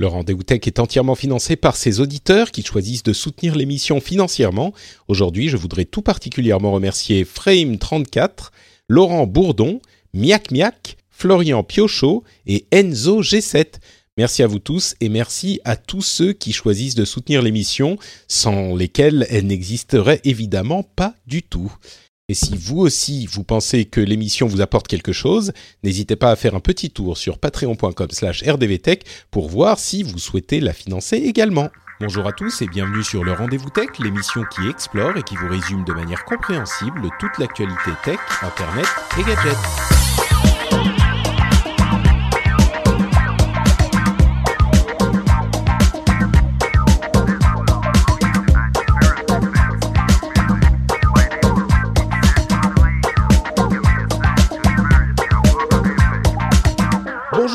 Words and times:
Le 0.00 0.06
rendez-vous 0.06 0.42
tech 0.42 0.60
est 0.64 0.78
entièrement 0.78 1.14
financé 1.14 1.56
par 1.56 1.76
ses 1.76 2.00
auditeurs 2.00 2.52
qui 2.52 2.62
choisissent 2.62 3.02
de 3.02 3.12
soutenir 3.12 3.54
l'émission 3.54 4.00
financièrement. 4.00 4.72
Aujourd'hui, 5.08 5.50
je 5.50 5.58
voudrais 5.58 5.84
tout 5.84 6.00
particulièrement 6.00 6.72
remercier 6.72 7.24
Frame34, 7.24 8.48
Laurent 8.88 9.26
Bourdon, 9.26 9.82
Miak 10.14 10.52
Miak, 10.52 10.96
Florian 11.10 11.62
Piochot 11.62 12.24
et 12.46 12.64
Enzo 12.70 13.20
G7. 13.20 13.74
Merci 14.16 14.42
à 14.42 14.46
vous 14.46 14.58
tous 14.58 14.94
et 15.02 15.10
merci 15.10 15.60
à 15.66 15.76
tous 15.76 16.00
ceux 16.00 16.32
qui 16.32 16.54
choisissent 16.54 16.94
de 16.94 17.04
soutenir 17.04 17.42
l'émission, 17.42 17.98
sans 18.26 18.74
lesquels 18.74 19.26
elle 19.28 19.48
n'existerait 19.48 20.22
évidemment 20.24 20.82
pas 20.82 21.14
du 21.26 21.42
tout. 21.42 21.70
Et 22.30 22.34
si 22.34 22.56
vous 22.56 22.78
aussi, 22.78 23.26
vous 23.26 23.42
pensez 23.42 23.86
que 23.86 24.00
l'émission 24.00 24.46
vous 24.46 24.60
apporte 24.60 24.86
quelque 24.86 25.12
chose, 25.12 25.52
n'hésitez 25.82 26.14
pas 26.14 26.30
à 26.30 26.36
faire 26.36 26.54
un 26.54 26.60
petit 26.60 26.88
tour 26.88 27.18
sur 27.18 27.38
patreon.com 27.38 28.06
slash 28.12 28.44
rdvtech 28.44 29.02
pour 29.32 29.48
voir 29.48 29.80
si 29.80 30.04
vous 30.04 30.20
souhaitez 30.20 30.60
la 30.60 30.72
financer 30.72 31.16
également. 31.16 31.70
Bonjour 31.98 32.28
à 32.28 32.32
tous 32.32 32.62
et 32.62 32.68
bienvenue 32.68 33.02
sur 33.02 33.24
le 33.24 33.32
Rendez-vous 33.32 33.70
Tech, 33.70 33.88
l'émission 33.98 34.44
qui 34.44 34.68
explore 34.68 35.16
et 35.16 35.24
qui 35.24 35.34
vous 35.34 35.48
résume 35.48 35.84
de 35.84 35.92
manière 35.92 36.24
compréhensible 36.24 37.08
toute 37.18 37.36
l'actualité 37.38 37.90
tech, 38.04 38.20
internet 38.42 38.86
et 39.18 39.24
gadgets. 39.24 40.29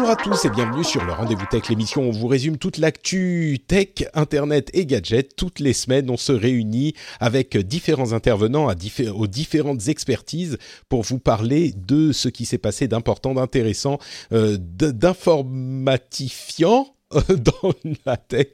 Bonjour 0.05 0.20
à 0.20 0.23
tous 0.23 0.45
et 0.45 0.52
bienvenue 0.52 0.84
sur 0.84 1.04
le 1.04 1.14
Rendez-vous 1.14 1.48
Tech, 1.50 1.68
l'émission 1.68 2.04
où 2.04 2.09
on 2.09 2.12
vous 2.12 2.27
résume 2.27 2.59
toute 2.59 2.77
l'actu 2.77 3.58
tech, 3.68 4.08
internet 4.13 4.70
et 4.76 4.86
gadgets. 4.86 5.36
Toutes 5.36 5.59
les 5.59 5.73
semaines, 5.73 6.12
on 6.12 6.18
se 6.18 6.32
réunit 6.32 6.93
avec 7.20 7.57
différents 7.57 8.13
intervenants 8.13 8.68
à 8.68 8.76
diffé 8.76 9.10
aux 9.10 9.26
différentes 9.26 9.88
expertises 9.88 10.60
pour 10.90 11.02
vous 11.02 11.18
parler 11.18 11.74
de 11.76 12.12
ce 12.12 12.29
qui 12.29 12.46
s'est 12.46 12.60
passé 12.60 12.88
d'important, 12.88 13.34
d'intéressant, 13.34 13.98
euh, 14.32 14.57
d'informatifiant 14.60 16.85
dans 17.29 17.74
la 18.05 18.18
tech, 18.18 18.48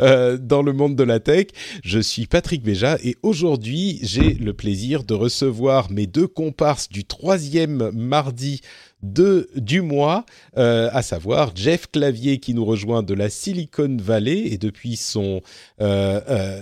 euh, 0.00 0.38
dans 0.38 0.62
le 0.62 0.72
monde 0.72 0.96
de 0.96 1.04
la 1.04 1.20
tech. 1.20 1.46
Je 1.84 2.00
suis 2.00 2.26
Patrick 2.26 2.64
Béja 2.64 2.98
et 3.04 3.14
aujourd'hui, 3.22 4.00
j'ai 4.02 4.34
le 4.34 4.54
plaisir 4.54 5.04
de 5.04 5.14
recevoir 5.14 5.88
mes 5.90 6.08
deux 6.08 6.26
comparses 6.26 6.88
du 6.88 7.04
troisième 7.04 7.92
mardi 7.92 8.60
de, 9.02 9.48
du 9.56 9.82
mois, 9.82 10.24
euh, 10.56 10.88
à 10.92 11.02
savoir 11.02 11.52
Jeff 11.54 11.90
Clavier 11.90 12.38
qui 12.38 12.54
nous 12.54 12.64
rejoint 12.64 13.02
de 13.02 13.14
la 13.14 13.28
Silicon 13.28 13.96
Valley 14.00 14.52
et 14.52 14.58
depuis 14.58 14.96
son 14.96 15.42
euh, 15.80 16.20
euh, 16.28 16.60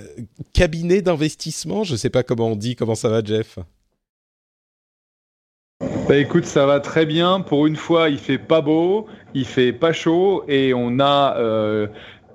cabinet 0.52 1.02
d'investissement. 1.02 1.84
Je 1.84 1.92
ne 1.92 1.96
sais 1.96 2.10
pas 2.10 2.22
comment 2.22 2.48
on 2.48 2.56
dit. 2.56 2.77
Comment 2.77 2.94
ça 2.94 3.08
va, 3.08 3.22
Jeff? 3.22 3.58
Bah 6.08 6.16
écoute, 6.16 6.44
ça 6.44 6.66
va 6.66 6.80
très 6.80 7.06
bien. 7.06 7.40
Pour 7.40 7.66
une 7.66 7.77
fois, 7.77 8.10
il 8.10 8.18
fait 8.18 8.38
pas 8.38 8.60
beau, 8.60 9.06
il 9.32 9.46
fait 9.46 9.72
pas 9.72 9.92
chaud 9.92 10.44
et 10.48 10.74
on 10.74 11.00
a 11.00 11.36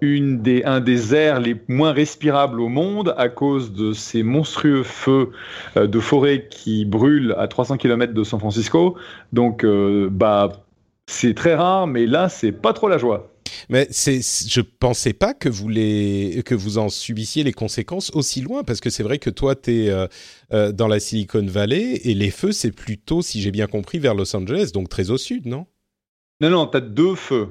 une 0.01 0.41
des, 0.41 0.63
un 0.63 0.79
des 0.79 1.13
airs 1.15 1.39
les 1.39 1.55
moins 1.67 1.91
respirables 1.91 2.59
au 2.59 2.69
monde 2.69 3.13
à 3.17 3.29
cause 3.29 3.73
de 3.73 3.93
ces 3.93 4.23
monstrueux 4.23 4.83
feux 4.83 5.31
euh, 5.77 5.87
de 5.87 5.99
forêt 5.99 6.47
qui 6.49 6.85
brûlent 6.85 7.35
à 7.37 7.47
300 7.47 7.77
km 7.77 8.13
de 8.13 8.23
San 8.23 8.39
Francisco. 8.39 8.95
Donc, 9.33 9.63
euh, 9.63 10.09
bah, 10.11 10.65
c'est 11.07 11.33
très 11.33 11.55
rare, 11.55 11.87
mais 11.87 12.05
là, 12.05 12.29
c'est 12.29 12.51
pas 12.51 12.73
trop 12.73 12.87
la 12.87 12.97
joie. 12.97 13.33
Mais 13.69 13.87
c'est, 13.91 14.21
je 14.21 14.61
pensais 14.61 15.13
pas 15.13 15.33
que 15.33 15.49
vous 15.49 15.69
les, 15.69 16.41
que 16.45 16.55
vous 16.55 16.77
en 16.77 16.89
subissiez 16.89 17.43
les 17.43 17.51
conséquences 17.51 18.11
aussi 18.13 18.41
loin, 18.41 18.63
parce 18.63 18.79
que 18.79 18.89
c'est 18.89 19.03
vrai 19.03 19.19
que 19.19 19.29
toi, 19.29 19.55
tu 19.55 19.71
es 19.71 19.89
euh, 19.89 20.07
euh, 20.53 20.71
dans 20.71 20.87
la 20.87 20.99
Silicon 20.99 21.45
Valley 21.45 22.01
et 22.03 22.13
les 22.13 22.31
feux, 22.31 22.51
c'est 22.51 22.71
plutôt, 22.71 23.21
si 23.21 23.41
j'ai 23.41 23.51
bien 23.51 23.67
compris, 23.67 23.99
vers 23.99 24.15
Los 24.15 24.35
Angeles, 24.35 24.71
donc 24.73 24.89
très 24.89 25.09
au 25.11 25.17
sud, 25.17 25.45
non? 25.45 25.65
Non, 26.41 26.49
non, 26.49 26.67
tu 26.67 26.77
as 26.77 26.81
deux 26.81 27.15
feux. 27.15 27.49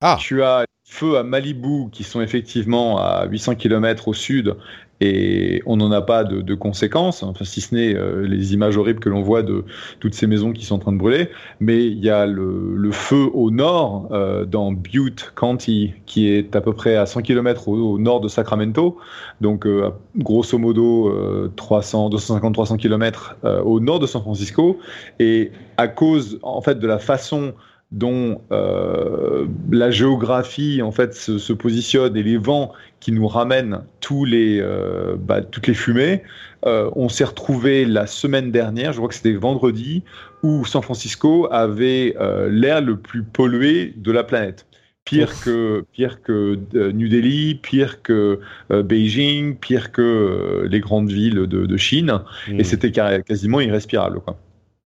Ah. 0.00 0.16
Tu 0.18 0.42
as 0.42 0.64
feux 0.90 1.16
à 1.16 1.22
Malibu 1.22 1.88
qui 1.92 2.02
sont 2.02 2.20
effectivement 2.20 2.98
à 2.98 3.24
800 3.26 3.54
km 3.54 4.08
au 4.08 4.12
sud 4.12 4.56
et 5.00 5.62
on 5.64 5.76
n'en 5.76 5.92
a 5.92 6.02
pas 6.02 6.24
de, 6.24 6.42
de, 6.42 6.54
conséquences, 6.54 7.22
enfin, 7.22 7.44
si 7.44 7.62
ce 7.62 7.74
n'est 7.74 7.94
euh, 7.94 8.26
les 8.26 8.52
images 8.52 8.76
horribles 8.76 9.00
que 9.00 9.08
l'on 9.08 9.22
voit 9.22 9.42
de 9.42 9.64
toutes 9.98 10.14
ces 10.14 10.26
maisons 10.26 10.52
qui 10.52 10.66
sont 10.66 10.74
en 10.74 10.78
train 10.78 10.92
de 10.92 10.98
brûler. 10.98 11.30
Mais 11.58 11.86
il 11.86 12.04
y 12.04 12.10
a 12.10 12.26
le, 12.26 12.74
le 12.76 12.92
feu 12.92 13.30
au 13.32 13.50
nord, 13.50 14.08
euh, 14.10 14.44
dans 14.44 14.72
Butte 14.72 15.32
County, 15.36 15.94
qui 16.04 16.28
est 16.28 16.54
à 16.54 16.60
peu 16.60 16.74
près 16.74 16.96
à 16.96 17.06
100 17.06 17.22
km 17.22 17.68
au, 17.68 17.98
nord 17.98 18.20
de 18.20 18.28
Sacramento, 18.28 18.98
donc 19.40 19.64
euh, 19.64 19.90
grosso 20.18 20.58
modo 20.58 21.50
300, 21.56 22.10
250-300 22.10 22.76
km 22.76 23.36
au 23.64 23.80
nord 23.80 24.00
de 24.00 24.06
San 24.06 24.20
Francisco. 24.20 24.78
Et 25.18 25.50
à 25.78 25.88
cause, 25.88 26.38
en 26.42 26.60
fait, 26.60 26.78
de 26.78 26.86
la 26.86 26.98
façon 26.98 27.54
dont 27.92 28.40
euh, 28.52 29.46
la 29.70 29.90
géographie 29.90 30.80
en 30.80 30.92
fait 30.92 31.14
se, 31.14 31.38
se, 31.38 31.52
positionne 31.52 32.16
et 32.16 32.22
les 32.22 32.36
vents 32.36 32.72
qui 33.00 33.10
nous 33.10 33.26
ramènent 33.26 33.80
tous 34.00 34.24
les, 34.24 34.60
euh, 34.60 35.16
bah, 35.18 35.40
toutes 35.42 35.66
les 35.66 35.74
fumées. 35.74 36.22
Euh, 36.66 36.90
on 36.94 37.08
s'est 37.08 37.24
retrouvé 37.24 37.84
la 37.84 38.06
semaine 38.06 38.52
dernière, 38.52 38.92
je 38.92 38.98
crois 38.98 39.08
que 39.08 39.14
c'était 39.14 39.32
vendredi, 39.32 40.04
où 40.42 40.64
San 40.64 40.82
Francisco 40.82 41.48
avait 41.50 42.14
l'air 42.48 42.80
le 42.80 42.96
plus 42.96 43.22
pollué 43.22 43.92
de 43.96 44.12
la 44.12 44.24
planète. 44.24 44.66
Pire 45.04 45.32
que, 45.40 45.84
pire 45.92 46.22
que 46.22 46.58
New 46.92 47.08
Delhi, 47.08 47.56
pire 47.56 48.02
que 48.02 48.40
Beijing, 48.70 49.56
pire 49.56 49.90
que 49.90 50.66
les 50.70 50.80
grandes 50.80 51.10
villes 51.10 51.46
de, 51.46 51.66
de 51.66 51.76
Chine. 51.76 52.20
Mmh. 52.48 52.60
Et 52.60 52.64
c'était 52.64 52.92
quasiment 52.92 53.60
irrespirable. 53.60 54.20
Quoi. 54.20 54.38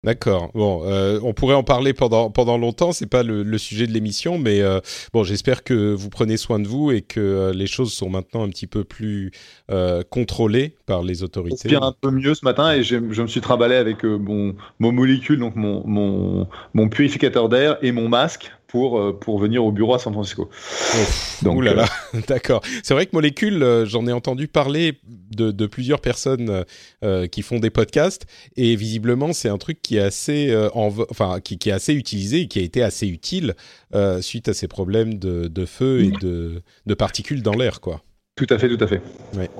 D'accord. 0.04 0.52
Bon, 0.54 0.82
euh, 0.84 1.18
on 1.24 1.32
pourrait 1.32 1.56
en 1.56 1.64
parler 1.64 1.92
pendant 1.92 2.30
pendant 2.30 2.56
longtemps. 2.56 2.92
C'est 2.92 3.08
pas 3.08 3.24
le, 3.24 3.42
le, 3.42 3.58
sujet 3.58 3.88
de 3.88 3.92
l'émission, 3.92 4.38
mais 4.38 4.60
euh, 4.60 4.78
bon, 5.12 5.24
j'espère 5.24 5.64
que 5.64 5.92
vous 5.92 6.08
prenez 6.08 6.36
soin 6.36 6.60
de 6.60 6.68
vous 6.68 6.92
et 6.92 7.02
que 7.02 7.18
euh, 7.18 7.52
les 7.52 7.66
choses 7.66 7.92
sont 7.92 8.08
maintenant 8.08 8.44
un 8.44 8.48
petit 8.48 8.68
peu 8.68 8.84
plus 8.84 9.32
contrôlées 10.08 10.76
par 10.86 11.02
les 11.02 11.24
autorités. 11.24 11.68
Bien 11.68 11.82
un 11.82 11.92
peu 11.92 12.10
mieux 12.10 12.34
ce 12.34 12.44
matin 12.44 12.72
et 12.72 12.84
je 12.84 12.96
me 12.96 13.26
suis 13.26 13.40
trimballé 13.40 13.74
avec 13.74 14.04
mon 14.04 14.54
mon 14.78 14.92
molécule, 14.92 15.40
donc 15.40 15.56
mon 15.56 15.84
mon 15.84 16.46
mon 16.74 16.88
purificateur 16.88 17.48
d'air 17.48 17.76
et 17.82 17.90
mon 17.90 18.08
masque 18.08 18.52
pour, 18.68 19.18
pour 19.18 19.38
venir 19.38 19.64
au 19.64 19.72
bureau 19.72 19.94
à 19.94 19.98
San 19.98 20.12
Francisco. 20.12 20.48
Donc, 21.42 21.56
Ouh 21.56 21.60
là 21.62 21.74
là, 21.74 21.86
euh... 22.14 22.20
d'accord. 22.28 22.62
C'est 22.82 22.94
vrai 22.94 23.06
que 23.06 23.10
Molécule, 23.14 23.62
euh, 23.62 23.86
j'en 23.86 24.06
ai 24.06 24.12
entendu 24.12 24.46
parler 24.46 25.00
de, 25.06 25.50
de 25.50 25.66
plusieurs 25.66 26.00
personnes 26.00 26.64
euh, 27.02 27.26
qui 27.26 27.42
font 27.42 27.58
des 27.58 27.70
podcasts 27.70 28.26
et 28.56 28.76
visiblement 28.76 29.32
c'est 29.32 29.48
un 29.48 29.58
truc 29.58 29.80
qui 29.82 29.96
est 29.96 30.02
assez, 30.02 30.50
euh, 30.50 30.68
en, 30.74 30.92
enfin 31.10 31.40
qui, 31.40 31.58
qui, 31.58 31.70
est 31.70 31.72
assez 31.72 31.94
utilisé 31.94 32.42
et 32.42 32.48
qui 32.48 32.58
a 32.58 32.62
été 32.62 32.82
assez 32.82 33.06
utile 33.06 33.54
suite 34.20 34.48
à 34.48 34.54
ces 34.54 34.68
problèmes 34.68 35.14
de, 35.14 35.48
de 35.48 35.64
feu 35.64 36.02
et 36.02 36.10
de, 36.10 36.62
de 36.84 36.94
particules 36.94 37.42
dans 37.42 37.54
l'air, 37.54 37.80
quoi. 37.80 38.02
Tout 38.38 38.46
à 38.50 38.58
fait, 38.58 38.68
tout 38.68 38.84
à 38.84 38.86
fait. 38.86 39.02
Ouais. 39.36 39.50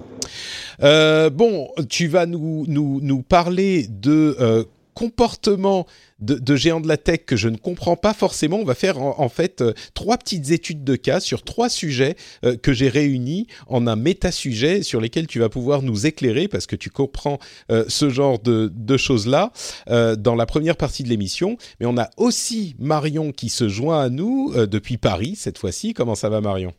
Euh, 0.84 1.30
bon, 1.30 1.68
tu 1.88 2.06
vas 2.06 2.26
nous, 2.26 2.64
nous, 2.68 3.00
nous 3.02 3.22
parler 3.22 3.88
de 3.88 4.36
euh, 4.38 4.62
comportement 4.98 5.86
de, 6.18 6.56
géants 6.56 6.80
de 6.80 6.88
la 6.88 6.96
tech 6.96 7.20
que 7.24 7.36
je 7.36 7.48
ne 7.48 7.56
comprends 7.56 7.94
pas 7.94 8.12
forcément. 8.12 8.56
On 8.56 8.64
va 8.64 8.74
faire 8.74 8.98
en, 8.98 9.28
fait 9.28 9.60
euh, 9.60 9.72
trois 9.94 10.16
petites 10.16 10.50
études 10.50 10.82
de 10.82 10.96
cas 10.96 11.20
sur 11.20 11.44
trois 11.44 11.68
sujets 11.68 12.16
euh, 12.44 12.56
que 12.56 12.72
j'ai 12.72 12.88
réunis 12.88 13.46
en 13.68 13.86
un 13.86 13.94
méta-sujet 13.94 14.82
sur 14.82 15.00
lesquels 15.00 15.28
tu 15.28 15.38
vas 15.38 15.48
pouvoir 15.48 15.82
nous 15.82 16.06
éclairer 16.06 16.48
parce 16.48 16.66
que 16.66 16.74
tu 16.74 16.90
comprends 16.90 17.38
euh, 17.70 17.84
ce 17.86 18.10
genre 18.10 18.40
de, 18.40 18.72
de 18.74 18.96
choses-là 18.96 19.52
dans 19.86 20.34
la 20.34 20.46
première 20.46 20.76
partie 20.76 21.04
de 21.04 21.08
l'émission. 21.08 21.56
Mais 21.78 21.86
on 21.86 21.96
a 21.96 22.10
aussi 22.16 22.74
Marion 22.80 23.30
qui 23.30 23.50
se 23.50 23.68
joint 23.68 24.02
à 24.02 24.08
nous 24.08 24.52
depuis 24.66 24.96
Paris 24.96 25.36
cette 25.36 25.58
fois-ci. 25.58 25.94
Comment 25.94 26.16
ça 26.16 26.28
va 26.28 26.40
Marion? 26.40 26.72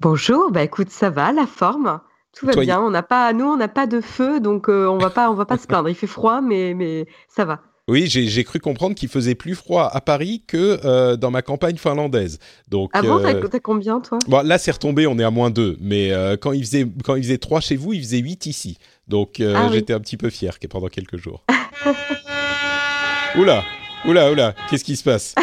Bonjour, 0.00 0.50
bah 0.50 0.62
écoute, 0.62 0.90
ça 0.90 1.08
va, 1.08 1.32
la 1.32 1.46
forme 1.46 2.00
tout 2.36 2.46
va 2.46 2.52
Toi, 2.52 2.62
bien. 2.62 2.80
On 2.80 2.90
n'a 2.90 3.02
pas, 3.02 3.32
nous, 3.32 3.46
on 3.46 3.56
n'a 3.56 3.68
pas 3.68 3.86
de 3.86 4.00
feu, 4.00 4.40
donc 4.40 4.68
euh, 4.68 4.86
on 4.86 4.98
va 4.98 5.10
pas, 5.10 5.30
on 5.30 5.34
va 5.34 5.46
pas 5.46 5.58
se 5.58 5.66
plaindre. 5.68 5.88
Il 5.88 5.94
fait 5.94 6.06
froid, 6.06 6.40
mais 6.40 6.74
mais 6.74 7.06
ça 7.28 7.44
va. 7.44 7.60
Oui, 7.88 8.06
j'ai 8.06 8.44
cru 8.44 8.60
comprendre 8.60 8.94
qu'il 8.94 9.08
faisait 9.08 9.34
plus 9.34 9.54
froid 9.54 9.88
à 9.90 10.02
Paris 10.02 10.42
que 10.46 10.78
euh, 10.84 11.16
dans 11.16 11.30
ma 11.30 11.40
campagne 11.40 11.78
finlandaise. 11.78 12.38
Donc, 12.68 12.90
ah 12.92 13.00
bon, 13.00 13.18
euh, 13.24 13.48
t'as 13.48 13.60
combien 13.60 13.98
toi? 14.00 14.18
bon, 14.28 14.46
Là, 14.46 14.58
c'est 14.58 14.72
retombé, 14.72 15.06
on 15.06 15.18
est 15.18 15.24
à 15.24 15.30
moins 15.30 15.48
2. 15.48 15.78
Mais 15.80 16.12
euh, 16.12 16.36
quand, 16.36 16.52
il 16.52 16.60
faisait, 16.60 16.86
quand 17.02 17.16
il 17.16 17.22
faisait 17.22 17.38
3 17.38 17.60
chez 17.60 17.76
vous, 17.76 17.94
il 17.94 18.00
faisait 18.00 18.18
8 18.18 18.44
ici. 18.44 18.76
Donc, 19.08 19.40
euh, 19.40 19.54
ah, 19.56 19.70
j'étais 19.72 19.94
oui. 19.94 19.96
un 19.96 20.00
petit 20.00 20.18
peu 20.18 20.28
fier 20.28 20.58
pendant 20.68 20.88
quelques 20.88 21.16
jours. 21.16 21.46
oula, 23.38 23.64
oula, 24.04 24.32
oula, 24.32 24.54
qu'est-ce 24.68 24.84
qui 24.84 24.94
se 24.94 25.04
passe? 25.04 25.34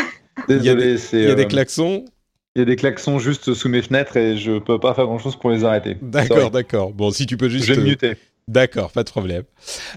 Désolé, 0.47 0.61
Il 0.61 0.67
y 0.67 0.69
a 0.69 0.75
des, 0.75 1.01
il 1.13 1.29
y 1.29 1.31
a 1.31 1.35
des 1.35 1.47
klaxons 1.47 2.05
il 2.55 2.59
y 2.59 2.61
a 2.61 2.65
des 2.65 2.77
klaxons 2.77 3.19
juste 3.19 3.53
sous 3.53 3.67
mes 3.67 3.81
fenêtres 3.81 4.15
et 4.15 4.37
je 4.37 4.59
peux 4.59 4.79
pas 4.79 4.93
faire 4.93 5.05
grand 5.05 5.19
chose 5.19 5.35
pour 5.35 5.49
les 5.49 5.65
arrêter. 5.65 5.97
D'accord, 6.01 6.51
d'accord. 6.51 6.93
Bon, 6.93 7.11
si 7.11 7.25
tu 7.25 7.35
peux 7.35 7.49
juste. 7.49 7.65
Je 7.65 7.73
vais 7.73 7.81
muter. 7.81 8.13
D'accord, 8.47 8.91
pas 8.91 9.03
de 9.03 9.09
problème. 9.09 9.41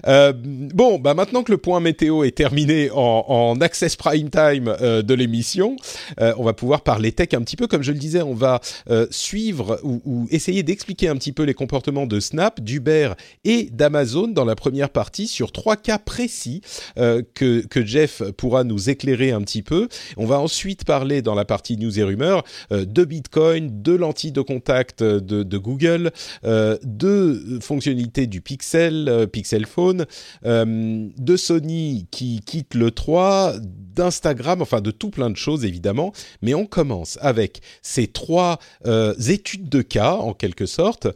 Euh, 0.07 0.33
bon, 0.33 0.97
bah 0.97 1.13
maintenant 1.13 1.43
que 1.43 1.51
le 1.51 1.59
point 1.59 1.79
météo 1.79 2.23
est 2.23 2.35
terminé 2.35 2.89
en, 2.89 3.23
en 3.27 3.61
access 3.61 3.95
prime 3.95 4.31
time 4.31 4.75
euh, 4.81 5.03
de 5.03 5.13
l'émission, 5.13 5.75
euh, 6.19 6.33
on 6.35 6.43
va 6.43 6.53
pouvoir 6.53 6.81
parler 6.81 7.11
tech 7.11 7.27
un 7.33 7.43
petit 7.43 7.55
peu. 7.55 7.67
Comme 7.67 7.83
je 7.83 7.91
le 7.91 7.99
disais, 7.99 8.23
on 8.23 8.33
va 8.33 8.59
euh, 8.89 9.05
suivre 9.11 9.79
ou, 9.83 10.01
ou 10.03 10.27
essayer 10.31 10.63
d'expliquer 10.63 11.09
un 11.09 11.15
petit 11.15 11.31
peu 11.31 11.43
les 11.43 11.53
comportements 11.53 12.07
de 12.07 12.19
Snap, 12.19 12.59
d'Uber 12.59 13.11
et 13.43 13.69
d'Amazon 13.71 14.29
dans 14.29 14.45
la 14.45 14.55
première 14.55 14.89
partie 14.89 15.27
sur 15.27 15.51
trois 15.51 15.75
cas 15.75 15.99
précis 15.99 16.61
euh, 16.97 17.21
que, 17.35 17.63
que 17.67 17.85
Jeff 17.85 18.23
pourra 18.35 18.63
nous 18.63 18.89
éclairer 18.89 19.29
un 19.29 19.41
petit 19.41 19.61
peu. 19.61 19.87
On 20.17 20.25
va 20.25 20.39
ensuite 20.39 20.85
parler 20.85 21.21
dans 21.21 21.35
la 21.35 21.45
partie 21.45 21.77
news 21.77 21.99
et 21.99 22.03
rumeurs 22.03 22.43
de 22.71 23.05
Bitcoin, 23.05 23.83
de 23.83 23.93
lentilles 23.93 24.31
de 24.31 24.41
contact 24.41 25.03
de, 25.03 25.43
de 25.43 25.57
Google, 25.59 26.11
de 26.43 27.59
fonctionnalités 27.61 28.25
du 28.25 28.38
Pixel, 28.39 29.07
euh, 29.09 29.27
Pixel 29.27 29.65
Phone, 29.65 30.05
euh, 30.45 31.07
de 31.17 31.37
Sony 31.37 32.07
qui 32.11 32.41
quitte 32.45 32.73
le 32.73 32.91
3, 32.91 33.55
d'Instagram, 33.59 34.61
enfin 34.61 34.81
de 34.81 34.91
tout 34.91 35.09
plein 35.09 35.29
de 35.29 35.37
choses 35.37 35.65
évidemment. 35.65 36.13
Mais 36.41 36.53
on 36.53 36.65
commence 36.65 37.17
avec 37.21 37.61
ces 37.81 38.07
trois 38.07 38.59
euh, 38.85 39.13
études 39.15 39.69
de 39.69 39.81
cas 39.81 40.13
en 40.13 40.33
quelque 40.33 40.65
sorte 40.65 41.07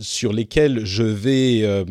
sur 0.00 0.32
lesquelles 0.32 0.84
je 0.84 1.02
vais 1.02 1.84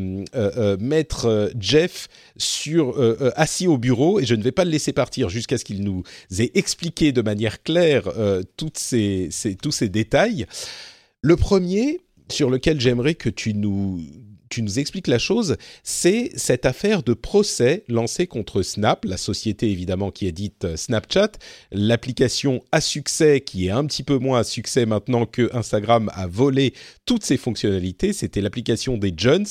mettre 0.80 1.52
Jeff 1.60 2.08
sur 2.38 2.96
assis 3.36 3.68
au 3.68 3.78
bureau 3.78 4.20
et 4.20 4.26
je 4.26 4.36
ne 4.36 4.44
vais 4.44 4.52
pas 4.52 4.66
le 4.66 4.72
laisser 4.72 4.94
partir 4.94 5.30
jusqu'à 5.30 5.58
ce 5.58 5.66
qu'il 5.66 5.84
nous 5.84 6.04
ait 6.38 6.52
expliqué 6.56 7.12
de 7.12 7.22
manière 7.22 7.62
claire 7.64 8.10
ces, 8.78 9.58
tous 9.62 9.72
ces 9.72 9.90
détails. 9.90 10.46
Le 11.22 11.36
premier 11.36 12.00
sur 12.30 12.50
lequel 12.50 12.80
j'aimerais 12.80 13.16
que 13.16 13.30
tu 13.30 13.54
nous 13.54 14.02
tu 14.50 14.62
nous 14.62 14.80
expliques 14.80 15.08
la 15.08 15.20
chose, 15.20 15.58
c'est 15.84 16.32
cette 16.36 16.66
affaire 16.66 17.04
de 17.04 17.14
procès 17.14 17.84
lancé 17.88 18.28
contre 18.28 18.62
Snap, 18.62 19.06
la 19.06 19.18
société 19.18 19.70
évidemment 19.70 20.12
qui 20.12 20.28
est 20.28 20.32
dite 20.32 20.66
euh, 20.66 20.78
Snapchat, 20.78 21.32
l'application 21.72 22.64
à 22.72 22.82
succès 22.82 23.42
qui 23.42 23.68
est 23.68 23.72
un 23.72 23.86
petit 23.86 24.04
peu 24.04 24.18
moins 24.18 24.40
à 24.40 24.44
succès 24.44 24.86
maintenant 24.86 25.26
que 25.26 25.50
Instagram 25.56 26.12
a 26.14 26.28
volé 26.28 26.74
toutes 27.06 27.24
ses 27.24 27.38
fonctionnalités, 27.38 28.14
c'était 28.14 28.42
l'application 28.42 28.98
des 28.98 29.14
Jones. 29.16 29.46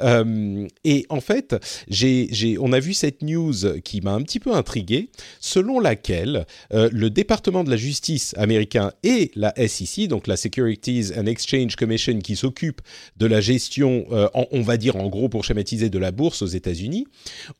Euh, 0.00 0.66
et 0.84 1.06
en 1.08 1.20
fait, 1.20 1.56
j'ai, 1.88 2.56
on 2.60 2.72
a 2.72 2.80
vu 2.80 2.94
cette 2.94 3.22
news 3.22 3.54
qui 3.84 4.00
m'a 4.00 4.12
un 4.12 4.22
petit 4.22 4.40
peu 4.40 4.54
intrigué, 4.54 5.10
selon 5.40 5.80
laquelle 5.80 6.46
euh, 6.72 6.88
le 6.92 7.10
département 7.10 7.64
de 7.64 7.70
la 7.70 7.76
justice 7.76 8.34
américain 8.36 8.92
et 9.02 9.30
la 9.34 9.54
SEC, 9.56 10.08
donc 10.08 10.26
la 10.26 10.36
Securities 10.36 11.12
and 11.16 11.26
Exchange 11.26 11.76
Commission 11.76 12.18
qui 12.18 12.36
s'occupe 12.36 12.80
de 13.16 13.26
la 13.26 13.40
gestion 13.40 14.06
on 14.36 14.62
va 14.62 14.76
dire 14.76 14.96
en 14.96 15.08
gros 15.08 15.28
pour 15.28 15.44
schématiser 15.44 15.88
de 15.90 15.98
la 15.98 16.10
bourse 16.10 16.42
aux 16.42 16.46
États-Unis, 16.46 17.06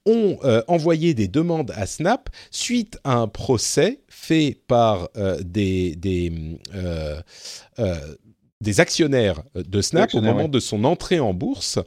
ont 0.04 0.38
euh, 0.44 0.62
envoyé 0.68 1.14
des 1.14 1.28
demandes 1.28 1.72
à 1.74 1.86
Snap 1.86 2.28
suite 2.50 2.98
à 3.04 3.14
un 3.14 3.28
procès 3.28 4.00
fait 4.08 4.58
par 4.66 5.08
euh, 5.16 5.40
des, 5.42 5.96
des, 5.96 6.32
euh, 6.74 7.20
des, 8.60 8.80
actionnaires 8.80 9.42
de 9.54 9.80
Snap 9.80 10.14
au 10.14 10.20
moment 10.20 10.48
de 10.48 10.60
son 10.60 10.84
entrée 10.84 11.20
en 11.20 11.34
bourse 11.34 11.78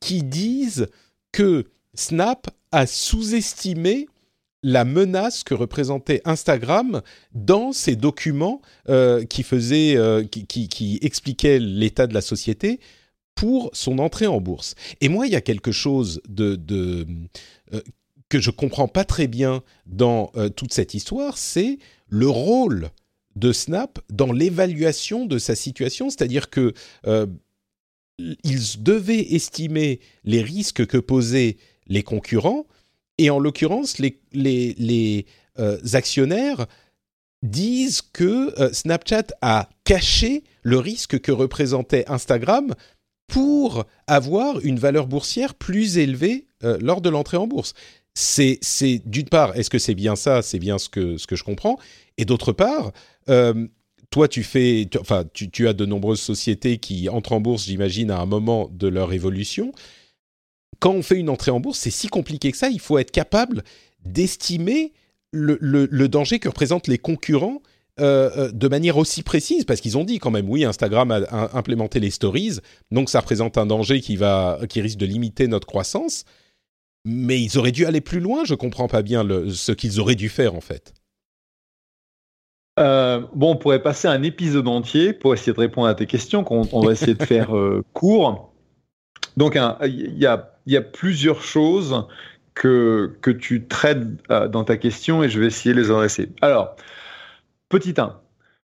qui 0.00 0.22
disent 0.22 0.88
que 1.32 1.66
Snap 1.94 2.48
a 2.72 2.86
sous-estimé 2.86 4.06
la 4.64 4.84
menace 4.84 5.42
que 5.42 5.54
représentait 5.54 6.22
Instagram 6.24 7.02
dans 7.34 7.72
ces 7.72 7.96
documents 7.96 8.60
qui 9.28 9.42
faisaient, 9.42 9.98
qui, 10.30 10.46
qui, 10.46 10.98
expliquaient 11.02 11.58
l'état 11.58 12.06
de 12.06 12.14
la 12.14 12.20
société 12.20 12.78
pour 13.34 13.70
son 13.72 13.98
entrée 13.98 14.26
en 14.26 14.40
bourse. 14.40 14.74
Et 15.00 15.08
moi, 15.08 15.26
il 15.26 15.32
y 15.32 15.36
a 15.36 15.40
quelque 15.40 15.72
chose 15.72 16.20
euh, 16.38 17.04
que 18.28 18.40
je 18.40 18.50
comprends 18.50 18.88
pas 18.88 19.04
très 19.04 19.26
bien 19.26 19.62
dans 19.86 20.30
euh, 20.36 20.48
toute 20.48 20.72
cette 20.72 20.94
histoire, 20.94 21.38
c'est 21.38 21.78
le 22.08 22.28
rôle 22.28 22.90
de 23.34 23.52
Snap 23.52 23.98
dans 24.10 24.32
l'évaluation 24.32 25.26
de 25.26 25.38
sa 25.38 25.54
situation, 25.54 26.10
c'est-à-dire 26.10 26.50
que 26.50 26.74
euh, 27.06 27.26
ils 28.18 28.82
devaient 28.82 29.34
estimer 29.34 30.00
les 30.24 30.42
risques 30.42 30.86
que 30.86 30.98
posaient 30.98 31.56
les 31.86 32.02
concurrents, 32.02 32.66
et 33.18 33.30
en 33.30 33.38
l'occurrence, 33.38 33.98
les 33.98 35.26
actionnaires 35.92 36.66
disent 37.42 38.02
que 38.02 38.54
Snapchat 38.72 39.26
a 39.42 39.68
caché 39.84 40.44
le 40.62 40.78
risque 40.78 41.20
que 41.20 41.32
représentait 41.32 42.04
Instagram 42.08 42.74
pour 43.32 43.86
avoir 44.06 44.60
une 44.60 44.78
valeur 44.78 45.06
boursière 45.06 45.54
plus 45.54 45.96
élevée 45.96 46.48
euh, 46.64 46.76
lors 46.82 47.00
de 47.00 47.08
l'entrée 47.08 47.38
en 47.38 47.46
bourse. 47.46 47.72
C'est, 48.14 48.60
d'une 49.06 49.30
part, 49.30 49.56
est-ce 49.56 49.70
que 49.70 49.78
c'est 49.78 49.94
bien 49.94 50.16
ça? 50.16 50.42
C'est 50.42 50.58
bien 50.58 50.76
ce 50.76 50.90
que, 50.90 51.16
je 51.16 51.42
comprends. 51.42 51.78
Et 52.18 52.26
d'autre 52.26 52.52
part, 52.52 52.92
euh, 53.30 53.66
toi, 54.10 54.28
tu 54.28 54.42
fais, 54.42 54.86
enfin, 55.00 55.24
tu, 55.32 55.66
as 55.66 55.72
de 55.72 55.86
nombreuses 55.86 56.20
sociétés 56.20 56.76
qui 56.76 57.08
entrent 57.08 57.32
en 57.32 57.40
bourse, 57.40 57.64
j'imagine, 57.64 58.10
à 58.10 58.18
un 58.18 58.26
moment 58.26 58.68
de 58.70 58.86
leur 58.86 59.14
évolution. 59.14 59.72
Quand 60.78 60.92
on 60.92 61.02
fait 61.02 61.16
une 61.16 61.30
entrée 61.30 61.50
en 61.50 61.60
bourse, 61.60 61.78
c'est 61.78 61.90
si 61.90 62.08
compliqué 62.08 62.52
que 62.52 62.58
ça. 62.58 62.68
Il 62.68 62.80
faut 62.80 62.98
être 62.98 63.12
capable 63.12 63.64
d'estimer 64.04 64.92
le, 65.30 65.56
le 65.62 66.08
danger 66.08 66.38
que 66.38 66.48
représentent 66.48 66.86
les 66.86 66.98
concurrents 66.98 67.62
euh, 68.00 68.30
euh, 68.36 68.52
de 68.52 68.68
manière 68.68 68.96
aussi 68.96 69.22
précise, 69.22 69.64
parce 69.66 69.82
qu'ils 69.82 69.98
ont 69.98 70.04
dit 70.04 70.18
quand 70.18 70.30
même, 70.30 70.48
oui, 70.48 70.64
Instagram 70.64 71.10
a, 71.10 71.54
implémenté 71.54 72.00
les 72.00 72.10
stories, 72.10 72.58
donc 72.90 73.10
ça 73.10 73.20
représente 73.20 73.58
un 73.58 73.66
danger 73.66 74.00
qui, 74.00 74.16
va, 74.16 74.60
qui 74.70 74.80
risque 74.80 74.96
de 74.96 75.04
limiter 75.04 75.46
notre 75.46 75.66
croissance, 75.66 76.24
mais 77.04 77.38
ils 77.42 77.58
auraient 77.58 77.72
dû 77.72 77.84
aller 77.84 78.00
plus 78.00 78.20
loin, 78.20 78.44
je 78.46 78.54
comprends 78.54 78.88
pas 78.88 79.02
bien 79.02 79.28
ce 79.50 79.72
qu'ils 79.72 80.00
auraient 80.00 80.14
dû 80.14 80.30
faire 80.30 80.54
en 80.54 80.62
fait. 80.62 80.94
Euh, 82.80 83.20
bon, 83.34 83.50
on 83.50 83.56
pourrait 83.56 83.82
passer 83.82 84.08
un 84.08 84.22
épisode 84.22 84.68
entier 84.68 85.12
pour 85.12 85.34
essayer 85.34 85.52
de 85.52 85.60
répondre 85.60 85.86
à 85.86 85.94
tes 85.94 86.06
questions, 86.06 86.44
qu'on 86.44 86.66
on 86.72 86.80
va 86.80 86.92
essayer 86.92 87.12
de 87.12 87.22
faire 87.22 87.54
court. 87.92 88.54
Donc, 89.36 89.58
il 89.84 90.18
y 90.18 90.24
a, 90.24 90.50
y, 90.66 90.76
a, 90.76 90.80
plusieurs 90.80 91.42
choses 91.42 92.06
que, 92.54 93.18
que 93.20 93.30
tu 93.30 93.66
traites 93.66 94.00
dans 94.50 94.64
ta 94.64 94.78
question 94.78 95.22
et 95.22 95.28
je 95.28 95.40
vais 95.40 95.48
essayer 95.48 95.74
de 95.74 95.80
les 95.82 95.90
adresser. 95.90 96.30
Alors, 96.40 96.74
Petit 97.72 97.94
1. 97.96 98.14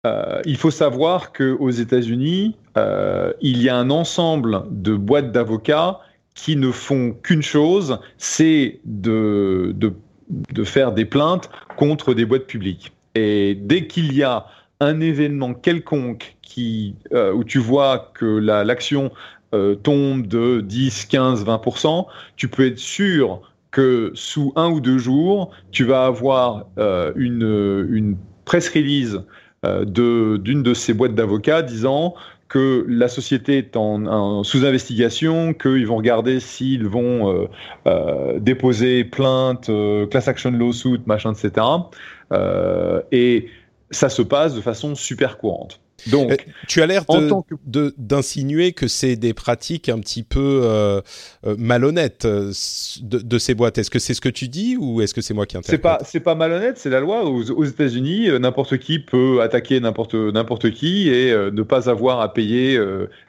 Euh, 0.07 0.41
il 0.45 0.57
faut 0.57 0.71
savoir 0.71 1.33
qu'aux 1.33 1.71
États-Unis, 1.71 2.55
euh, 2.79 3.33
il 3.41 3.61
y 3.61 3.69
a 3.69 3.77
un 3.77 3.91
ensemble 3.91 4.63
de 4.71 4.95
boîtes 4.95 5.33
d'avocats 5.33 5.99
qui 6.37 6.55
ne 6.55 6.71
font 6.71 7.11
qu'une 7.11 7.43
chose, 7.43 7.99
c'est 8.19 8.79
de, 8.85 9.75
faire 10.63 10.93
des 10.93 11.05
plaintes 11.05 11.51
contre 11.77 12.15
des 12.15 12.25
boîtes 12.25 12.47
publiques. 12.47 12.93
Et 13.17 13.57
dès 13.61 13.89
qu'il 13.89 14.15
y 14.15 14.23
a 14.23 14.47
un 14.79 15.01
événement 15.01 15.55
quelconque 15.55 16.37
qui, 16.41 16.95
euh, 17.13 17.33
où 17.33 17.43
tu 17.43 17.59
vois 17.59 18.13
que 18.15 18.27
l'action 18.27 19.11
tombe 19.83 20.27
de 20.29 20.61
10, 20.61 21.07
15, 21.07 21.45
20%, 21.45 22.07
tu 22.37 22.47
peux 22.47 22.67
être 22.67 22.79
sûr 22.79 23.41
que 23.73 24.13
sous 24.15 24.53
un 24.55 24.69
ou 24.69 24.81
deux 24.81 24.99
jours, 24.99 25.51
tu 25.73 25.85
vas 25.85 26.07
avoir 26.07 26.67
une, 27.17 27.87
une 27.91 28.17
press 28.45 28.69
release 28.69 29.21
euh, 29.65 29.85
d'une 29.85 30.63
de, 30.63 30.75
ces 30.75 30.93
boîtes 30.93 31.15
d'avocats 31.15 31.63
disant 31.63 32.15
que 32.49 32.85
la 32.89 33.09
société 33.09 33.59
est 33.59 33.77
en, 33.77 34.45
sous 34.45 34.65
investigation, 34.65 35.55
qu'ils 35.55 35.87
vont 35.87 35.97
regarder 35.97 36.39
s'ils 36.39 36.87
vont 36.87 37.33
euh, 37.33 37.47
euh, 37.87 38.39
déposer 38.39 39.05
plainte, 39.05 39.71
class 40.11 40.29
action 40.29 40.51
lawsuit, 40.51 41.01
machin, 41.07 41.33
etc. 41.33 41.67
et 43.11 43.49
ça 43.91 44.09
se 44.09 44.23
passe 44.23 44.55
de 44.55 44.61
façon 44.61 44.95
super 44.95 45.39
courante. 45.39 45.81
Donc, 46.11 46.33
euh, 46.33 46.37
tu 46.69 46.83
as 46.83 46.87
l'air 46.87 47.05
d'insinuer 47.67 48.73
que, 48.73 48.89
c'est 48.89 49.17
des 49.17 49.33
pratiques 49.33 49.89
un 49.89 49.99
petit 49.99 50.23
peu 50.23 50.61
euh, 50.65 51.01
euh, 51.47 51.55
malhonnêtes 51.59 52.27
de, 52.27 53.39
ces 53.39 53.55
boîtes. 53.55 53.79
Est-ce 53.79 53.91
que 53.91 53.99
c'est 53.99 54.15
ce 54.15 54.21
que 54.21 54.29
tu 54.29 54.49
dis 54.49 54.77
ou 54.79 55.01
est-ce 55.01 55.15
que 55.15 55.21
c'est 55.21 55.35
moi 55.35 55.47
qui 55.47 55.57
interprète 55.57 55.71
C'est 55.71 55.83
pas 55.83 55.99
c'est 56.05 56.21
pas 56.21 56.35
malhonnête, 56.35 56.79
c'est 56.79 56.91
la 56.91 57.01
loi. 57.01 57.25
Aux, 57.25 57.65
États-Unis, 57.65 58.29
n'importe 58.39 58.79
qui 58.79 58.99
peut 58.99 59.41
attaquer 59.41 59.81
n'importe 59.81 60.15
n'importe 60.15 60.71
qui 60.71 61.09
et 61.09 61.33
ne 61.33 61.63
pas 61.63 61.89
avoir 61.89 62.21
à 62.21 62.33
payer 62.33 62.79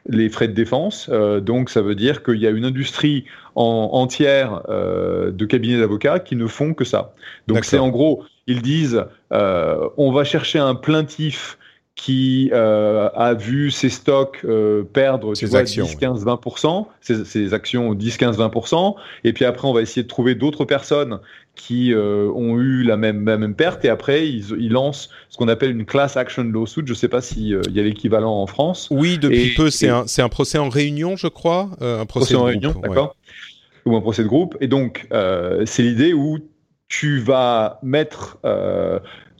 les 0.08 0.30
frais 0.30 0.48
de 0.48 0.54
défense. 0.54 1.10
donc 1.42 1.70
ça 1.70 1.82
veut 1.82 1.96
dire 1.96 2.24
qu'il 2.24 2.38
y 2.38 2.48
a 2.48 2.52
une 2.52 2.66
industrie 2.66 3.26
en, 3.56 3.90
entière 3.94 4.62
de 4.70 5.46
cabinets 5.46 5.80
d'avocats 5.80 6.20
qui 6.20 6.36
ne 6.36 6.48
font 6.48 6.74
que 6.74 6.84
ça. 6.86 7.14
Donc 7.48 7.66
c'est 7.66 7.80
en 7.80 7.90
gros, 7.90 8.24
ils 8.48 8.62
disent 8.62 9.04
on 9.32 10.12
va 10.12 10.24
chercher 10.24 10.60
un 10.60 10.76
plaintif 10.76 11.58
qui 11.96 12.50
euh, 12.52 13.10
a 13.16 13.34
vu 13.34 13.72
ses 13.72 13.90
stocks 13.90 14.42
euh, 14.44 14.84
perdre 14.84 15.34
ses 15.34 15.56
actions, 15.56 15.86
10, 15.86 15.96
15, 15.96 16.26
20%, 16.26 16.86
ses, 17.00 17.54
actions 17.54 17.94
10, 17.94 18.18
15, 18.18 18.38
20%, 18.38 18.96
et 19.24 19.32
puis 19.32 19.46
après 19.46 19.66
on 19.68 19.74
va 19.74 19.82
essayer 19.82 20.04
de 20.04 20.08
trouver 20.08 20.36
d'autres 20.36 20.66
personnes 20.66 21.20
qui 21.56 21.94
euh, 21.94 22.30
ont 22.36 22.60
eu 22.60 22.84
la 22.84 22.98
même, 22.98 23.20
même 23.20 23.56
perte, 23.56 23.86
et 23.86 23.90
après 23.90 24.28
ils, 24.28 24.44
ils 24.60 24.74
lancent 24.74 25.10
ce 25.30 25.38
qu'on 25.38 25.48
appelle 25.48 25.72
une 25.72 25.86
class 25.86 26.18
action 26.18 26.44
lawsuit, 26.44 26.84
je 26.86 26.92
ne 26.92 26.98
sais 26.98 27.08
pas 27.08 27.22
s'il 27.22 27.62
il 27.70 27.74
y 27.74 27.80
a 27.80 27.84
l'équivalent 27.84 28.42
en 28.42 28.46
France. 28.46 28.90
Oui, 28.92 29.18
depuis 29.18 29.54
peu, 29.56 29.70
c'est 29.70 29.88
un, 29.88 30.04
un, 30.18 30.30
procès 30.30 30.58
en 30.58 30.68
réunion, 30.68 31.16
je 31.16 31.28
crois, 31.28 31.70
un 31.80 32.06
procès, 32.06 32.36
en 32.36 32.44
réunion, 32.44 32.76
d'accord, 32.84 33.16
ou 33.86 33.96
un 33.96 34.02
procès 34.02 34.24
de 34.24 34.28
groupe, 34.28 34.58
et 34.60 34.68
donc 34.68 35.08
c'est 35.66 35.82
l'idée 35.82 36.12
où 36.12 36.40
tu 36.90 37.20
vas 37.20 37.80
mettre 37.84 38.38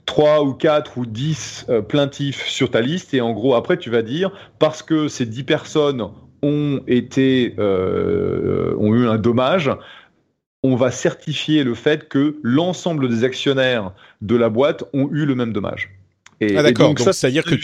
3 0.06 0.44
ou 0.44 0.54
4 0.54 0.98
ou 0.98 1.06
10 1.06 1.66
euh, 1.68 1.82
plaintifs 1.82 2.46
sur 2.46 2.70
ta 2.70 2.80
liste 2.80 3.12
et 3.12 3.20
en 3.20 3.32
gros 3.32 3.54
après 3.54 3.76
tu 3.76 3.90
vas 3.90 4.02
dire 4.02 4.30
parce 4.58 4.82
que 4.82 5.08
ces 5.08 5.26
10 5.26 5.44
personnes 5.44 6.08
ont 6.42 6.80
été 6.86 7.54
euh, 7.58 8.74
ont 8.78 8.94
eu 8.94 9.06
un 9.06 9.18
dommage 9.18 9.70
on 10.66 10.74
va 10.74 10.90
certifier 10.90 11.64
le 11.64 11.74
fait 11.74 12.08
que 12.08 12.38
l'ensemble 12.42 13.08
des 13.08 13.24
actionnaires 13.24 13.92
de 14.20 14.36
la 14.36 14.48
boîte 14.48 14.84
ont 14.92 15.08
eu 15.12 15.24
le 15.24 15.34
même 15.34 15.52
dommage. 15.52 15.90
Et, 16.40 16.56
ah 16.56 16.62
d'accord, 16.62 16.88
donc, 16.88 17.00
ça, 17.00 17.12
c'est 17.12 17.28
à 17.28 17.30
dire 17.30 17.44
que 17.44 17.54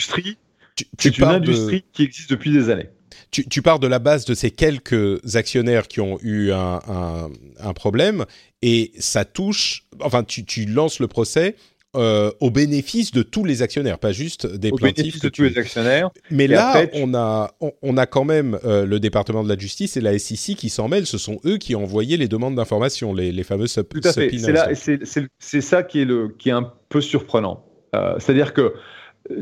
c'est 0.98 1.18
une 1.18 1.24
industrie 1.24 1.84
qui 1.92 2.04
existe 2.04 2.30
depuis 2.30 2.52
des 2.52 2.70
années. 2.70 2.88
Tu, 3.30 3.46
tu, 3.46 3.60
pars 3.60 3.78
de 3.78 3.86
la 3.86 3.98
base 3.98 4.24
de 4.24 4.34
ces 4.34 4.50
quelques 4.50 5.36
actionnaires 5.36 5.88
qui 5.88 6.00
ont 6.00 6.18
eu 6.22 6.52
un, 6.52 6.80
un, 6.86 7.30
un 7.60 7.72
problème 7.72 8.24
et 8.60 8.92
ça 8.98 9.24
touche, 9.24 9.84
enfin 10.00 10.22
tu, 10.22 10.44
tu 10.44 10.66
lances 10.66 10.98
le 10.98 11.08
procès 11.08 11.56
euh, 11.94 12.30
au 12.40 12.50
bénéfice 12.50 13.10
de 13.12 13.22
tous 13.22 13.44
les 13.44 13.60
actionnaires, 13.60 13.98
pas 13.98 14.12
juste 14.12 14.46
des 14.46 14.70
au 14.70 14.76
bénéfice 14.76 15.20
de 15.20 15.28
tous 15.28 15.42
les 15.42 15.58
actionnaires. 15.58 16.08
Mais 16.30 16.46
là, 16.46 16.86
on 16.94 17.14
a 17.14 17.54
on, 17.82 17.98
a 17.98 18.06
quand 18.06 18.24
même 18.24 18.58
euh, 18.64 18.86
le 18.86 18.98
département 18.98 19.44
de 19.44 19.48
la 19.50 19.58
justice 19.58 19.98
et 19.98 20.00
la 20.00 20.18
SEC 20.18 20.56
qui 20.56 20.70
s'en 20.70 20.88
mêlent. 20.88 21.06
Ce 21.06 21.18
sont 21.18 21.38
eux 21.44 21.58
qui 21.58 21.76
ont 21.76 21.82
envoyé 21.82 22.16
les 22.16 22.28
demandes 22.28 22.54
d'information, 22.54 23.12
les, 23.12 23.30
les 23.30 23.42
fameux 23.42 23.66
sub. 23.66 23.88
Tout 23.88 24.00
à 24.04 24.12
fait. 24.14 24.30
C'est 25.38 25.60
ça 25.60 25.82
qui 25.82 26.00
est 26.00 26.04
le 26.06 26.34
qui 26.38 26.48
est 26.48 26.52
un 26.52 26.72
peu 26.88 27.02
surprenant. 27.02 27.62
Euh, 27.94 28.14
c'est-à-dire 28.18 28.54
que 28.54 28.72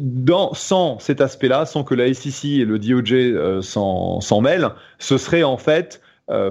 dans, 0.00 0.52
sans 0.52 0.98
cet 0.98 1.20
aspect-là, 1.20 1.66
sans 1.66 1.84
que 1.84 1.94
la 1.94 2.12
SEC 2.12 2.46
et 2.46 2.64
le 2.64 2.80
DOJ 2.80 3.62
s'en 3.62 4.40
mêlent, 4.40 4.70
ce 4.98 5.18
serait 5.18 5.44
en 5.44 5.56
fait 5.56 6.00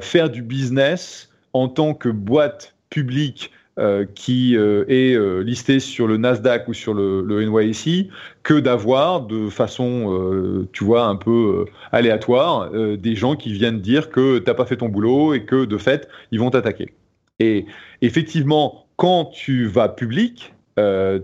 faire 0.02 0.30
du 0.30 0.44
business 0.44 1.30
en 1.52 1.68
tant 1.68 1.94
que 1.94 2.08
boîte 2.08 2.76
publique 2.90 3.52
euh, 3.80 4.06
qui 4.14 4.58
euh, 4.58 4.84
est 4.90 5.14
euh, 5.14 5.40
listé 5.40 5.80
sur 5.80 6.06
le 6.06 6.18
Nasdaq 6.18 6.68
ou 6.68 6.74
sur 6.74 6.94
le, 6.94 7.22
le 7.22 7.46
NYSE 7.46 8.08
que 8.44 8.60
d'avoir 8.60 9.22
de 9.22 9.50
façon, 9.50 10.68
tu 10.74 10.84
vois, 10.84 11.06
un 11.06 11.16
peu 11.16 11.66
aléatoire, 11.92 12.72
des 12.72 13.16
gens 13.16 13.36
qui 13.36 13.54
viennent 13.54 13.80
dire 13.80 14.10
que 14.10 14.40
t'as 14.40 14.54
pas 14.54 14.66
fait 14.66 14.78
ton 14.78 14.90
boulot 14.90 15.34
et 15.34 15.46
que 15.46 15.66
de 15.66 15.78
fait, 15.78 16.10
ils 16.32 16.40
vont 16.40 16.50
t'attaquer. 16.50 16.94
Et 17.40 17.68
effectivement, 18.02 18.86
quand 18.96 19.26
tu 19.26 19.68
vas 19.68 19.88
public, 19.88 20.54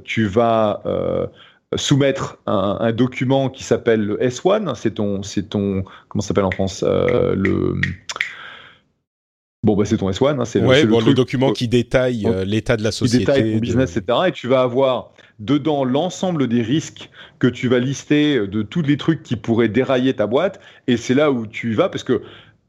tu 0.03 0.27
vas 0.27 0.83
soumettre 1.75 2.37
un, 2.45 2.77
un, 2.79 2.91
document 2.91 3.49
qui 3.49 3.63
s'appelle 3.63 4.05
le 4.05 4.17
S1, 4.17 4.75
c'est 4.75 4.91
ton, 4.91 5.23
c'est 5.23 5.49
ton, 5.49 5.83
comment 6.09 6.21
s'appelle 6.21 6.45
en 6.45 6.51
France, 6.51 6.83
le 6.83 7.75
Bon, 9.65 9.75
bah, 9.75 9.83
c'est 9.83 9.97
ton 9.97 10.11
S1. 10.11 10.39
Hein, 10.39 10.45
c'est 10.45 10.59
le, 10.59 10.85
bon, 10.85 11.03
le, 11.03 11.15
document 11.15 11.51
qui 11.51 11.67
détaille 11.67 12.27
euh, 12.27 12.45
l'état 12.45 12.77
de 12.77 12.83
la 12.83 12.91
société. 12.91 13.25
Qui 13.25 13.31
détaille 13.31 13.53
ton 13.55 13.59
business, 13.59 13.97
etc. 13.97 14.19
Et 14.27 14.31
tu 14.31 14.47
vas 14.47 14.61
avoir 14.61 15.11
dedans 15.39 15.83
l'ensemble 15.83 16.47
des 16.47 16.61
risques 16.61 17.09
que 17.39 17.47
tu 17.47 17.67
vas 17.67 17.79
lister 17.79 18.47
de 18.47 18.61
tous 18.61 18.83
les 18.83 18.95
trucs 18.95 19.23
qui 19.23 19.35
pourraient 19.35 19.67
dérailler 19.67 20.13
ta 20.13 20.27
boîte. 20.27 20.59
Et 20.85 20.97
c'est 20.97 21.15
là 21.15 21.31
où 21.31 21.47
tu 21.47 21.73
vas, 21.73 21.89
parce 21.89 22.03
que 22.03 22.21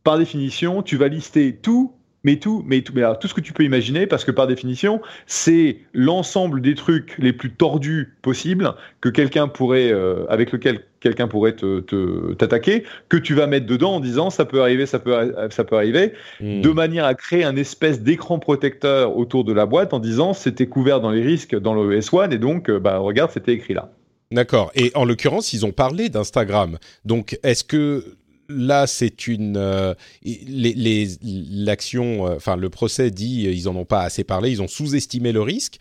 par 0.04 0.18
définition, 0.18 0.82
tu 0.82 0.96
vas 0.96 1.08
lister 1.08 1.54
tout 1.54 1.92
mais 2.26 2.36
tout, 2.36 2.64
mais 2.66 2.82
tout, 2.82 2.92
mais 2.92 3.02
alors, 3.02 3.20
tout 3.20 3.28
ce 3.28 3.34
que 3.34 3.40
tu 3.40 3.52
peux 3.52 3.62
imaginer, 3.62 4.08
parce 4.08 4.24
que 4.24 4.32
par 4.32 4.48
définition, 4.48 5.00
c'est 5.26 5.78
l'ensemble 5.94 6.60
des 6.60 6.74
trucs 6.74 7.16
les 7.18 7.32
plus 7.32 7.52
tordus 7.52 8.16
possibles 8.20 8.74
que 9.00 9.08
quelqu'un 9.08 9.46
pourrait, 9.46 9.92
euh, 9.92 10.26
avec 10.28 10.50
lequel 10.50 10.80
quelqu'un 10.98 11.28
pourrait 11.28 11.54
te, 11.54 12.32
t'attaquer, 12.34 12.82
que 13.08 13.16
tu 13.16 13.34
vas 13.34 13.46
mettre 13.46 13.66
dedans 13.66 13.94
en 13.94 14.00
disant 14.00 14.30
ça 14.30 14.44
peut 14.44 14.60
arriver, 14.60 14.86
ça 14.86 14.98
peut, 14.98 15.34
ça 15.50 15.62
peut 15.62 15.76
arriver, 15.76 16.14
hmm. 16.40 16.62
de 16.62 16.70
manière 16.70 17.04
à 17.04 17.14
créer 17.14 17.44
un 17.44 17.54
espèce 17.54 18.00
d'écran 18.02 18.40
protecteur 18.40 19.16
autour 19.16 19.44
de 19.44 19.52
la 19.52 19.64
boîte 19.64 19.94
en 19.94 20.00
disant 20.00 20.34
c'était 20.34 20.66
couvert 20.66 21.00
dans 21.00 21.10
les 21.10 21.22
risques 21.22 21.54
dans 21.54 21.74
le 21.74 21.96
S1 21.96 22.32
et 22.32 22.38
donc 22.38 22.68
euh, 22.68 22.80
bah 22.80 22.98
regarde 22.98 23.30
c'était 23.30 23.52
écrit 23.52 23.74
là. 23.74 23.92
D'accord. 24.32 24.72
Et 24.74 24.90
en 24.96 25.04
l'occurrence, 25.04 25.52
ils 25.52 25.64
ont 25.64 25.70
parlé 25.70 26.08
d'Instagram. 26.08 26.78
Donc, 27.04 27.38
est-ce 27.44 27.62
que 27.62 28.16
là, 28.48 28.86
c'est 28.86 29.26
une 29.26 29.56
euh, 29.56 29.94
les 30.22 31.08
l'action, 31.22 32.26
euh, 32.26 32.36
enfin 32.36 32.56
le 32.56 32.70
procès 32.70 33.10
dit 33.10 33.46
euh, 33.46 33.52
ils 33.52 33.68
en 33.68 33.76
ont 33.76 33.84
pas 33.84 34.02
assez 34.02 34.24
parlé, 34.24 34.50
ils 34.50 34.62
ont 34.62 34.68
sous-estimé 34.68 35.32
le 35.32 35.42
risque. 35.42 35.78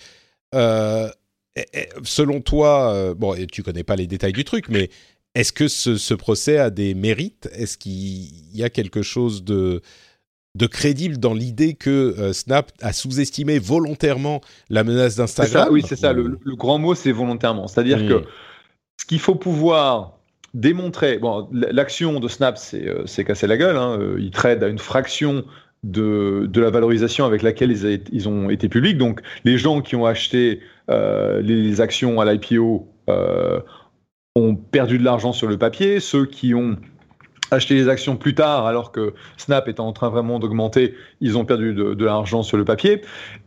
selon 0.53 2.41
toi, 2.41 3.13
bon, 3.15 3.35
tu 3.51 3.63
connais 3.63 3.83
pas 3.83 3.95
les 3.95 4.07
détails 4.07 4.33
du 4.33 4.43
truc, 4.43 4.69
mais 4.69 4.89
est-ce 5.35 5.51
que 5.51 5.67
ce, 5.67 6.13
procès 6.13 6.57
a 6.57 6.69
des 6.69 6.93
mérites? 6.93 7.49
Est-ce 7.53 7.77
qu'il 7.77 8.55
y 8.55 8.63
a 8.63 8.69
quelque 8.69 9.01
chose 9.01 9.43
de 9.43 9.81
de 10.55 10.67
crédible 10.67 11.17
dans 11.17 11.33
l'idée 11.33 11.73
que 11.73 12.31
Snap 12.31 12.71
a 12.81 12.93
sous-estimé 12.93 13.59
volontairement 13.59 14.39
la 14.69 14.85
menace 14.85 15.17
d'Instagram? 15.17 15.67
Oui, 15.69 15.83
c'est 15.85 15.97
ça. 15.97 16.13
Le, 16.13 16.37
grand 16.55 16.77
mot, 16.77 16.95
c'est 16.95 17.11
volontairement. 17.11 17.67
C'est-à-dire 17.67 18.07
que 18.07 18.23
ce 18.97 19.05
qu'il 19.05 19.19
faut 19.19 19.35
pouvoir 19.35 20.14
démontrer. 20.55 21.19
Bon, 21.19 21.47
l'action 21.51 22.19
de 22.19 22.27
Snap, 22.27 22.57
c'est 22.57 22.87
euh, 22.87 23.23
cassé 23.23 23.45
la 23.45 23.57
gueule. 23.57 23.75
Hein. 23.75 23.99
Euh, 23.99 24.17
ils 24.19 24.31
trade 24.31 24.63
à 24.63 24.67
une 24.67 24.79
fraction 24.79 25.43
de, 25.83 26.47
de, 26.49 26.61
la 26.61 26.71
valorisation 26.71 27.25
avec 27.25 27.43
laquelle 27.43 27.71
ils, 27.71 28.29
ont 28.29 28.49
été 28.49 28.69
publics. 28.69 28.97
Donc, 28.97 29.21
les 29.43 29.57
gens 29.57 29.81
qui 29.81 29.95
ont 29.95 30.05
acheté 30.05 30.61
euh, 30.89 31.41
les 31.41 31.81
actions 31.81 32.19
à 32.19 32.25
l'IPO 32.25 32.87
ont 34.37 34.55
perdu 34.55 34.97
de 34.97 35.03
l'argent 35.03 35.33
sur 35.33 35.47
le 35.47 35.57
papier. 35.57 35.99
Ceux 35.99 36.25
qui 36.25 36.55
ont 36.55 36.77
acheté 37.51 37.75
les 37.75 37.87
actions 37.87 38.15
plus 38.15 38.33
tard, 38.33 38.65
alors 38.65 38.91
que 38.91 39.13
Snap 39.37 39.67
est 39.67 39.79
en 39.79 39.93
train 39.93 40.09
vraiment 40.09 40.39
d'augmenter, 40.39 40.95
ils 41.21 41.37
ont 41.37 41.45
perdu 41.45 41.73
de, 41.73 42.05
l'argent 42.05 42.43
sur 42.43 42.57
le 42.57 42.65
papier. 42.65 43.01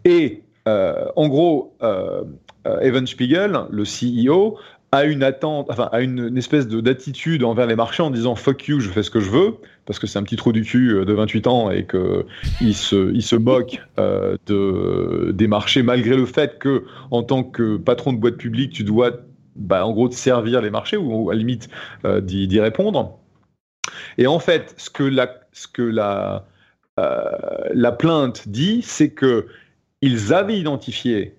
Et 0.04 0.44
en 0.66 1.28
gros, 1.28 1.74
Evan 2.80 3.06
Spiegel, 3.06 3.58
le 3.70 3.82
CEO, 3.82 4.58
a 4.92 5.04
une 5.04 5.22
attente, 5.22 5.66
enfin, 5.70 5.88
a 5.92 6.00
une, 6.00 6.36
espèce 6.38 6.66
d'attitude 6.66 7.44
envers 7.44 7.66
les 7.66 7.76
marchés 7.76 8.02
en 8.02 8.10
disant 8.10 8.34
fuck 8.34 8.68
you, 8.68 8.80
je 8.80 8.88
fais 8.88 9.02
ce 9.02 9.10
que 9.10 9.20
je 9.20 9.30
veux, 9.30 9.56
parce 9.84 9.98
que 9.98 10.06
c'est 10.06 10.18
un 10.18 10.22
petit 10.22 10.36
trou 10.36 10.52
du 10.52 10.62
cul 10.62 10.92
euh, 10.92 11.04
de 11.04 11.12
28 11.12 11.46
ans 11.46 11.70
et 11.70 11.84
que 11.84 12.24
il 12.60 12.74
se, 12.74 13.12
il 13.12 13.22
se 13.22 13.36
moque 13.36 13.80
euh, 13.98 14.36
de, 14.46 15.32
des 15.32 15.46
marchés 15.46 15.82
malgré 15.82 16.16
le 16.16 16.24
fait 16.24 16.58
que, 16.58 16.84
en 17.10 17.22
tant 17.22 17.44
que 17.44 17.76
patron 17.76 18.12
de 18.14 18.18
boîte 18.18 18.38
publique, 18.38 18.72
tu 18.72 18.82
dois, 18.82 19.12
bah, 19.56 19.86
en 19.86 19.92
gros, 19.92 20.08
te 20.08 20.14
servir 20.14 20.62
les 20.62 20.70
marchés 20.70 20.96
ou, 20.96 21.30
à 21.30 21.34
la 21.34 21.38
limite 21.38 21.68
euh, 22.06 22.20
d'y 22.20 22.60
répondre. 22.60 23.18
Et 24.16 24.26
en 24.26 24.38
fait, 24.38 24.74
ce 24.78 24.88
que 24.88 25.02
la, 25.02 25.40
ce 25.52 25.68
que 25.68 25.82
la, 25.82 26.46
la 27.72 27.92
plainte 27.92 28.48
dit, 28.48 28.82
c'est 28.82 29.10
que 29.10 29.46
ils 30.02 30.32
avaient 30.34 30.58
identifié 30.58 31.36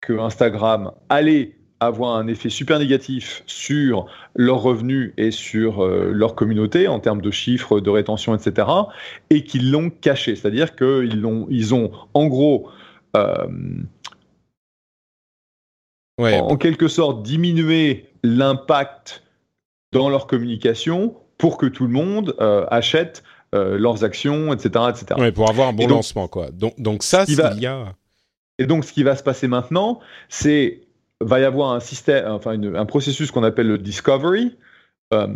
que 0.00 0.18
Instagram 0.18 0.92
allait 1.08 1.56
avoir 1.86 2.16
un 2.16 2.26
effet 2.26 2.48
super 2.48 2.78
négatif 2.78 3.42
sur 3.46 4.06
leurs 4.34 4.62
revenus 4.62 5.12
et 5.16 5.30
sur 5.30 5.84
euh, 5.84 6.10
leur 6.12 6.34
communauté 6.34 6.88
en 6.88 7.00
termes 7.00 7.20
de 7.20 7.30
chiffres, 7.30 7.80
de 7.80 7.90
rétention, 7.90 8.34
etc. 8.34 8.68
Et 9.30 9.44
qu'ils 9.44 9.70
l'ont 9.70 9.90
caché. 9.90 10.36
C'est-à-dire 10.36 10.76
qu'ils 10.76 11.24
ont, 11.26 11.46
ils 11.50 11.74
ont 11.74 11.90
en 12.14 12.26
gros, 12.26 12.68
euh, 13.16 13.46
en, 16.18 16.56
quelque 16.56 16.88
sorte, 16.88 17.22
diminué 17.22 18.10
l'impact 18.22 19.22
dans 19.92 20.08
leur 20.08 20.26
communication 20.26 21.16
pour 21.38 21.58
que 21.58 21.66
tout 21.66 21.84
le 21.84 21.92
monde 21.92 22.34
euh, 22.40 22.66
achète 22.70 23.22
leurs 23.52 24.02
actions, 24.02 24.52
etc. 24.52 24.86
etc. 24.90 25.30
pour 25.30 25.48
avoir 25.48 25.68
un 25.68 25.72
bon 25.72 25.86
lancement. 25.86 26.26
Quoi. 26.26 26.50
Donc, 26.50 26.74
donc 26.76 27.04
ça, 27.04 27.24
s'il 27.24 27.38
y 27.60 27.66
a... 27.66 27.94
Et 28.58 28.66
donc, 28.66 28.84
ce 28.84 28.92
qui 28.92 29.02
va 29.02 29.16
se 29.16 29.22
passer 29.22 29.48
maintenant, 29.48 30.00
c'est 30.28 30.83
va 31.20 31.40
y 31.40 31.44
avoir 31.44 31.72
un 31.72 31.80
système, 31.80 32.26
enfin 32.30 32.60
un 32.62 32.86
processus 32.86 33.30
qu'on 33.30 33.44
appelle 33.44 33.68
le 33.68 33.78
discovery. 33.78 34.56
Euh, 35.12 35.28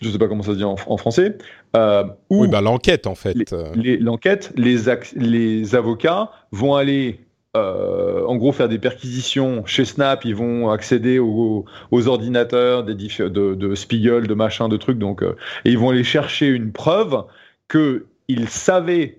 je 0.00 0.08
ne 0.08 0.12
sais 0.12 0.18
pas 0.18 0.28
comment 0.28 0.42
ça 0.42 0.52
se 0.52 0.56
dit 0.56 0.64
en, 0.64 0.76
français. 0.76 1.36
Euh, 1.76 2.04
oui, 2.30 2.48
bah, 2.48 2.60
l'enquête 2.60 3.06
en 3.06 3.14
fait. 3.14 3.36
L'enquête, 3.76 4.52
les, 4.56 4.78
les, 5.14 5.74
avocats 5.74 6.30
vont 6.52 6.74
aller 6.74 7.20
euh, 7.54 8.24
en 8.24 8.36
gros 8.36 8.52
faire 8.52 8.68
des 8.68 8.78
perquisitions 8.78 9.64
chez 9.66 9.84
Snap, 9.84 10.24
ils 10.24 10.34
vont 10.34 10.70
accéder 10.70 11.18
aux, 11.18 11.66
ordinateurs 11.92 12.84
des 12.84 12.94
de, 12.94 13.28
de, 13.28 13.74
Spiegel, 13.74 14.26
de 14.26 14.34
machin, 14.34 14.68
de 14.68 14.78
trucs, 14.78 14.98
donc 14.98 15.22
et 15.22 15.70
ils 15.70 15.78
vont 15.78 15.90
aller 15.90 16.04
chercher 16.04 16.46
une 16.46 16.72
preuve 16.72 17.24
que 17.68 18.06
ils 18.28 18.48
savaient 18.48 19.18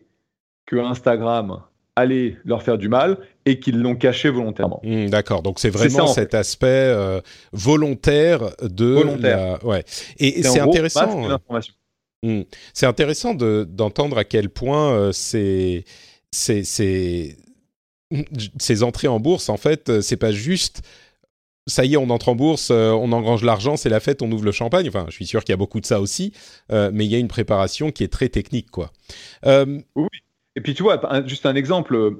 que 0.65 0.77
Instagram 0.77 1.62
aller 1.95 2.38
leur 2.45 2.63
faire 2.63 2.77
du 2.77 2.89
mal 2.89 3.17
et 3.45 3.60
qu'ils 3.60 3.79
l'ont 3.79 3.95
caché 3.95 4.29
volontairement. 4.29 4.79
Mmh, 4.83 5.07
d'accord, 5.07 5.41
donc 5.41 5.60
c'est 5.60 5.69
vraiment 5.69 6.07
cet 6.07 6.33
aspect 6.33 6.67
euh, 6.67 7.21
volontaire 7.51 8.51
de 8.62 8.86
volontaire. 8.86 9.65
Ouais. 9.65 9.83
Et, 10.19 10.43
c'est 10.43 10.60
intéressant. 10.60 11.39
Mmh. 12.24 12.41
C'est 12.74 12.86
intéressant 12.86 13.33
d'entendre 13.33 14.17
à 14.17 14.24
quel 14.24 14.50
point 14.50 14.91
euh, 14.91 15.12
c'est 15.12 15.83
ces 16.31 17.36
entrées 18.83 19.07
en 19.07 19.19
bourse, 19.19 19.50
en 19.50 19.57
fait, 19.57 19.89
euh, 19.89 20.01
c'est 20.01 20.17
pas 20.17 20.31
juste 20.31 20.81
ça 21.67 21.86
y 21.86 21.93
est, 21.93 21.98
on 21.98 22.10
entre 22.10 22.29
en 22.29 22.36
bourse, 22.36 22.69
euh, 22.71 22.91
on 22.91 23.12
engrange 23.12 23.43
l'argent, 23.43 23.77
c'est 23.77 23.89
la 23.89 24.00
fête, 24.00 24.21
on 24.21 24.31
ouvre 24.31 24.45
le 24.45 24.51
champagne. 24.51 24.88
Enfin, 24.88 25.05
je 25.10 25.13
suis 25.13 25.25
sûr 25.25 25.43
qu'il 25.43 25.53
y 25.53 25.55
a 25.55 25.57
beaucoup 25.57 25.79
de 25.79 25.86
ça 25.86 26.01
aussi, 26.01 26.33
euh, 26.71 26.89
mais 26.93 27.05
il 27.05 27.12
y 27.12 27.15
a 27.15 27.19
une 27.19 27.27
préparation 27.27 27.91
qui 27.91 28.03
est 28.03 28.12
très 28.12 28.29
technique, 28.29 28.71
quoi. 28.71 28.91
Euh, 29.45 29.79
oui. 29.95 30.07
Et 30.55 30.62
puis 30.62 30.74
tu 30.74 30.84
vois, 30.84 31.01
juste 31.25 31.46
un 31.46 31.55
exemple. 31.55 32.17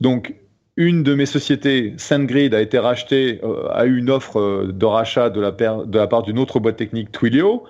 donc, 0.00 0.34
une 0.76 1.04
de 1.04 1.14
mes 1.14 1.26
sociétés, 1.26 1.94
SendGrid, 1.98 2.52
a 2.52 2.60
été 2.60 2.78
rachetée, 2.78 3.40
a 3.70 3.86
eu 3.86 3.98
une 3.98 4.10
offre 4.10 4.66
de 4.72 4.86
rachat 4.86 5.30
de 5.30 5.40
la, 5.40 6.06
part 6.06 6.22
d'une 6.22 6.38
autre 6.38 6.58
boîte 6.58 6.76
technique, 6.76 7.12
Twilio. 7.12 7.64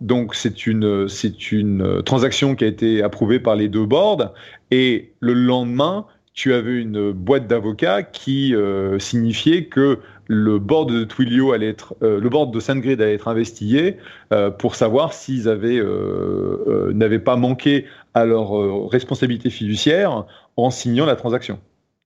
donc 0.00 0.34
c'est 0.34 0.66
une 0.66 1.08
c'est 1.08 1.52
une 1.52 2.02
transaction 2.02 2.54
qui 2.54 2.64
a 2.64 2.66
été 2.66 3.02
approuvée 3.02 3.38
par 3.38 3.54
les 3.54 3.68
deux 3.68 3.86
boards 3.86 4.32
et 4.70 5.12
le 5.20 5.34
lendemain 5.34 6.06
tu 6.36 6.52
avais 6.52 6.78
une 6.78 7.12
boîte 7.12 7.48
d'avocats 7.48 8.02
qui 8.02 8.54
euh, 8.54 8.98
signifiait 8.98 9.64
que 9.64 10.00
le 10.28 10.58
board 10.58 10.92
de 10.92 11.04
Twilio 11.04 11.52
allait 11.52 11.68
être, 11.68 11.94
euh, 12.02 12.20
le 12.20 12.28
board 12.28 12.52
de 12.52 12.60
SendGrid 12.60 13.00
allait 13.00 13.14
être 13.14 13.28
investigué 13.28 13.96
euh, 14.32 14.50
pour 14.50 14.74
savoir 14.74 15.12
s'ils 15.12 15.48
avaient 15.48 15.80
n'avaient 16.92 17.18
pas 17.18 17.36
manqué 17.36 17.86
à 18.14 18.24
leur 18.24 18.88
responsabilité 18.88 19.50
fiduciaire 19.50 20.24
en 20.56 20.70
signant 20.70 21.06
la 21.06 21.16
transaction. 21.16 21.58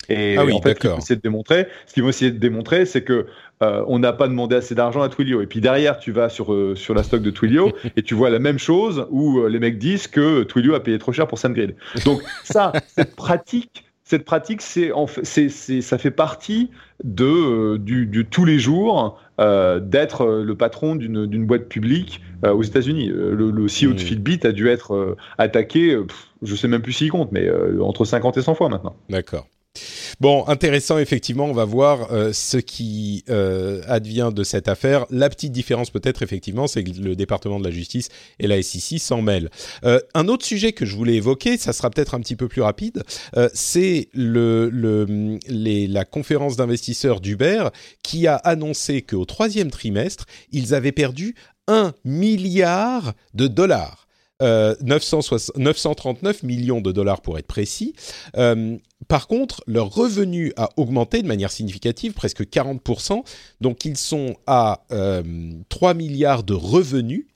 Et 0.08 0.36
ah 0.36 0.44
en 0.44 0.60
fait, 0.60 0.74
ce 0.74 0.80
qu'ils 0.80 0.90
vont 0.90 0.98
essayer 0.98 1.16
de 1.16 1.20
démontrer, 1.20 1.68
ce 1.86 1.94
qu'ils 1.94 2.02
vont 2.02 2.08
essayer 2.08 2.30
de 2.32 2.38
démontrer, 2.38 2.84
c'est 2.84 3.02
que 3.02 3.26
on 3.60 3.98
n'a 3.98 4.12
pas 4.12 4.26
demandé 4.26 4.56
assez 4.56 4.74
d'argent 4.74 5.02
à 5.02 5.08
Twilio. 5.08 5.40
Et 5.40 5.46
puis 5.46 5.60
derrière, 5.60 5.98
tu 5.98 6.10
vas 6.10 6.28
sur 6.28 6.54
sur 6.74 6.94
la 6.94 7.02
stock 7.02 7.22
de 7.22 7.30
Twilio 7.30 7.72
et 7.96 8.02
tu 8.02 8.14
vois 8.14 8.30
la 8.30 8.38
même 8.38 8.58
chose 8.58 9.06
où 9.10 9.46
les 9.46 9.58
mecs 9.60 9.78
disent 9.78 10.08
que 10.08 10.42
Twilio 10.42 10.74
a 10.74 10.82
payé 10.82 10.98
trop 10.98 11.12
cher 11.12 11.28
pour 11.28 11.38
SendGrid. 11.38 11.76
Donc 12.04 12.22
ça, 12.44 12.72
cette 12.88 13.14
pratique 13.14 13.89
cette 14.10 14.24
pratique, 14.24 14.60
c'est, 14.60 14.90
ça 15.82 15.98
fait 15.98 16.10
partie 16.10 16.70
de, 17.04 17.24
euh, 17.24 17.78
du, 17.78 18.26
tous 18.28 18.44
les 18.44 18.58
jours 18.58 19.20
euh, 19.38 19.78
d'être 19.78 20.22
euh, 20.22 20.42
le 20.42 20.56
patron 20.56 20.96
d'une, 20.96 21.46
boîte 21.46 21.68
publique 21.68 22.20
aux 22.42 22.62
États-Unis. 22.62 23.06
Le, 23.06 23.50
CEO 23.66 23.92
de 23.92 23.94
mmh. 23.94 23.98
Fitbit 23.98 24.40
a 24.42 24.50
dû 24.50 24.68
être 24.68 25.16
attaqué, 25.38 25.96
je 26.42 26.56
sais 26.56 26.66
même 26.66 26.82
plus 26.82 26.92
s'il 26.92 27.10
compte, 27.10 27.30
mais 27.30 27.48
entre 27.80 28.04
50 28.04 28.36
et 28.38 28.42
100 28.42 28.54
fois 28.54 28.68
maintenant. 28.68 28.96
D'accord. 29.08 29.46
Bon, 30.20 30.44
intéressant, 30.48 30.98
effectivement, 30.98 31.46
on 31.46 31.52
va 31.52 31.64
voir 31.64 32.12
euh, 32.12 32.32
ce 32.32 32.56
qui 32.56 33.24
euh, 33.30 33.82
advient 33.86 34.30
de 34.34 34.42
cette 34.42 34.68
affaire. 34.68 35.06
La 35.10 35.30
petite 35.30 35.52
différence 35.52 35.90
peut-être, 35.90 36.22
effectivement, 36.22 36.66
c'est 36.66 36.84
que 36.84 36.90
le 37.00 37.16
département 37.16 37.58
de 37.58 37.64
la 37.64 37.70
justice 37.70 38.08
et 38.38 38.46
la 38.46 38.60
SEC 38.62 38.98
s'en 38.98 39.22
mêlent. 39.22 39.48
Euh, 39.84 40.00
un 40.14 40.28
autre 40.28 40.44
sujet 40.44 40.72
que 40.72 40.84
je 40.84 40.96
voulais 40.96 41.14
évoquer, 41.14 41.56
ça 41.56 41.72
sera 41.72 41.88
peut-être 41.88 42.14
un 42.14 42.20
petit 42.20 42.36
peu 42.36 42.48
plus 42.48 42.62
rapide, 42.62 43.02
c'est 43.54 44.08
la 44.14 46.04
conférence 46.04 46.56
d'investisseurs 46.56 47.20
d'Uber 47.20 47.68
qui 48.02 48.26
a 48.26 48.36
annoncé 48.36 49.02
qu'au 49.02 49.24
troisième 49.24 49.70
trimestre, 49.70 50.26
ils 50.52 50.74
avaient 50.74 50.92
perdu 50.92 51.34
un 51.68 51.92
milliard 52.04 53.14
de 53.34 53.46
dollars. 53.46 54.06
939 54.40 56.42
millions 56.42 56.80
de 56.80 56.92
dollars 56.92 57.20
pour 57.20 57.38
être 57.38 57.46
précis. 57.46 57.94
Par 59.08 59.26
contre, 59.26 59.62
leur 59.66 59.92
revenu 59.92 60.52
a 60.56 60.70
augmenté 60.76 61.22
de 61.22 61.26
manière 61.26 61.50
significative, 61.50 62.12
presque 62.12 62.42
40%. 62.42 63.22
Donc 63.60 63.84
ils 63.84 63.96
sont 63.96 64.36
à 64.46 64.84
3 64.88 64.96
euh, 64.96 65.94
milliards 65.94 66.42
de 66.42 66.54
revenus, 66.54 67.26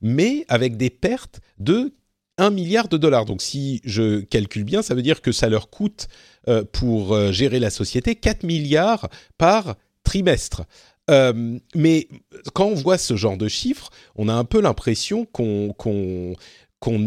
mais 0.00 0.44
avec 0.48 0.76
des 0.76 0.90
pertes 0.90 1.40
de 1.58 1.94
1 2.38 2.50
milliard 2.50 2.88
de 2.88 2.96
dollars. 2.96 3.24
Donc 3.24 3.40
si 3.40 3.80
je 3.84 4.20
calcule 4.20 4.64
bien, 4.64 4.82
ça 4.82 4.94
veut 4.94 5.02
dire 5.02 5.22
que 5.22 5.32
ça 5.32 5.48
leur 5.48 5.70
coûte 5.70 6.08
euh, 6.48 6.64
pour 6.70 7.14
euh, 7.14 7.30
gérer 7.30 7.60
la 7.60 7.70
société 7.70 8.16
4 8.16 8.42
milliards 8.42 9.08
par 9.38 9.76
trimestre. 10.02 10.62
Mais 11.08 12.08
quand 12.54 12.66
on 12.66 12.74
voit 12.74 12.98
ce 12.98 13.16
genre 13.16 13.36
de 13.36 13.48
chiffres, 13.48 13.90
on 14.16 14.28
a 14.28 14.34
un 14.34 14.44
peu 14.44 14.60
l'impression 14.60 15.24
qu'on 15.26 16.34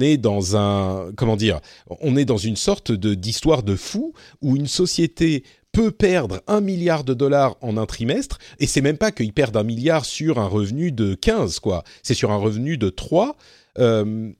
est 0.01 0.17
dans 0.17 0.55
un 0.57 1.11
comment 1.15 1.37
dire, 1.37 1.59
on 2.01 2.15
est 2.15 2.25
dans 2.25 2.37
une 2.37 2.55
sorte 2.55 2.91
de 2.91 3.13
d'histoire 3.13 3.63
de 3.63 3.75
fou 3.75 4.13
où 4.41 4.55
une 4.55 4.67
société 4.67 5.43
peut 5.75 5.91
perdre 5.91 6.41
un 6.47 6.61
milliard 6.61 7.03
de 7.03 7.13
dollars 7.13 7.57
en 7.59 7.75
un 7.75 7.85
trimestre, 7.85 8.37
et 8.59 8.67
c'est 8.67 8.79
même 8.79 8.97
pas 8.97 9.11
qu'ils 9.11 9.33
perdent 9.33 9.57
un 9.57 9.63
milliard 9.63 10.05
sur 10.05 10.39
un 10.39 10.47
revenu 10.47 10.93
de 10.93 11.15
15, 11.15 11.59
quoi. 11.59 11.83
C'est 12.01 12.13
sur 12.13 12.31
un 12.31 12.37
revenu 12.37 12.77
de 12.77 12.89
3. 12.89 13.35
Euh, 13.79 14.31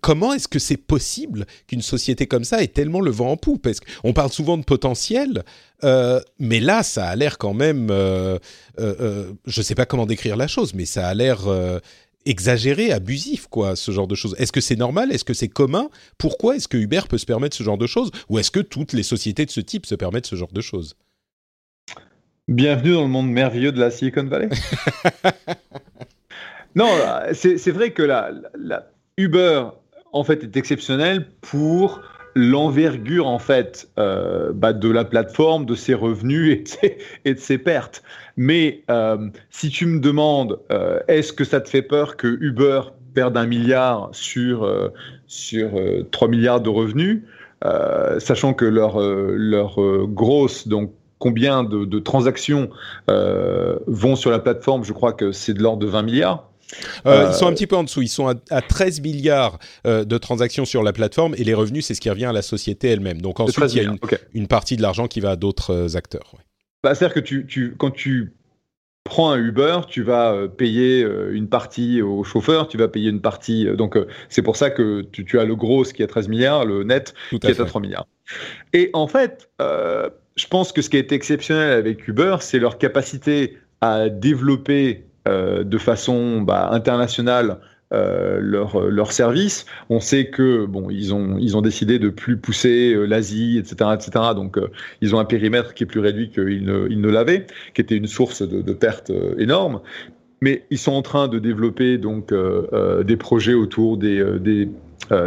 comment 0.00 0.32
est-ce 0.32 0.48
que 0.48 0.58
c'est 0.58 0.76
possible 0.76 1.46
qu'une 1.66 1.82
société 1.82 2.26
comme 2.26 2.44
ça 2.44 2.62
ait 2.62 2.68
tellement 2.68 3.00
le 3.00 3.10
vent 3.10 3.32
en 3.32 3.36
poupe? 3.36 3.62
Parce 3.62 3.80
qu'on 3.80 4.12
parle 4.12 4.30
souvent 4.30 4.58
de 4.58 4.64
potentiel, 4.64 5.44
euh, 5.84 6.20
mais 6.38 6.60
là, 6.60 6.82
ça 6.82 7.06
a 7.06 7.16
l'air 7.16 7.38
quand 7.38 7.54
même... 7.54 7.88
Euh, 7.90 8.38
euh, 8.80 9.32
je 9.46 9.60
ne 9.60 9.64
sais 9.64 9.74
pas 9.74 9.86
comment 9.86 10.06
décrire 10.06 10.36
la 10.36 10.48
chose, 10.48 10.74
mais 10.74 10.84
ça 10.84 11.06
a 11.06 11.14
l'air 11.14 11.40
exagéré, 12.26 12.92
abusif, 12.92 13.46
quoi, 13.46 13.76
ce 13.76 13.90
genre 13.90 14.08
de 14.08 14.14
choses. 14.14 14.34
Est-ce 14.38 14.52
que 14.52 14.60
c'est 14.60 14.76
normal? 14.76 15.12
Est-ce 15.12 15.24
que 15.24 15.34
c'est 15.34 15.48
commun? 15.48 15.88
Pourquoi 16.18 16.56
est-ce 16.56 16.68
que 16.68 16.76
Uber 16.76 17.02
peut 17.08 17.18
se 17.18 17.26
permettre 17.26 17.56
ce 17.56 17.62
genre 17.62 17.78
de 17.78 17.86
choses? 17.86 18.10
Ou 18.28 18.38
est-ce 18.38 18.50
que 18.50 18.60
toutes 18.60 18.92
les 18.92 19.02
sociétés 19.02 19.46
de 19.46 19.50
ce 19.50 19.60
type 19.60 19.86
se 19.86 19.94
permettent 19.94 20.26
ce 20.26 20.36
genre 20.36 20.52
de 20.52 20.60
choses? 20.60 20.96
Bienvenue 22.48 22.94
dans 22.94 23.02
le 23.02 23.08
monde 23.08 23.30
merveilleux 23.30 23.72
de 23.72 23.80
la 23.80 23.90
Silicon 23.90 24.24
Valley. 24.24 24.48
non, 26.74 26.88
c'est 27.32 27.70
vrai 27.70 27.92
que 27.92 28.02
la, 28.02 28.32
Uber, 29.18 29.64
en 30.12 30.24
fait, 30.24 30.44
est 30.44 30.56
exceptionnel 30.56 31.26
pour 31.42 32.00
l'envergure 32.34 33.26
en 33.26 33.40
fait 33.40 33.88
euh, 33.98 34.52
bah, 34.54 34.72
de 34.72 34.88
la 34.88 35.04
plateforme, 35.04 35.66
de 35.66 35.74
ses 35.74 35.94
revenus 35.94 36.78
et 37.24 37.34
de 37.34 37.38
ses, 37.38 37.58
pertes. 37.58 38.02
Mais 38.36 38.82
euh, 38.90 39.28
si 39.50 39.70
tu 39.70 39.86
me 39.86 39.98
demandes, 39.98 40.60
euh, 40.70 41.00
est-ce 41.08 41.32
que 41.32 41.44
ça 41.44 41.60
te 41.60 41.68
fait 41.68 41.82
peur 41.82 42.16
que 42.16 42.28
Uber 42.40 42.82
perde 43.12 43.36
un 43.36 43.46
milliard 43.46 44.10
sur, 44.12 44.70
sur 45.26 45.70
3 46.12 46.28
milliards 46.28 46.60
de 46.60 46.68
revenus, 46.68 47.22
sachant 48.18 48.54
que 48.54 48.64
leur, 48.64 49.00
leur 49.00 50.06
grosse, 50.06 50.68
donc 50.68 50.92
combien 51.18 51.64
de, 51.64 51.84
de 51.84 51.98
transactions 51.98 52.70
vont 53.08 54.14
sur 54.14 54.30
la 54.30 54.38
plateforme, 54.38 54.84
je 54.84 54.92
crois 54.92 55.14
que 55.14 55.32
c'est 55.32 55.54
de 55.54 55.62
l'ordre 55.62 55.80
de 55.80 55.88
20 55.88 56.02
milliards. 56.02 56.48
Euh, 57.06 57.28
ils 57.30 57.34
sont 57.34 57.46
un 57.46 57.52
petit 57.52 57.66
peu 57.66 57.76
en 57.76 57.84
dessous. 57.84 58.02
Ils 58.02 58.08
sont 58.08 58.26
à, 58.50 58.62
13 58.62 59.00
milliards 59.00 59.58
euh, 59.86 60.04
de 60.04 60.18
transactions 60.18 60.64
sur 60.64 60.82
la 60.82 60.92
plateforme 60.92 61.34
et 61.36 61.44
les 61.44 61.54
revenus, 61.54 61.86
c'est 61.86 61.94
ce 61.94 62.00
qui 62.00 62.10
revient 62.10 62.26
à 62.26 62.32
la 62.32 62.42
société 62.42 62.88
elle-même. 62.88 63.20
Donc 63.20 63.40
ensuite, 63.40 63.72
il 63.74 63.82
y 63.82 63.86
a 63.86 63.90
une, 64.34 64.48
partie 64.48 64.76
de 64.76 64.82
l'argent 64.82 65.06
qui 65.06 65.20
va 65.20 65.30
à 65.30 65.36
d'autres 65.36 65.72
euh, 65.72 65.96
acteurs. 65.96 66.34
Bah, 66.82 66.94
C'est-à-dire 66.94 67.14
que 67.14 67.20
tu, 67.20 67.46
tu, 67.46 67.74
quand 67.76 67.90
tu 67.90 68.34
prends 69.04 69.30
un 69.30 69.38
Uber, 69.38 69.80
tu 69.88 70.02
vas 70.02 70.48
payer 70.48 71.00
une 71.30 71.48
partie 71.48 72.02
au 72.02 72.24
chauffeur, 72.24 72.68
tu 72.68 72.76
vas 72.76 72.88
payer 72.88 73.08
une 73.08 73.22
partie. 73.22 73.64
donc 73.74 73.96
c'est 74.28 74.42
pour 74.42 74.56
ça 74.56 74.68
que 74.68 75.00
tu, 75.00 75.38
as 75.38 75.46
le 75.46 75.56
gros 75.56 75.82
qui 75.84 76.02
est 76.02 76.04
à 76.04 76.08
13 76.08 76.28
milliards, 76.28 76.66
le 76.66 76.84
net 76.84 77.14
qui 77.30 77.46
est 77.46 77.58
à 77.58 77.64
3 77.64 77.80
milliards. 77.80 78.06
Et 78.74 78.90
en 78.92 79.06
fait, 79.06 79.48
je 79.58 80.46
pense 80.50 80.72
que 80.72 80.82
ce 80.82 80.90
qui 80.90 80.98
a 80.98 81.00
été 81.00 81.14
exceptionnel 81.14 81.72
avec 81.72 82.06
Uber, 82.06 82.36
c'est 82.40 82.58
leur 82.58 82.76
capacité 82.76 83.56
à 83.80 84.10
développer 84.10 85.04
euh, 85.04 85.07
de 85.28 85.78
façon 85.78 86.40
bah, 86.40 86.70
internationale 86.72 87.58
euh, 87.94 88.38
leur, 88.42 88.90
leur 88.90 89.12
service. 89.12 89.64
On 89.88 89.98
sait 89.98 90.26
que 90.26 90.66
bon, 90.66 90.90
ils 90.90 91.14
ont 91.14 91.38
ils 91.38 91.56
ont 91.56 91.62
décidé 91.62 91.98
de 91.98 92.10
plus 92.10 92.36
pousser 92.36 92.92
euh, 92.92 93.06
l'Asie, 93.06 93.56
etc., 93.56 93.92
etc. 93.94 94.10
Donc 94.34 94.58
ils 95.00 95.14
ont 95.14 95.18
un 95.18 95.24
périmètre 95.24 95.72
qui 95.72 95.84
est 95.84 95.86
plus 95.86 96.00
réduit 96.00 96.28
qu'ils 96.28 96.64
ne, 96.64 96.86
ils 96.90 97.00
ne 97.00 97.08
l'avaient, 97.08 97.46
qui 97.72 97.80
était 97.80 97.96
une 97.96 98.06
source 98.06 98.42
de, 98.42 98.72
pertes 98.74 99.10
énormes. 99.38 99.80
Mais 100.42 100.66
ils 100.70 100.76
sont 100.76 100.92
en 100.92 101.00
train 101.00 101.28
de 101.28 101.38
développer 101.38 101.96
donc 101.96 102.32
des 102.32 103.16
projets 103.16 103.54
autour 103.54 103.96
des, 103.96 104.22
des 104.38 104.68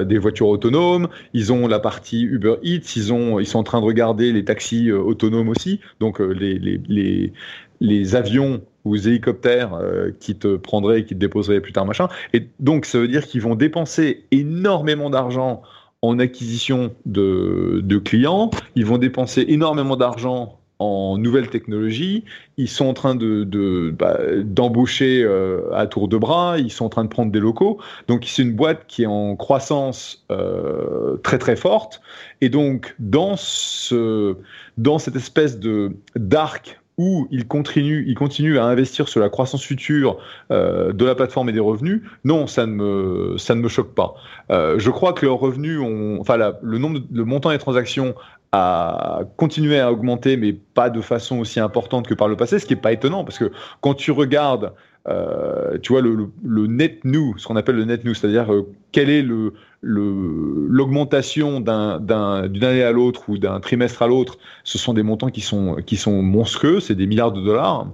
des 0.05 0.19
voitures 0.19 0.49
autonomes, 0.49 1.07
ils 1.33 1.51
ont 1.51 1.67
la 1.67 1.79
partie 1.79 2.21
Uber 2.21 2.57
Eats, 2.61 2.95
ils, 2.95 3.11
ont, 3.11 3.39
ils 3.39 3.47
sont 3.47 3.57
en 3.57 3.63
train 3.63 3.81
de 3.81 3.85
regarder 3.85 4.31
les 4.31 4.45
taxis 4.45 4.91
autonomes 4.91 5.49
aussi, 5.49 5.79
donc 5.99 6.19
les, 6.19 6.59
les, 6.59 6.79
les, 6.87 7.33
les 7.79 8.15
avions 8.15 8.61
ou 8.85 8.95
hélicoptères 8.95 9.73
euh, 9.73 10.11
qui 10.19 10.35
te 10.35 10.55
prendraient 10.55 11.01
et 11.01 11.05
qui 11.05 11.13
te 11.13 11.19
déposeraient 11.19 11.61
plus 11.61 11.73
tard, 11.73 11.85
machin. 11.85 12.07
Et 12.33 12.47
donc, 12.59 12.85
ça 12.85 12.99
veut 12.99 13.07
dire 13.07 13.27
qu'ils 13.27 13.41
vont 13.41 13.55
dépenser 13.55 14.25
énormément 14.31 15.09
d'argent 15.09 15.61
en 16.01 16.17
acquisition 16.19 16.95
de, 17.05 17.81
de, 17.83 17.97
clients, 17.99 18.49
ils 18.75 18.85
vont 18.85 18.97
dépenser 18.97 19.45
énormément 19.47 19.95
d'argent 19.95 20.57
en 20.79 21.19
nouvelles 21.19 21.49
technologies, 21.49 22.25
ils 22.57 22.67
sont 22.67 22.87
en 22.87 22.95
train 22.95 23.13
de, 23.13 23.93
bah, 23.95 24.17
d'embaucher 24.43 25.21
euh, 25.23 25.71
à 25.73 25.85
tour 25.85 26.07
de 26.07 26.17
bras, 26.17 26.57
ils 26.57 26.71
sont 26.71 26.85
en 26.85 26.89
train 26.89 27.03
de 27.03 27.09
prendre 27.09 27.31
des 27.31 27.39
locaux. 27.39 27.79
Donc 28.07 28.23
c'est 28.25 28.41
une 28.41 28.53
boîte 28.53 28.87
qui 28.87 29.03
est 29.03 29.07
en 29.07 29.35
croissance 29.35 30.25
euh, 30.31 31.17
très 31.17 31.37
très 31.37 31.55
forte. 31.55 32.01
Et 32.41 32.49
donc 32.49 32.95
dans 32.97 33.35
ce 33.37 34.37
dans 34.79 34.97
cette 34.97 35.15
espèce 35.15 35.59
de 35.59 35.91
d'arc 36.15 36.80
où 37.01 37.27
ils 37.31 37.47
continuent, 37.47 38.03
ils 38.07 38.15
continuent 38.15 38.59
à 38.59 38.65
investir 38.65 39.09
sur 39.09 39.19
la 39.19 39.29
croissance 39.29 39.63
future 39.63 40.17
euh, 40.51 40.93
de 40.93 41.03
la 41.03 41.15
plateforme 41.15 41.49
et 41.49 41.51
des 41.51 41.59
revenus, 41.59 42.03
non, 42.23 42.45
ça 42.45 42.67
ne 42.67 42.73
me, 42.73 43.37
ça 43.37 43.55
ne 43.55 43.61
me 43.61 43.67
choque 43.67 43.95
pas. 43.95 44.13
je 44.49 44.89
crois 44.91 45.13
que 45.13 45.25
leurs 45.25 45.39
revenus 45.39 45.79
ont, 45.79 46.17
enfin, 46.19 46.37
le 46.61 46.77
nombre, 46.77 46.99
de, 46.99 47.05
le 47.11 47.25
montant 47.25 47.49
des 47.49 47.57
transactions 47.57 48.13
a 48.51 49.21
continué 49.37 49.79
à 49.79 49.91
augmenter, 49.91 50.35
mais 50.37 50.53
pas 50.53 50.89
de 50.89 51.01
façon 51.01 51.39
aussi 51.39 51.59
importante 51.59 52.07
que 52.07 52.13
par 52.13 52.27
le 52.27 52.35
passé, 52.35 52.59
ce 52.59 52.65
qui 52.65 52.73
n'est 52.73 52.81
pas 52.81 52.91
étonnant, 52.91 53.23
parce 53.23 53.39
que 53.39 53.51
quand 53.79 53.93
tu 53.93 54.11
regardes, 54.11 54.73
euh, 55.07 55.77
tu 55.79 55.93
vois, 55.93 56.01
le, 56.01 56.67
net 56.67 57.03
new, 57.05 57.37
ce 57.37 57.47
qu'on 57.47 57.55
appelle 57.55 57.77
le 57.77 57.85
net 57.85 58.03
new, 58.03 58.13
c'est-à-dire 58.13 58.53
euh, 58.53 58.69
quelle 58.91 59.09
est 59.09 59.21
le, 59.21 59.53
l'augmentation 59.81 61.59
d'une 61.59 61.71
année 61.71 62.83
à 62.83 62.91
l'autre 62.91 63.29
ou 63.29 63.37
d'un 63.37 63.59
trimestre 63.59 64.01
à 64.01 64.07
l'autre, 64.07 64.37
ce 64.63 64.77
sont 64.77 64.93
des 64.93 65.03
montants 65.03 65.29
qui 65.29 65.41
sont, 65.41 65.75
qui 65.85 65.97
sont 65.97 66.21
monstrueux, 66.21 66.79
c'est 66.79 66.95
des 66.95 67.07
milliards 67.07 67.31
de 67.31 67.41
dollars. 67.41 67.87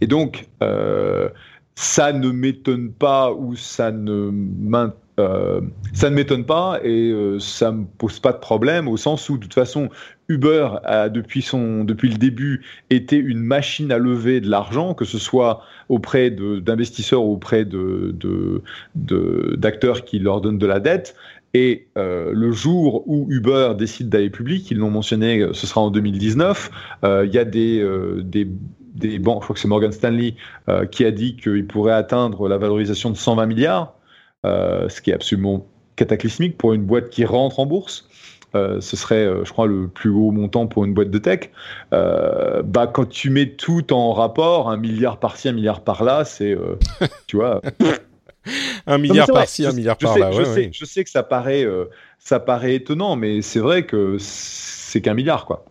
Et 0.00 0.06
donc, 0.06 0.48
euh, 0.62 1.28
ça 1.76 2.12
ne 2.12 2.30
m'étonne 2.30 2.92
pas 2.92 3.32
ou 3.32 3.56
ça 3.56 3.92
ne 3.92 4.30
m'intéresse 4.32 5.03
euh, 5.20 5.60
ça 5.92 6.10
ne 6.10 6.16
m'étonne 6.16 6.44
pas 6.44 6.80
et 6.82 7.10
euh, 7.10 7.38
ça 7.38 7.70
me 7.70 7.84
pose 7.84 8.18
pas 8.18 8.32
de 8.32 8.38
problème 8.38 8.88
au 8.88 8.96
sens 8.96 9.28
où 9.28 9.36
de 9.36 9.42
toute 9.44 9.54
façon 9.54 9.88
Uber 10.26 10.70
a 10.82 11.08
depuis 11.08 11.40
son 11.40 11.84
depuis 11.84 12.08
le 12.08 12.16
début 12.16 12.64
été 12.90 13.16
une 13.16 13.38
machine 13.38 13.92
à 13.92 13.98
lever 13.98 14.40
de 14.40 14.50
l'argent 14.50 14.92
que 14.92 15.04
ce 15.04 15.18
soit 15.18 15.62
auprès 15.88 16.30
d'investisseurs 16.32 17.22
ou 17.22 17.34
auprès 17.34 17.64
de 17.64 18.12
d'acteurs 18.96 19.96
de, 19.96 20.00
qui 20.00 20.18
leur 20.18 20.40
donnent 20.40 20.58
de 20.58 20.66
la 20.66 20.80
dette 20.80 21.14
et 21.56 21.86
euh, 21.96 22.32
le 22.34 22.50
jour 22.50 23.04
où 23.06 23.28
Uber 23.30 23.74
décide 23.78 24.08
d'aller 24.08 24.30
public, 24.30 24.68
ils 24.72 24.78
l'ont 24.78 24.90
mentionné, 24.90 25.46
ce 25.52 25.68
sera 25.68 25.82
en 25.82 25.92
2019. 25.92 26.70
Il 27.04 27.30
y 27.32 27.38
a 27.38 27.44
des, 27.44 27.88
des, 28.24 28.48
des 28.96 29.20
banques, 29.20 29.42
je 29.42 29.44
crois 29.44 29.54
que 29.54 29.60
c'est 29.60 29.68
Morgan 29.68 29.92
Stanley, 29.92 30.34
qui 30.90 31.04
a 31.04 31.12
dit 31.12 31.36
qu'il 31.36 31.64
pourrait 31.68 31.92
atteindre 31.92 32.48
la 32.48 32.58
valorisation 32.58 33.10
de 33.10 33.16
120 33.16 33.46
milliards. 33.46 33.94
Euh, 34.44 34.88
ce 34.88 35.00
qui 35.00 35.10
est 35.10 35.14
absolument 35.14 35.66
cataclysmique 35.96 36.58
pour 36.58 36.72
une 36.72 36.84
boîte 36.84 37.10
qui 37.10 37.24
rentre 37.24 37.60
en 37.60 37.66
bourse. 37.66 38.08
Euh, 38.54 38.80
ce 38.80 38.96
serait, 38.96 39.24
euh, 39.24 39.44
je 39.44 39.52
crois, 39.52 39.66
le 39.66 39.88
plus 39.88 40.10
haut 40.10 40.30
montant 40.30 40.66
pour 40.66 40.84
une 40.84 40.94
boîte 40.94 41.10
de 41.10 41.18
tech. 41.18 41.50
bah, 41.90 42.86
quand 42.92 43.08
tu 43.08 43.30
mets 43.30 43.50
tout 43.50 43.92
en 43.92 44.12
rapport, 44.12 44.70
un 44.70 44.76
milliard 44.76 45.18
par-ci, 45.18 45.48
un 45.48 45.52
milliard 45.52 45.82
par-là, 45.82 46.24
c'est, 46.24 46.56
tu 47.26 47.36
vois. 47.36 47.62
un 48.86 48.98
milliard 48.98 49.26
par-ci, 49.26 49.66
un 49.66 49.72
milliard 49.72 49.96
par-là. 49.96 50.30
Je, 50.32 50.44
sais, 50.44 50.70
je 50.72 50.84
sais 50.84 51.04
que 51.04 51.10
ça 51.10 51.22
paraît, 51.22 51.66
ça 52.18 52.38
paraît 52.38 52.74
étonnant, 52.74 53.16
mais 53.16 53.42
c'est 53.42 53.60
vrai 53.60 53.86
que 53.86 54.16
c'est 54.18 55.00
qu'un 55.00 55.14
milliard, 55.14 55.46
quoi. 55.46 55.64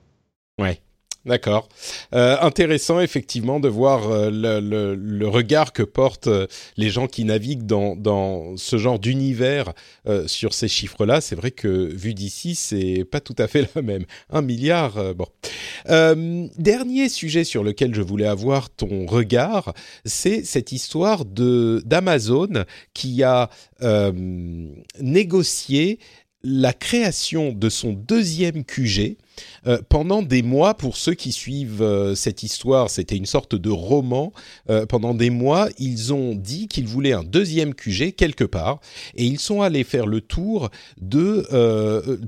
Ouais. 0.59 0.79
D'accord. 1.25 1.69
Euh, 2.13 2.35
intéressant 2.41 2.99
effectivement 2.99 3.61
de 3.61 3.69
voir 3.69 4.09
euh, 4.09 4.29
le, 4.29 4.93
le, 4.93 5.27
regard 5.29 5.71
que 5.71 5.81
portent 5.81 6.27
euh, 6.27 6.47
les 6.75 6.89
gens 6.89 7.07
qui 7.07 7.23
naviguent 7.23 7.65
dans, 7.65 7.95
dans 7.95 8.57
ce 8.57 8.77
genre 8.77 8.99
d'univers 8.99 9.71
euh, 10.05 10.27
sur 10.27 10.53
ces 10.53 10.67
chiffres-là. 10.67 11.21
C'est 11.21 11.35
vrai 11.35 11.51
que 11.51 11.67
vu 11.67 12.13
d'ici, 12.13 12.55
c'est 12.55 13.05
pas 13.09 13.21
tout 13.21 13.35
à 13.37 13.47
fait 13.47 13.69
la 13.75 13.81
même. 13.81 14.03
Un 14.31 14.41
milliard, 14.41 14.97
bon. 15.15 15.27
dernier 16.57 17.07
sujet 17.07 17.45
sur 17.45 17.63
lequel 17.63 17.95
je 17.95 18.01
voulais 18.01 18.27
avoir 18.27 18.69
ton 18.69 19.05
regard, 19.05 19.73
c'est 20.03 20.43
cette 20.43 20.73
histoire 20.73 21.23
de 21.23 21.81
d'Amazon 21.85 22.65
qui 22.93 23.23
a 23.23 23.49
négocié 24.99 25.99
la 26.43 26.73
création 26.73 27.53
de 27.53 27.69
son 27.69 27.93
deuxième 27.93 28.63
QG 28.65 29.17
euh, 29.65 29.79
pendant 29.87 30.21
des 30.21 30.41
mois, 30.41 30.75
pour 30.75 30.97
ceux 30.97 31.13
qui 31.13 31.31
suivent 31.31 31.81
euh, 31.81 32.15
cette 32.15 32.43
histoire, 32.43 32.89
c'était 32.89 33.15
une 33.15 33.25
sorte 33.25 33.55
de 33.55 33.69
roman. 33.69 34.33
Euh, 34.69 34.85
pendant 34.85 35.13
des 35.13 35.29
mois, 35.29 35.69
ils 35.79 36.13
ont 36.13 36.35
dit 36.35 36.67
qu'ils 36.67 36.87
voulaient 36.87 37.13
un 37.13 37.23
deuxième 37.23 37.73
QG 37.73 38.13
quelque 38.15 38.43
part, 38.43 38.79
et 39.15 39.25
ils 39.25 39.39
sont 39.39 39.61
allés 39.61 39.83
faire 39.83 40.05
le 40.05 40.21
tour 40.21 40.69
de 41.01 41.47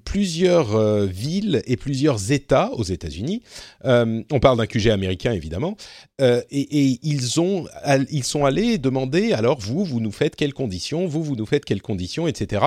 plusieurs 0.05 1.05
villes 1.05 1.61
et 1.65 1.77
plusieurs 1.77 2.31
États 2.31 2.71
aux 2.73 2.83
États-Unis. 2.83 3.41
on 3.83 4.39
parle 4.41 4.57
d'un 4.57 4.65
QG 4.65 4.87
américain 4.87 5.33
évidemment, 5.33 5.75
et, 6.19 6.45
et, 6.49 6.99
ils 7.03 7.39
ont, 7.39 7.65
ils 8.09 8.23
sont 8.23 8.45
allés 8.45 8.77
demander 8.77 9.33
alors 9.33 9.59
vous, 9.59 9.83
vous 9.83 9.99
nous 9.99 10.11
faites 10.11 10.35
quelles 10.35 10.53
conditions, 10.53 11.07
vous, 11.07 11.23
vous 11.23 11.35
nous 11.35 11.45
faites 11.45 11.65
quelles 11.65 11.81
conditions, 11.81 12.27
etc. 12.27 12.65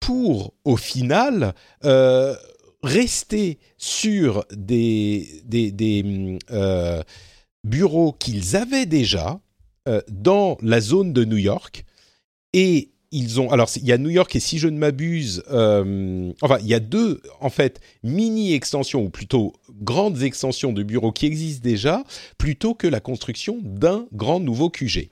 Pour 0.00 0.54
au 0.64 0.76
final 0.76 1.54
rester 2.82 3.58
sur 3.76 4.44
des, 4.52 5.42
des, 5.44 6.38
euh, 6.50 7.02
bureaux 7.64 8.12
qu'ils 8.12 8.56
avaient 8.56 8.86
déjà 8.86 9.40
euh, 9.88 10.00
dans 10.08 10.56
la 10.62 10.80
zone 10.80 11.12
de 11.12 11.24
New 11.24 11.36
York. 11.36 11.84
Et 12.52 12.90
ils 13.10 13.40
ont 13.40 13.50
alors 13.50 13.70
il 13.76 13.86
y 13.86 13.92
a 13.92 13.98
New 13.98 14.10
York 14.10 14.36
et 14.36 14.40
si 14.40 14.58
je 14.58 14.68
ne 14.68 14.76
m'abuse 14.76 15.42
euh, 15.50 16.30
enfin 16.42 16.58
il 16.60 16.66
y 16.66 16.74
a 16.74 16.80
deux 16.80 17.22
en 17.40 17.48
fait 17.48 17.80
mini 18.02 18.52
extensions 18.52 19.02
ou 19.02 19.08
plutôt 19.08 19.54
grandes 19.80 20.22
extensions 20.22 20.74
de 20.74 20.82
bureaux 20.82 21.10
qui 21.10 21.24
existent 21.24 21.62
déjà 21.62 22.04
plutôt 22.36 22.74
que 22.74 22.86
la 22.86 23.00
construction 23.00 23.60
d'un 23.62 24.06
grand 24.12 24.40
nouveau 24.40 24.68
QG 24.68 25.08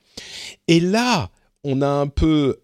et 0.68 0.80
là 0.80 1.30
on 1.66 1.82
a 1.82 1.88
un 1.88 2.06
peu 2.06 2.56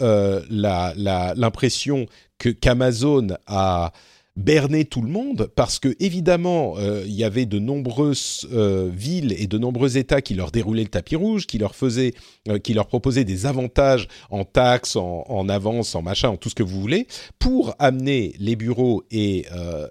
l'impression 0.50 2.06
que 2.38 2.48
qu'Amazon 2.48 3.28
a 3.46 3.92
berner 4.36 4.86
tout 4.86 5.02
le 5.02 5.10
monde 5.10 5.50
parce 5.54 5.78
que 5.78 5.94
évidemment 6.00 6.74
euh, 6.78 7.02
il 7.04 7.12
y 7.12 7.24
avait 7.24 7.44
de 7.44 7.58
nombreuses 7.58 8.48
euh, 8.52 8.88
villes 8.92 9.34
et 9.38 9.46
de 9.46 9.58
nombreux 9.58 9.98
États 9.98 10.22
qui 10.22 10.34
leur 10.34 10.50
déroulaient 10.50 10.84
le 10.84 10.88
tapis 10.88 11.16
rouge, 11.16 11.46
qui 11.46 11.58
leur 11.58 11.74
euh, 11.74 12.84
proposaient 12.88 13.24
des 13.24 13.46
avantages 13.46 14.08
en 14.30 14.44
taxes, 14.44 14.96
en, 14.96 15.24
en, 15.28 15.48
avance, 15.48 15.94
en 15.94 16.02
machin, 16.02 16.30
en 16.30 16.36
tout 16.36 16.48
ce 16.48 16.54
que 16.54 16.62
vous 16.62 16.80
voulez, 16.80 17.06
pour 17.38 17.74
amener 17.78 18.34
les 18.38 18.56
bureaux 18.56 19.04
et 19.10 19.46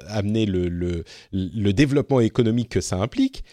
amener 0.07 0.45
le 0.45 1.03
développement 1.73 2.19
économique 2.19 2.69
que 2.69 2.81
ça 2.81 2.97
implique. 2.97 3.43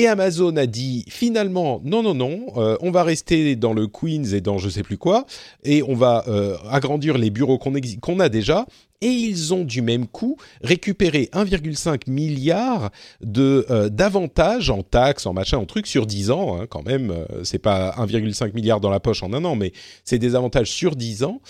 Et 0.00 0.06
Amazon 0.06 0.56
a 0.56 0.64
dit 0.64 1.04
finalement 1.08 1.82
non 1.84 2.02
non 2.02 2.14
non, 2.14 2.46
on 2.56 2.90
va 2.90 3.02
rester 3.02 3.54
dans 3.54 3.74
le 3.74 3.86
Queens 3.86 4.32
et 4.32 4.40
dans 4.40 4.56
je 4.56 4.70
sais 4.70 4.82
plus 4.82 4.96
quoi, 4.96 5.26
et 5.62 5.82
on 5.82 5.94
va 5.94 6.24
agrandir 6.70 7.18
les 7.18 7.28
bureaux 7.28 7.58
qu'on 7.58 8.20
a 8.20 8.28
déjà 8.30 8.64
et 9.00 9.08
ils 9.08 9.54
ont 9.54 9.64
du 9.64 9.82
même 9.82 10.06
coup 10.06 10.36
récupéré 10.62 11.28
1,5 11.32 12.10
milliard 12.10 12.90
de 13.22 13.66
euh, 13.70 13.88
d'avantages 13.88 14.70
en 14.70 14.82
taxes, 14.82 15.26
en 15.26 15.32
machin, 15.32 15.58
en 15.58 15.64
trucs 15.64 15.86
sur 15.86 16.06
10 16.06 16.30
ans 16.30 16.60
hein, 16.60 16.66
quand 16.68 16.84
même. 16.84 17.10
Euh, 17.10 17.44
c'est 17.44 17.58
pas 17.58 17.94
1,5 17.98 18.54
milliard 18.54 18.80
dans 18.80 18.90
la 18.90 19.00
poche 19.00 19.22
en 19.22 19.32
un 19.32 19.44
an, 19.44 19.56
mais 19.56 19.72
c'est 20.04 20.18
des 20.18 20.34
avantages 20.34 20.70
sur 20.70 20.96
10 20.96 21.24
ans. 21.24 21.40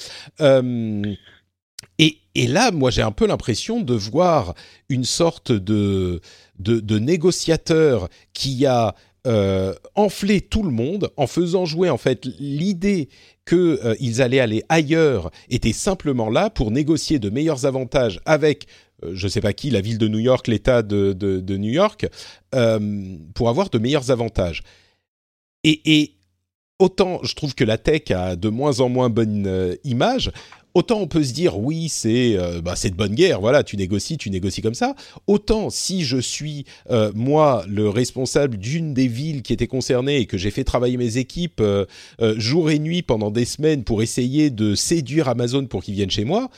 Euh, 0.40 1.02
et, 2.34 2.46
là, 2.46 2.70
moi, 2.70 2.90
j'ai 2.90 3.02
un 3.02 3.10
peu 3.10 3.26
l'impression 3.26 3.80
de 3.80 3.92
voir 3.92 4.54
une 4.88 5.04
sorte 5.04 5.52
de, 5.52 6.20
de, 6.60 6.80
de 6.80 6.98
négociateur 6.98 8.08
qui 8.32 8.66
a 8.66 8.94
euh, 9.26 9.74
enfler 9.96 10.40
tout 10.40 10.62
le 10.62 10.70
monde 10.70 11.10
en 11.18 11.26
faisant 11.26 11.66
jouer 11.66 11.90
en 11.90 11.98
fait 11.98 12.24
l'idée 12.38 13.10
qu'ils 13.46 13.78
euh, 13.84 14.20
allaient 14.20 14.40
aller 14.40 14.62
ailleurs 14.70 15.30
était 15.50 15.74
simplement 15.74 16.30
là 16.30 16.48
pour 16.48 16.70
négocier 16.70 17.18
de 17.18 17.28
meilleurs 17.28 17.66
avantages 17.66 18.22
avec 18.24 18.66
euh, 19.04 19.10
je 19.12 19.26
ne 19.26 19.30
sais 19.30 19.42
pas 19.42 19.52
qui, 19.52 19.68
la 19.68 19.82
ville 19.82 19.98
de 19.98 20.08
New 20.08 20.20
York, 20.20 20.48
l'État 20.48 20.80
de, 20.80 21.12
de, 21.12 21.56
New 21.58 21.70
York, 21.70 22.06
pour 23.34 23.50
avoir 23.50 23.68
de 23.68 23.78
meilleurs 23.78 24.10
avantages. 24.10 24.62
Et, 25.64 26.00
et, 26.00 26.14
autant 26.78 27.20
je 27.22 27.34
trouve 27.34 27.54
que 27.54 27.64
la 27.64 27.76
tech 27.76 28.10
a 28.12 28.36
de 28.36 28.48
moins 28.48 28.80
en 28.80 28.88
moins 28.88 29.10
bonne 29.10 29.76
image, 29.84 30.30
autant 30.74 31.00
on 31.00 31.06
peut 31.06 31.22
se 31.22 31.32
dire 31.32 31.58
oui 31.58 31.88
c'est 31.88 32.36
euh, 32.36 32.60
bah, 32.60 32.76
c'est 32.76 32.90
de 32.90 32.96
bonne 32.96 33.14
guerre 33.14 33.40
voilà 33.40 33.62
tu 33.62 33.76
négocies 33.76 34.18
tu 34.18 34.30
négocies 34.30 34.62
comme 34.62 34.74
ça. 34.74 34.94
Autant 35.26 35.70
si 35.70 36.04
je 36.04 36.18
suis 36.18 36.64
euh, 36.90 37.12
moi 37.14 37.64
le 37.68 37.88
responsable 37.88 38.56
d'une 38.56 38.94
des 38.94 39.08
villes 39.08 39.42
qui 39.42 39.52
était 39.52 39.66
concernée 39.66 40.18
et 40.18 40.26
que 40.26 40.38
j'ai 40.38 40.50
fait 40.50 40.64
travailler 40.64 40.96
mes 40.96 41.18
équipes 41.18 41.60
euh, 41.60 41.86
jour 42.36 42.70
et 42.70 42.78
nuit 42.78 43.02
pendant 43.02 43.30
des 43.30 43.44
semaines 43.44 43.84
pour 43.84 44.02
essayer 44.02 44.50
de 44.50 44.74
séduire 44.74 45.28
Amazon 45.28 45.66
pour 45.66 45.82
qu'ils 45.82 45.94
viennent 45.94 46.10
chez 46.10 46.24
moi 46.24 46.50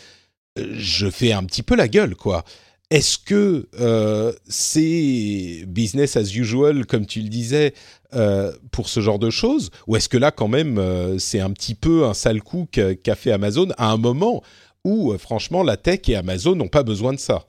je 0.56 1.08
fais 1.08 1.32
un 1.32 1.44
petit 1.44 1.62
peu 1.62 1.76
la 1.76 1.88
gueule 1.88 2.14
quoi 2.14 2.44
est-ce 2.92 3.16
que 3.16 3.68
euh, 3.80 4.32
c'est 4.46 5.64
business 5.66 6.18
as 6.18 6.36
usual, 6.36 6.84
comme 6.84 7.06
tu 7.06 7.22
le 7.22 7.30
disais, 7.30 7.72
euh, 8.14 8.52
pour 8.70 8.90
ce 8.90 9.00
genre 9.00 9.18
de 9.18 9.30
choses? 9.30 9.70
Ou 9.86 9.96
est-ce 9.96 10.10
que 10.10 10.18
là, 10.18 10.30
quand 10.30 10.46
même, 10.48 10.76
euh, 10.76 11.18
c'est 11.18 11.40
un 11.40 11.50
petit 11.52 11.74
peu 11.74 12.04
un 12.04 12.12
sale 12.12 12.42
coup 12.42 12.68
qu'a 12.70 13.14
fait 13.14 13.32
Amazon 13.32 13.68
à 13.78 13.90
un 13.90 13.96
moment 13.96 14.42
où, 14.84 15.16
franchement, 15.16 15.62
la 15.62 15.78
tech 15.78 16.00
et 16.08 16.16
Amazon 16.16 16.54
n'ont 16.54 16.68
pas 16.68 16.82
besoin 16.82 17.14
de 17.14 17.18
ça? 17.18 17.46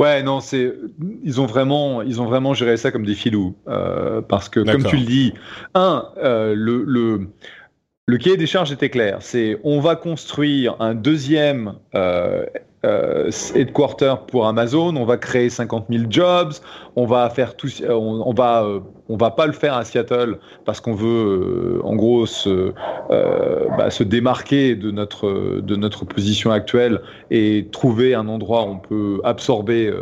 Ouais, 0.00 0.24
non, 0.24 0.40
c'est 0.40 0.72
ils 1.22 1.40
ont 1.40 1.46
vraiment 1.46 2.00
ils 2.00 2.20
ont 2.20 2.24
vraiment 2.24 2.54
géré 2.54 2.78
ça 2.78 2.90
comme 2.90 3.04
des 3.04 3.14
filous 3.14 3.54
parce 3.66 4.48
que 4.48 4.60
comme 4.60 4.84
tu 4.84 4.96
le 4.96 5.04
dis, 5.04 5.34
un 5.74 6.08
le, 6.16 6.82
le 6.82 7.28
le 8.06 8.18
cahier 8.18 8.36
des 8.36 8.46
charges 8.46 8.72
était 8.72 8.90
clair. 8.90 9.18
C'est 9.20 9.58
on 9.64 9.80
va 9.80 9.96
construire 9.96 10.76
un 10.80 10.94
deuxième 10.94 11.74
euh, 11.94 12.46
euh, 12.86 13.30
headquarter 13.54 14.14
pour 14.28 14.46
Amazon, 14.46 14.94
on 14.96 15.04
va 15.04 15.16
créer 15.16 15.50
50 15.50 15.86
000 15.90 16.04
jobs, 16.08 16.52
on 16.94 17.04
va 17.04 17.28
faire 17.30 17.56
tout, 17.56 17.68
euh, 17.82 17.92
on, 17.92 18.32
va, 18.32 18.62
euh, 18.62 18.80
on 19.08 19.16
va 19.16 19.30
pas 19.30 19.46
le 19.46 19.52
faire 19.52 19.74
à 19.74 19.84
Seattle 19.84 20.38
parce 20.64 20.80
qu'on 20.80 20.94
veut, 20.94 21.80
en 21.82 21.96
gros, 21.96 22.26
se, 22.26 22.72
bah, 23.08 23.90
se 23.90 24.02
démarquer 24.02 24.76
de 24.76 24.90
notre, 24.90 25.60
de 25.60 25.76
notre 25.76 26.04
position 26.04 26.50
actuelle 26.52 27.00
et 27.30 27.68
trouver 27.72 28.14
un 28.14 28.28
endroit 28.28 28.64
où 28.64 28.70
on 28.70 28.78
peut 28.78 29.20
absorber 29.24 29.92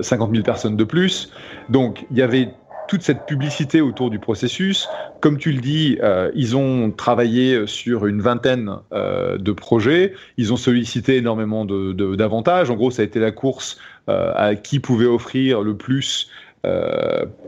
50 0.00 0.30
000 0.30 0.42
personnes 0.44 0.76
de 0.76 0.84
plus. 0.84 1.30
Donc, 1.68 2.06
il 2.10 2.18
y 2.18 2.22
avait 2.22 2.50
toute 2.88 3.02
cette 3.02 3.26
publicité 3.26 3.80
autour 3.80 4.10
du 4.10 4.18
processus. 4.18 4.88
Comme 5.20 5.38
tu 5.38 5.52
le 5.52 5.60
dis, 5.60 5.98
euh, 6.02 6.30
ils 6.34 6.56
ont 6.56 6.90
travaillé 6.90 7.66
sur 7.66 8.06
une 8.06 8.20
vingtaine 8.20 8.70
euh, 8.92 9.38
de 9.38 9.52
projets. 9.52 10.14
Ils 10.36 10.52
ont 10.52 10.56
sollicité 10.56 11.16
énormément 11.16 11.64
d'avantages. 11.64 12.70
En 12.70 12.74
gros, 12.74 12.90
ça 12.90 13.02
a 13.02 13.04
été 13.04 13.20
la 13.20 13.30
course 13.30 13.78
euh, 14.08 14.32
à 14.34 14.54
qui 14.54 14.80
pouvait 14.80 15.06
offrir 15.06 15.62
le 15.62 15.76
plus 15.76 16.30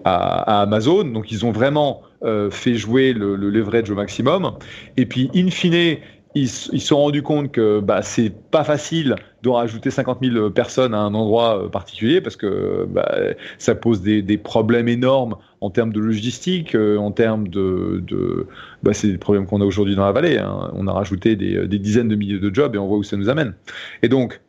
à, 0.05 0.61
Amazon. 0.61 1.05
Donc, 1.05 1.33
ils 1.33 1.47
ont 1.47 1.51
vraiment 1.51 2.03
fait 2.51 2.75
jouer 2.75 3.15
le, 3.15 3.35
leverage 3.37 3.89
au 3.91 3.95
maximum. 3.95 4.53
Et 4.99 5.07
puis, 5.07 5.31
in 5.35 5.49
fine, 5.49 5.97
ils 6.37 6.51
se 6.51 6.77
sont 6.79 6.99
rendus 6.99 7.23
compte 7.23 7.51
que 7.51 7.81
bah, 7.81 8.03
c'est 8.03 8.31
pas 8.31 8.63
facile 8.63 9.17
de 9.43 9.49
rajouter 9.49 9.91
50 9.91 10.19
000 10.23 10.51
personnes 10.51 10.93
à 10.93 10.99
un 10.99 11.15
endroit 11.15 11.65
euh, 11.65 11.69
particulier 11.69 12.21
parce 12.21 12.37
que 12.37 12.87
bah, 12.91 13.11
ça 13.57 13.75
pose 13.75 14.03
des, 14.03 14.37
problèmes 14.37 14.87
énormes 14.87 15.37
en 15.63 15.71
termes 15.71 15.95
de 15.95 16.01
logistique, 16.01 16.75
euh, 16.75 16.99
en 16.99 17.11
termes 17.11 17.49
de, 17.49 18.47
bah, 18.83 18.93
c'est 18.93 19.09
des 19.09 19.17
problèmes 19.17 19.47
qu'on 19.47 19.63
a 19.63 19.65
aujourd'hui 19.65 19.97
dans 19.97 20.05
la 20.05 20.13
vallée. 20.13 20.37
Hein. 20.37 20.71
On 20.75 20.87
a 20.87 20.93
rajouté 20.93 21.37
des, 21.37 21.67
dizaines 21.79 22.09
de 22.09 22.17
milliers 22.17 22.39
de 22.39 22.55
jobs 22.55 22.75
et 22.75 22.79
on 22.79 22.87
voit 22.87 22.99
où 22.99 23.03
ça 23.03 23.17
nous 23.17 23.31
amène. 23.31 23.55
Et 24.03 24.09
donc, 24.11 24.43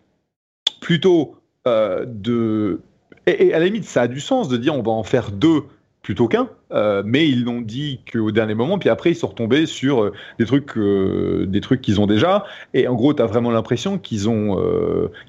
plutôt 0.82 1.38
euh, 1.68 2.06
de 2.06 2.82
et, 3.28 3.54
à 3.54 3.60
la 3.60 3.66
limite, 3.66 3.86
ça 3.86 4.02
a 4.02 4.08
du 4.10 4.20
sens 4.20 4.50
de 4.50 4.58
dire 4.58 4.76
on 4.76 4.82
va 4.82 4.92
en 4.92 5.04
faire 5.04 5.32
deux 5.32 5.64
plutôt 6.08 6.30
qu'un, 6.30 6.48
euh, 6.72 7.04
mais 7.06 7.28
ils 7.28 7.44
l'ont 7.44 7.60
dit 7.60 8.00
qu'au 8.10 8.32
dernier 8.32 8.54
moment, 8.54 8.80
puis 8.80 8.88
après 8.88 9.12
ils 9.12 9.16
sont 9.16 9.28
retombés 9.28 9.66
sur 9.66 10.04
euh, 10.04 10.14
des 10.40 10.46
trucs, 10.46 10.78
euh, 10.78 11.60
trucs 11.62 11.82
qu'ils 11.82 12.00
ont 12.00 12.08
déjà, 12.08 12.46
et 12.74 12.88
en 12.88 12.96
gros, 12.96 13.14
tu 13.14 13.22
as 13.22 13.26
vraiment 13.26 13.52
l'impression 13.52 13.98
qu'ils 13.98 14.30
ont, 14.30 14.58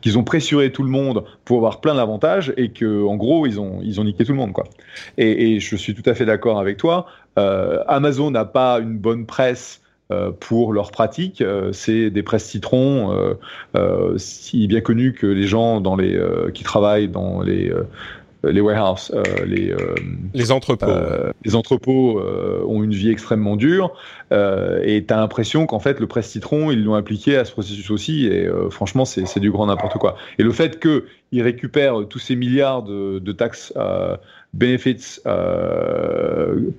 qu'ils 0.03 0.19
ont 0.19 0.23
pressuré 0.23 0.71
tout 0.71 0.85
le 0.85 0.89
monde 0.89 1.25
pour 1.45 1.57
avoir 1.57 1.81
plein 1.81 1.97
d'avantages, 1.97 2.53
et 2.57 2.69
que 2.69 3.05
en 3.05 3.17
gros, 3.17 3.45
ils 3.45 3.59
ont, 3.59 3.81
ils 3.83 4.01
ont 4.01 4.05
niqué 4.05 4.25
tout 4.25 4.31
le 4.31 4.39
monde, 4.39 4.53
quoi. 4.53 4.67
Et, 5.17 5.59
je 5.59 5.75
suis 5.75 5.97
tout 5.97 6.09
à 6.09 6.15
fait 6.15 6.25
d'accord 6.25 6.61
avec 6.61 6.77
toi. 6.77 7.07
Amazon 7.35 8.31
n'a 8.31 8.45
pas 8.45 8.79
une 8.79 8.99
bonne 8.99 9.27
presse. 9.27 9.83
pour 10.39 10.73
leurs 10.73 10.93
pratiques, 10.93 11.43
c'est 11.73 12.11
des 12.11 12.23
presses 12.23 12.45
citrons, 12.45 13.37
si 14.17 14.69
bien 14.69 14.81
connu 14.81 15.13
que 15.13 15.27
les 15.27 15.49
gens 15.49 15.81
dans 15.81 15.97
les, 15.97 16.17
qui 16.55 16.63
travaillent 16.63 17.09
dans 17.09 17.43
les 17.43 17.69
euh, 17.71 17.83
les 18.45 18.61
warehouses, 18.61 19.11
euh, 19.15 19.45
les, 19.45 19.71
euh, 19.71 19.95
les 20.33 20.53
entrepôts, 20.53 20.87
les 21.45 21.55
entrepôts 21.55 22.21
ont 22.67 22.83
une 22.83 22.93
vie 22.93 23.11
extrêmement 23.11 23.57
dure 23.57 23.93
et 24.31 25.05
tu 25.07 25.15
as 25.15 25.17
l'impression 25.17 25.67
qu'en 25.67 25.81
fait 25.81 26.01
le 26.01 26.07
presse 26.07 26.29
citron 26.29 26.71
ils 26.71 26.85
l'ont 26.85 26.95
appliqué 26.95 27.37
à 27.37 27.45
ce 27.45 27.53
processus 27.53 27.91
aussi 27.91 28.27
et 28.27 28.49
franchement 28.71 29.05
c'est 29.05 29.41
du 29.41 29.51
grand 29.51 29.67
n'importe 29.67 29.99
quoi. 29.99 30.17
Et 30.39 30.43
le 30.43 30.53
fait 30.53 30.81
qu'ils 30.81 31.43
récupèrent 31.43 32.07
tous 32.09 32.19
ces 32.19 32.37
milliards 32.37 32.83
de, 32.83 33.19
de 33.19 33.33
taxes 33.33 33.73
benefits 34.55 35.21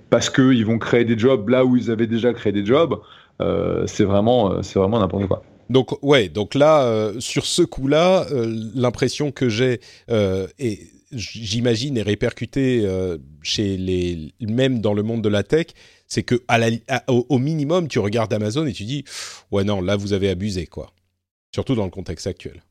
parce 0.09 0.29
qu'ils 0.29 0.65
vont 0.65 0.79
créer 0.79 1.05
des 1.05 1.17
jobs 1.17 1.49
là 1.49 1.65
où 1.65 1.75
ils 1.75 1.91
avaient 1.91 2.07
déjà 2.07 2.33
créé 2.33 2.53
des 2.53 2.65
jobs, 2.65 2.99
c'est 3.85 4.05
vraiment 4.05 4.61
c'est 4.63 4.79
vraiment 4.79 4.99
n'importe 4.99 5.27
quoi. 5.27 5.43
Donc 5.69 6.01
ouais, 6.01 6.29
donc 6.29 6.55
là 6.55 7.11
sur 7.19 7.45
ce 7.45 7.63
coup-là, 7.63 8.25
l'impression 8.75 9.31
que 9.31 9.49
j'ai 9.49 9.79
est 10.09 10.98
j'imagine, 11.11 11.97
est 11.97 12.03
répercuté 12.03 12.81
euh, 12.83 13.17
chez 13.41 13.77
les, 13.77 14.33
même 14.41 14.79
dans 14.79 14.93
le 14.93 15.03
monde 15.03 15.23
de 15.23 15.29
la 15.29 15.43
tech, 15.43 15.67
c'est 16.07 16.23
que 16.23 16.41
au, 17.07 17.37
minimum, 17.37 17.87
tu 17.87 17.99
regardes 17.99 18.33
Amazon 18.33 18.65
et 18.65 18.73
tu 18.73 18.83
dis, 18.83 19.03
ouais 19.51 19.63
non, 19.63 19.81
là 19.81 19.95
vous 19.95 20.13
avez 20.13 20.29
abusé 20.29 20.65
quoi. 20.67 20.93
Surtout 21.53 21.75
dans 21.75 21.85
le 21.85 21.91
contexte 21.91 22.27
actuel. 22.27 22.61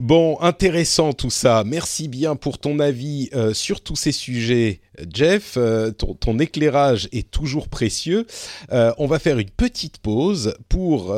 Bon, 0.00 0.38
intéressant 0.40 1.12
tout 1.12 1.30
ça. 1.30 1.64
Merci 1.66 2.06
bien 2.06 2.36
pour 2.36 2.58
ton 2.58 2.78
avis 2.78 3.30
euh, 3.34 3.52
sur 3.52 3.80
tous 3.80 3.96
ces 3.96 4.12
sujets, 4.12 4.80
Jeff. 5.12 5.54
Euh, 5.56 5.90
ton, 5.90 6.38
éclairage 6.38 7.08
est 7.12 7.30
toujours 7.30 7.68
précieux. 7.68 8.26
Euh, 8.72 8.92
on 8.98 9.06
va 9.06 9.18
faire 9.18 9.38
une 9.38 9.50
petite 9.50 9.98
pause 9.98 10.54
pour 10.68 11.14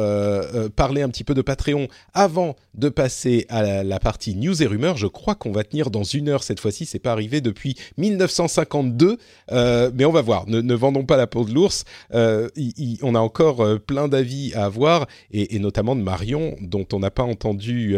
parler 0.76 1.02
un 1.02 1.08
petit 1.08 1.24
peu 1.24 1.34
de 1.34 1.42
Patreon 1.42 1.88
avant 2.14 2.56
de 2.74 2.88
passer 2.88 3.46
à 3.48 3.82
la, 3.82 3.98
partie 3.98 4.34
news 4.34 4.62
et 4.62 4.66
rumeurs. 4.66 4.96
Je 4.96 5.06
crois 5.06 5.34
qu'on 5.34 5.52
va 5.52 5.64
tenir 5.64 5.90
dans 5.90 6.04
une 6.04 6.28
heure 6.28 6.42
cette 6.42 6.60
fois-ci. 6.60 6.86
C'est 6.86 6.98
pas 6.98 7.12
arrivé 7.12 7.40
depuis 7.40 7.76
1952, 7.98 9.18
mais 9.50 10.04
on 10.04 10.12
va 10.12 10.22
voir. 10.22 10.46
Ne, 10.46 10.74
vendons 10.74 11.04
pas 11.04 11.16
la 11.16 11.26
peau 11.26 11.44
de 11.44 11.52
l'ours. 11.52 11.84
on 12.12 13.14
a 13.14 13.20
encore 13.20 13.80
plein 13.86 14.08
d'avis 14.08 14.54
à 14.54 14.64
avoir 14.64 15.06
et, 15.32 15.58
notamment 15.58 15.96
de 15.96 16.02
Marion, 16.02 16.56
dont 16.60 16.86
on 16.92 17.00
n'a 17.00 17.10
pas 17.10 17.24
entendu 17.24 17.96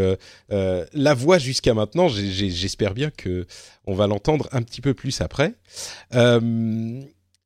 euh, 0.53 0.85
la 0.93 1.15
voix 1.15 1.39
jusqu'à 1.39 1.75
maintenant, 1.75 2.09
j'espère 2.09 2.95
bien 2.95 3.11
que 3.11 3.47
on 3.87 3.95
va 3.95 4.07
l'entendre 4.07 4.49
un 4.53 4.63
petit 4.63 4.81
peu 4.81 4.95
plus 4.95 5.21
après. 5.21 5.55
Euh, 6.15 6.41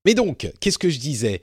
mais 0.04 0.14
donc, 0.14 0.50
qu'est-ce 0.60 0.78
que 0.78 0.90
je 0.90 0.98
disais? 0.98 1.42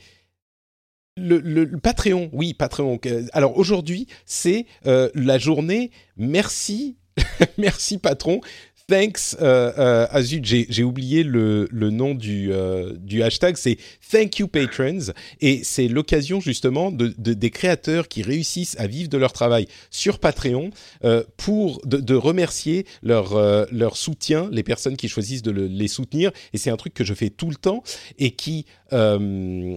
Le, 1.15 1.65
Patreon, 1.77 2.29
oui, 2.33 2.53
Patreon. 2.53 2.99
Alors 3.33 3.57
aujourd'hui, 3.57 4.07
c'est 4.25 4.65
euh, 4.87 5.09
la 5.13 5.37
journée 5.37 5.91
merci, 6.17 6.97
merci 7.57 7.99
patron 7.99 8.41
thanks, 8.87 9.35
euh, 9.41 9.71
euh, 9.77 10.07
ah 10.09 10.21
j'ai 10.21 10.83
oublié 10.83 11.23
le, 11.23 11.67
le, 11.71 11.89
nom 11.89 12.15
du, 12.15 12.51
euh, 12.51 12.93
du 12.97 13.23
hashtag, 13.23 13.55
c'est 13.57 13.77
Thank 14.11 14.39
you 14.39 14.47
patrons, 14.47 15.13
et 15.41 15.61
c'est 15.63 15.87
l'occasion 15.87 16.39
justement 16.39 16.91
de, 16.91 17.13
de, 17.17 17.33
des 17.33 17.49
créateurs 17.49 18.07
qui 18.07 18.21
réussissent 18.21 18.75
à 18.79 18.87
vivre 18.87 19.09
de 19.09 19.17
leur 19.17 19.33
travail 19.33 19.67
sur 19.89 20.19
Patreon 20.19 20.71
euh, 21.03 21.23
pour 21.37 21.81
de, 21.85 21.97
de, 21.97 22.15
remercier 22.15 22.85
leur, 23.01 23.35
euh, 23.35 23.65
leur 23.71 23.97
soutien, 23.97 24.49
les 24.51 24.63
personnes 24.63 24.97
qui 24.97 25.07
choisissent 25.07 25.43
de 25.43 25.51
le, 25.51 25.67
les 25.67 25.87
soutenir, 25.87 26.31
et 26.53 26.57
c'est 26.57 26.69
un 26.69 26.77
truc 26.77 26.93
que 26.93 27.03
je 27.03 27.13
fais 27.13 27.29
tout 27.29 27.49
le 27.49 27.55
temps 27.55 27.83
et 28.19 28.31
qui 28.31 28.65
euh, 28.91 29.75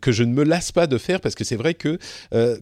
que 0.00 0.12
je 0.12 0.22
ne 0.22 0.32
me 0.32 0.42
lasse 0.42 0.72
pas 0.72 0.86
de 0.86 0.96
faire 0.96 1.20
parce 1.20 1.34
que 1.34 1.44
c'est 1.44 1.56
vrai 1.56 1.74
que 1.74 1.98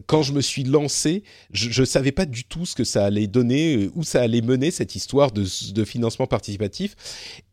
quand 0.07 0.23
je 0.23 0.33
me 0.33 0.41
suis 0.41 0.63
lancé, 0.63 1.23
je 1.51 1.79
ne 1.79 1.85
savais 1.85 2.11
pas 2.11 2.25
du 2.25 2.43
tout 2.43 2.65
ce 2.65 2.75
que 2.75 2.83
ça 2.83 3.05
allait 3.05 3.27
donner, 3.27 3.89
où 3.95 4.03
ça 4.03 4.21
allait 4.21 4.41
mener 4.41 4.71
cette 4.71 4.95
histoire 4.95 5.31
de 5.31 5.45
de 5.75 5.85
financement 5.85 6.25
participatif. 6.25 6.95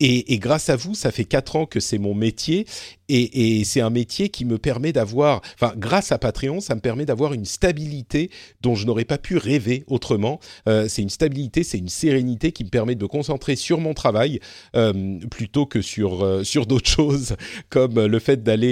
Et, 0.01 0.39
grâce 0.39 0.71
à 0.71 0.77
vous, 0.77 0.95
ça 0.95 1.11
fait 1.11 1.25
quatre 1.25 1.57
ans 1.57 1.67
que 1.67 1.81
c'est 1.81 1.99
mon 1.99 2.15
métier. 2.15 2.67
Et, 3.15 3.65
c'est 3.65 3.83
un 3.83 3.91
métier 3.91 4.31
qui 4.31 4.47
me 4.47 4.57
permet 4.57 4.93
d'avoir, 4.93 5.43
enfin, 5.55 5.75
grâce 5.77 6.13
à 6.13 6.19
Patreon, 6.19 6.61
ça 6.61 6.75
me 6.75 6.81
permet 6.81 7.05
d'avoir 7.05 7.35
une 7.35 7.45
stabilité 7.45 8.31
dont 8.63 8.75
je 8.75 8.87
n'aurais 8.87 9.05
pas 9.05 9.19
pu 9.19 9.37
rêver 9.37 9.85
autrement. 9.87 10.41
Euh, 10.67 10.87
c'est 10.89 11.03
une 11.03 11.11
stabilité, 11.11 11.63
c'est 11.63 11.77
une 11.77 11.91
sérénité 11.91 12.53
qui 12.53 12.65
me 12.65 12.71
permet 12.71 12.95
de 12.95 13.03
me 13.03 13.09
concentrer 13.09 13.55
sur 13.55 13.81
mon 13.81 13.93
travail 13.93 14.41
euh, 14.77 15.19
plutôt 15.31 15.67
que 15.67 15.83
sur, 15.83 16.25
euh, 16.25 16.43
sur 16.43 16.65
d'autres 16.65 16.89
choses, 16.91 17.37
comme 17.69 18.01
le 18.03 18.19
fait 18.19 18.43
d'aller 18.43 18.63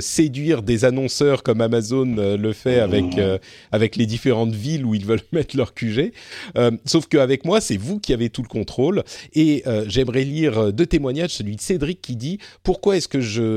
séduire 0.00 0.62
des 0.62 0.84
annonceurs 0.84 1.42
comme 1.42 1.60
Amazon 1.60 2.06
le 2.16 2.52
fait 2.52 2.80
avec, 2.80 3.04
avec 3.72 3.96
les 3.96 4.06
différentes 4.06 4.54
villes 4.54 4.84
où 4.84 4.94
ils 4.94 5.04
veulent 5.04 5.20
mettre 5.32 5.56
leur 5.56 5.74
QG. 5.74 6.12
sauf 6.86 7.06
qu'avec 7.08 7.44
moi, 7.44 7.60
c'est 7.60 7.76
vous 7.76 7.98
qui 7.98 8.14
avez 8.14 8.30
tout 8.30 8.42
le 8.42 8.48
contrôle. 8.48 9.04
Et 9.34 9.64
j'aimerais 9.86 10.24
lire 10.24 10.72
deux 10.72 10.86
témoignages, 10.86 11.30
celui 11.30 11.56
de 11.56 11.60
Cédric 11.60 12.00
qui 12.00 12.16
dit 12.16 12.38
pourquoi 12.62 12.96
est-ce 12.96 13.08
que 13.08 13.20
je, 13.20 13.49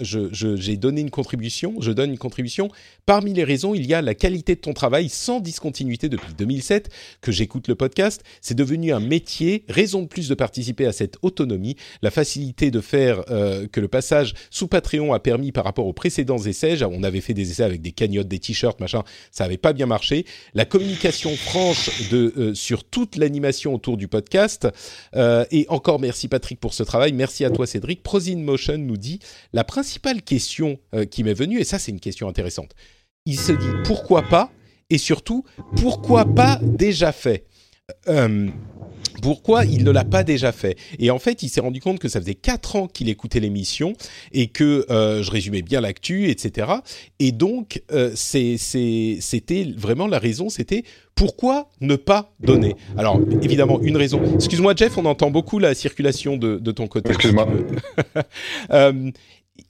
j'ai 0.00 0.76
donné 0.76 1.00
une 1.00 1.10
contribution, 1.10 1.74
je 1.80 1.92
donne 1.92 2.10
une 2.10 2.18
contribution. 2.18 2.68
Parmi 3.06 3.32
les 3.32 3.44
raisons, 3.44 3.74
il 3.74 3.86
y 3.86 3.94
a 3.94 4.02
la 4.02 4.14
qualité 4.14 4.54
de 4.54 4.60
ton 4.60 4.72
travail 4.72 5.08
sans 5.08 5.40
discontinuité 5.40 6.08
depuis 6.08 6.34
2007 6.34 6.90
que 7.20 7.32
j'écoute 7.32 7.68
le 7.68 7.74
podcast. 7.74 8.22
C'est 8.40 8.54
devenu 8.54 8.92
un 8.92 9.00
métier, 9.00 9.64
raison 9.68 10.02
de 10.02 10.06
plus 10.06 10.28
de 10.28 10.34
participer 10.34 10.86
à 10.86 10.92
cette 10.92 11.16
autonomie, 11.22 11.76
la 12.02 12.10
facilité 12.10 12.70
de 12.70 12.80
faire 12.80 13.22
euh, 13.30 13.66
que 13.66 13.80
le 13.80 13.88
passage 13.88 14.34
sous 14.50 14.68
Patreon 14.68 15.12
a 15.12 15.20
permis 15.20 15.52
par 15.52 15.64
rapport 15.64 15.86
aux 15.86 15.92
précédents 15.92 16.38
essais. 16.38 16.82
On 16.84 17.02
avait 17.02 17.20
fait 17.20 17.34
des 17.34 17.50
essais 17.50 17.64
avec 17.64 17.82
des 17.82 17.92
cagnottes, 17.92 18.28
des 18.28 18.38
t-shirts, 18.38 18.80
machin, 18.80 19.02
ça 19.30 19.44
n'avait 19.44 19.56
pas 19.56 19.72
bien 19.72 19.86
marché. 19.86 20.24
La 20.54 20.64
communication 20.64 21.34
franche 21.36 22.10
de 22.10 22.52
sur 22.54 22.84
toute 22.84 23.16
l'animation 23.16 23.74
autour 23.74 23.96
du 23.96 24.08
podcast 24.08 24.68
euh, 25.16 25.44
et 25.50 25.66
encore 25.68 26.00
merci 26.00 26.28
Patrick 26.28 26.60
pour 26.60 26.74
ce 26.74 26.82
travail. 26.82 27.12
Merci 27.12 27.44
à 27.44 27.50
toi 27.50 27.66
Cédric. 27.66 28.02
Prosin 28.02 28.36
Motion 28.36 28.78
nous 28.78 28.96
dit 28.96 29.20
la 29.52 29.64
principale 29.64 30.22
question 30.22 30.78
euh, 30.94 31.04
qui 31.04 31.24
m'est 31.24 31.34
venue, 31.34 31.60
et 31.60 31.64
ça 31.64 31.78
c'est 31.78 31.92
une 31.92 32.00
question 32.00 32.28
intéressante. 32.28 32.74
Il 33.26 33.38
se 33.38 33.52
dit 33.52 33.70
pourquoi 33.84 34.22
pas 34.22 34.50
et 34.88 34.98
surtout 34.98 35.44
pourquoi 35.76 36.24
pas 36.24 36.58
déjà 36.62 37.12
fait? 37.12 37.46
Pourquoi 39.20 39.64
il 39.64 39.84
ne 39.84 39.90
l'a 39.90 40.04
pas 40.04 40.22
déjà 40.22 40.52
fait? 40.52 40.76
Et 40.98 41.10
en 41.10 41.18
fait, 41.18 41.42
il 41.42 41.48
s'est 41.48 41.60
rendu 41.60 41.80
compte 41.80 41.98
que 41.98 42.08
ça 42.08 42.20
faisait 42.20 42.34
quatre 42.34 42.76
ans 42.76 42.86
qu'il 42.86 43.08
écoutait 43.08 43.40
l'émission 43.40 43.92
et 44.32 44.48
que 44.48 44.86
euh, 44.90 45.22
je 45.22 45.30
résumais 45.30 45.62
bien 45.62 45.80
l'actu, 45.80 46.28
etc. 46.28 46.68
Et 47.18 47.32
donc, 47.32 47.82
euh, 47.92 48.12
c'était 48.14 49.66
vraiment 49.76 50.06
la 50.06 50.18
raison, 50.18 50.48
c'était 50.48 50.84
pourquoi 51.14 51.68
ne 51.82 51.96
pas 51.96 52.32
donner? 52.40 52.76
Alors, 52.96 53.20
évidemment, 53.42 53.78
une 53.82 53.98
raison. 53.98 54.22
Excuse-moi, 54.36 54.74
Jeff, 54.74 54.96
on 54.96 55.04
entend 55.04 55.30
beaucoup 55.30 55.58
la 55.58 55.74
circulation 55.74 56.38
de, 56.38 56.56
de 56.56 56.72
ton 56.72 56.86
côté. 56.86 57.10
Excuse-moi. 57.10 57.46
euh, 58.70 59.10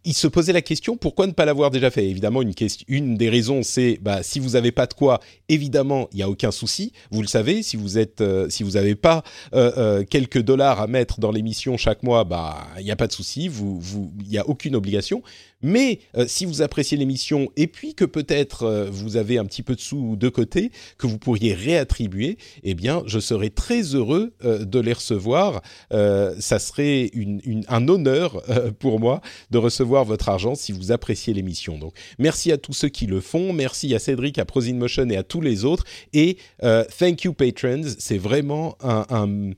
il 0.05 0.15
se 0.15 0.27
posait 0.27 0.53
la 0.53 0.63
question 0.63 0.97
pourquoi 0.97 1.27
ne 1.27 1.33
pas 1.33 1.45
l'avoir 1.45 1.71
déjà 1.71 1.91
fait? 1.91 2.07
Évidemment, 2.07 2.43
une, 2.43 2.53
une 2.89 3.17
des 3.17 3.29
raisons, 3.29 3.63
c'est 3.63 3.99
bah, 4.01 4.23
si 4.23 4.39
vous 4.39 4.51
n'avez 4.51 4.73
pas 4.73 4.87
de 4.87 4.95
quoi, 4.95 5.21
évidemment, 5.49 6.09
il 6.13 6.17
n'y 6.17 6.23
a 6.23 6.29
aucun 6.29 6.51
souci. 6.51 6.93
Vous 7.11 7.23
le 7.23 7.29
savez, 7.29 7.63
si 7.63 7.77
vous 7.77 7.99
êtes, 7.99 8.21
euh, 8.21 8.49
si 8.49 8.63
vous 8.63 8.73
n'avez 8.73 8.95
pas 8.95 9.23
euh, 9.55 9.73
euh, 9.77 10.05
quelques 10.05 10.43
dollars 10.43 10.81
à 10.81 10.87
mettre 10.87 11.21
dans 11.21 11.31
l'émission 11.31 11.77
chaque 11.77 12.03
mois, 12.03 12.25
bah, 12.25 12.67
il 12.79 12.85
n'y 12.85 12.91
a 12.91 12.97
pas 12.97 13.07
de 13.07 13.13
souci. 13.13 13.49
Vous, 13.49 13.79
vous, 13.81 14.13
il 14.21 14.29
n'y 14.29 14.39
a 14.39 14.49
aucune 14.49 14.77
obligation. 14.77 15.23
Mais 15.63 16.01
euh, 16.17 16.25
si 16.27 16.45
vous 16.45 16.63
appréciez 16.63 16.97
l'émission 16.97 17.51
et 17.57 17.67
puis 17.67 17.95
que 17.95 18.05
peut-être 18.05 18.63
euh, 18.63 18.89
vous 18.91 19.17
avez 19.17 19.39
un 19.39 19.45
petit 19.45 19.63
peu 19.63 19.75
de 19.75 19.81
sous 19.81 20.17
de 20.17 20.29
côté 20.29 20.71
que 20.99 21.07
vous 21.07 21.19
pourriez 21.19 21.55
réattribuer, 21.55 22.39
eh 22.63 22.75
bien, 22.75 23.03
je 23.07 23.19
serais 23.19 23.51
très 23.51 23.83
heureux 23.95 24.33
euh, 24.45 24.65
de 24.65 24.81
les 24.81 24.93
recevoir. 24.93 25.63
ça 25.91 26.59
serait 26.59 27.11
un 27.69 27.89
honneur 27.89 28.43
pour 28.79 29.01
moi 29.01 29.21
de 29.51 29.59
recevoir 29.59 30.05
votre 30.05 30.29
argent 30.29 30.55
si 30.55 30.73
vous 30.73 30.93
appréciez 30.93 31.35
l'émission. 31.35 31.79
Donc, 31.79 31.95
merci 32.19 32.53
à 32.53 32.59
tous 32.59 32.73
ceux 32.73 32.89
qui 32.89 33.07
le 33.07 33.21
font. 33.21 33.53
Merci 33.53 33.95
à 33.95 33.99
Cédric, 33.99 34.39
à 34.39 34.45
Prosin 34.45 34.75
Motion 34.75 35.09
et 35.11 35.17
à 35.17 35.23
tous 35.23 35.41
les 35.41 35.65
autres. 35.65 35.85
Et 36.13 36.39
thank 36.61 37.25
you 37.25 37.33
patrons. 37.33 37.83
C'est 37.99 38.19
vraiment 38.19 38.77
un 38.81 39.51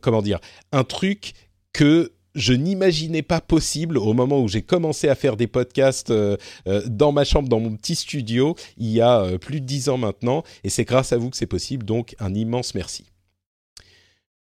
comment 0.00 0.22
dire 0.22 0.40
un 0.72 0.84
truc 0.84 1.32
que 1.72 2.12
je 2.34 2.52
n'imaginais 2.52 3.22
pas 3.22 3.40
possible 3.40 3.98
au 3.98 4.12
moment 4.14 4.40
où 4.40 4.48
j'ai 4.48 4.62
commencé 4.62 5.08
à 5.08 5.14
faire 5.14 5.36
des 5.36 5.46
podcasts 5.46 6.10
euh, 6.10 6.36
euh, 6.66 6.82
dans 6.86 7.12
ma 7.12 7.24
chambre, 7.24 7.48
dans 7.48 7.60
mon 7.60 7.76
petit 7.76 7.94
studio, 7.94 8.56
il 8.78 8.90
y 8.90 9.00
a 9.00 9.20
euh, 9.20 9.38
plus 9.38 9.60
de 9.60 9.66
dix 9.66 9.88
ans 9.88 9.98
maintenant, 9.98 10.42
et 10.64 10.70
c'est 10.70 10.84
grâce 10.84 11.12
à 11.12 11.18
vous 11.18 11.30
que 11.30 11.36
c'est 11.36 11.46
possible, 11.46 11.84
donc 11.84 12.14
un 12.18 12.34
immense 12.34 12.74
merci. 12.74 13.04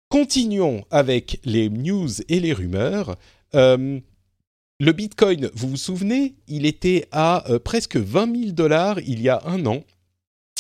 Continuons 0.09 0.85
avec 0.91 1.41
les 1.45 1.69
news 1.69 2.09
et 2.29 2.41
les 2.41 2.55
rumeurs. 2.55 3.17
le 3.53 4.03
Bitcoin, 4.81 5.51
vous 5.53 5.69
vous 5.69 5.77
souvenez, 5.77 6.35
il 6.47 6.65
était 6.65 7.07
à 7.13 7.45
presque 7.63 7.97
20 7.97 8.41
000 8.41 8.53
dollars 8.53 9.01
il 9.01 9.21
y 9.21 9.29
a 9.29 9.43
un 9.45 9.67
an, 9.67 9.85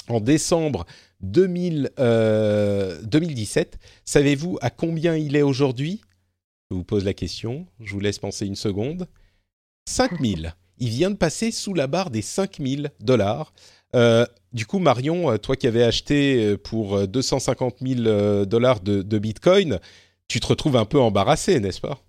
en 0.09 0.21
décembre 0.21 0.85
2000, 1.23 1.93
2017. 1.97 3.79
Savez-vous 4.05 4.59
à 4.61 4.69
combien 4.69 5.17
il 5.17 5.35
est 5.35 5.41
aujourd'hui? 5.41 6.03
Je 6.71 6.77
vous 6.77 6.85
pose 6.85 7.05
la 7.05 7.15
question, 7.15 7.67
je 7.81 7.93
vous 7.95 8.01
laisse 8.01 8.19
penser 8.19 8.47
une 8.47 8.57
seconde. 8.57 9.07
5000. 9.87 10.55
Il 10.79 10.91
vient 10.91 11.11
de 11.11 11.17
passer 11.17 11.51
sous 11.51 11.73
la 11.73 11.87
barre 11.87 12.11
des 12.11 12.21
5000 12.21 12.93
dollars. 13.01 13.53
Euh, 13.97 14.27
du 14.53 14.67
coup, 14.67 14.79
Marion, 14.79 15.31
euh, 15.31 15.39
toi 15.39 15.57
qui 15.57 15.67
avais 15.67 15.83
acheté 15.83 16.45
euh, 16.45 16.59
pour 16.59 17.09
250 17.09 17.77
000 17.81 18.45
dollars 18.45 18.81
de 18.81 19.19
Bitcoin, 19.19 19.81
tu 20.29 20.41
te 20.41 20.47
retrouves 20.47 20.77
un 20.77 20.85
peu 20.85 21.01
embarrassé, 21.01 21.59
n'est-ce 21.59 21.81
pas? 21.81 22.03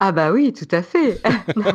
Ah 0.00 0.12
bah 0.12 0.30
oui, 0.30 0.52
tout 0.52 0.68
à 0.70 0.82
fait. 0.82 1.20
non. 1.56 1.72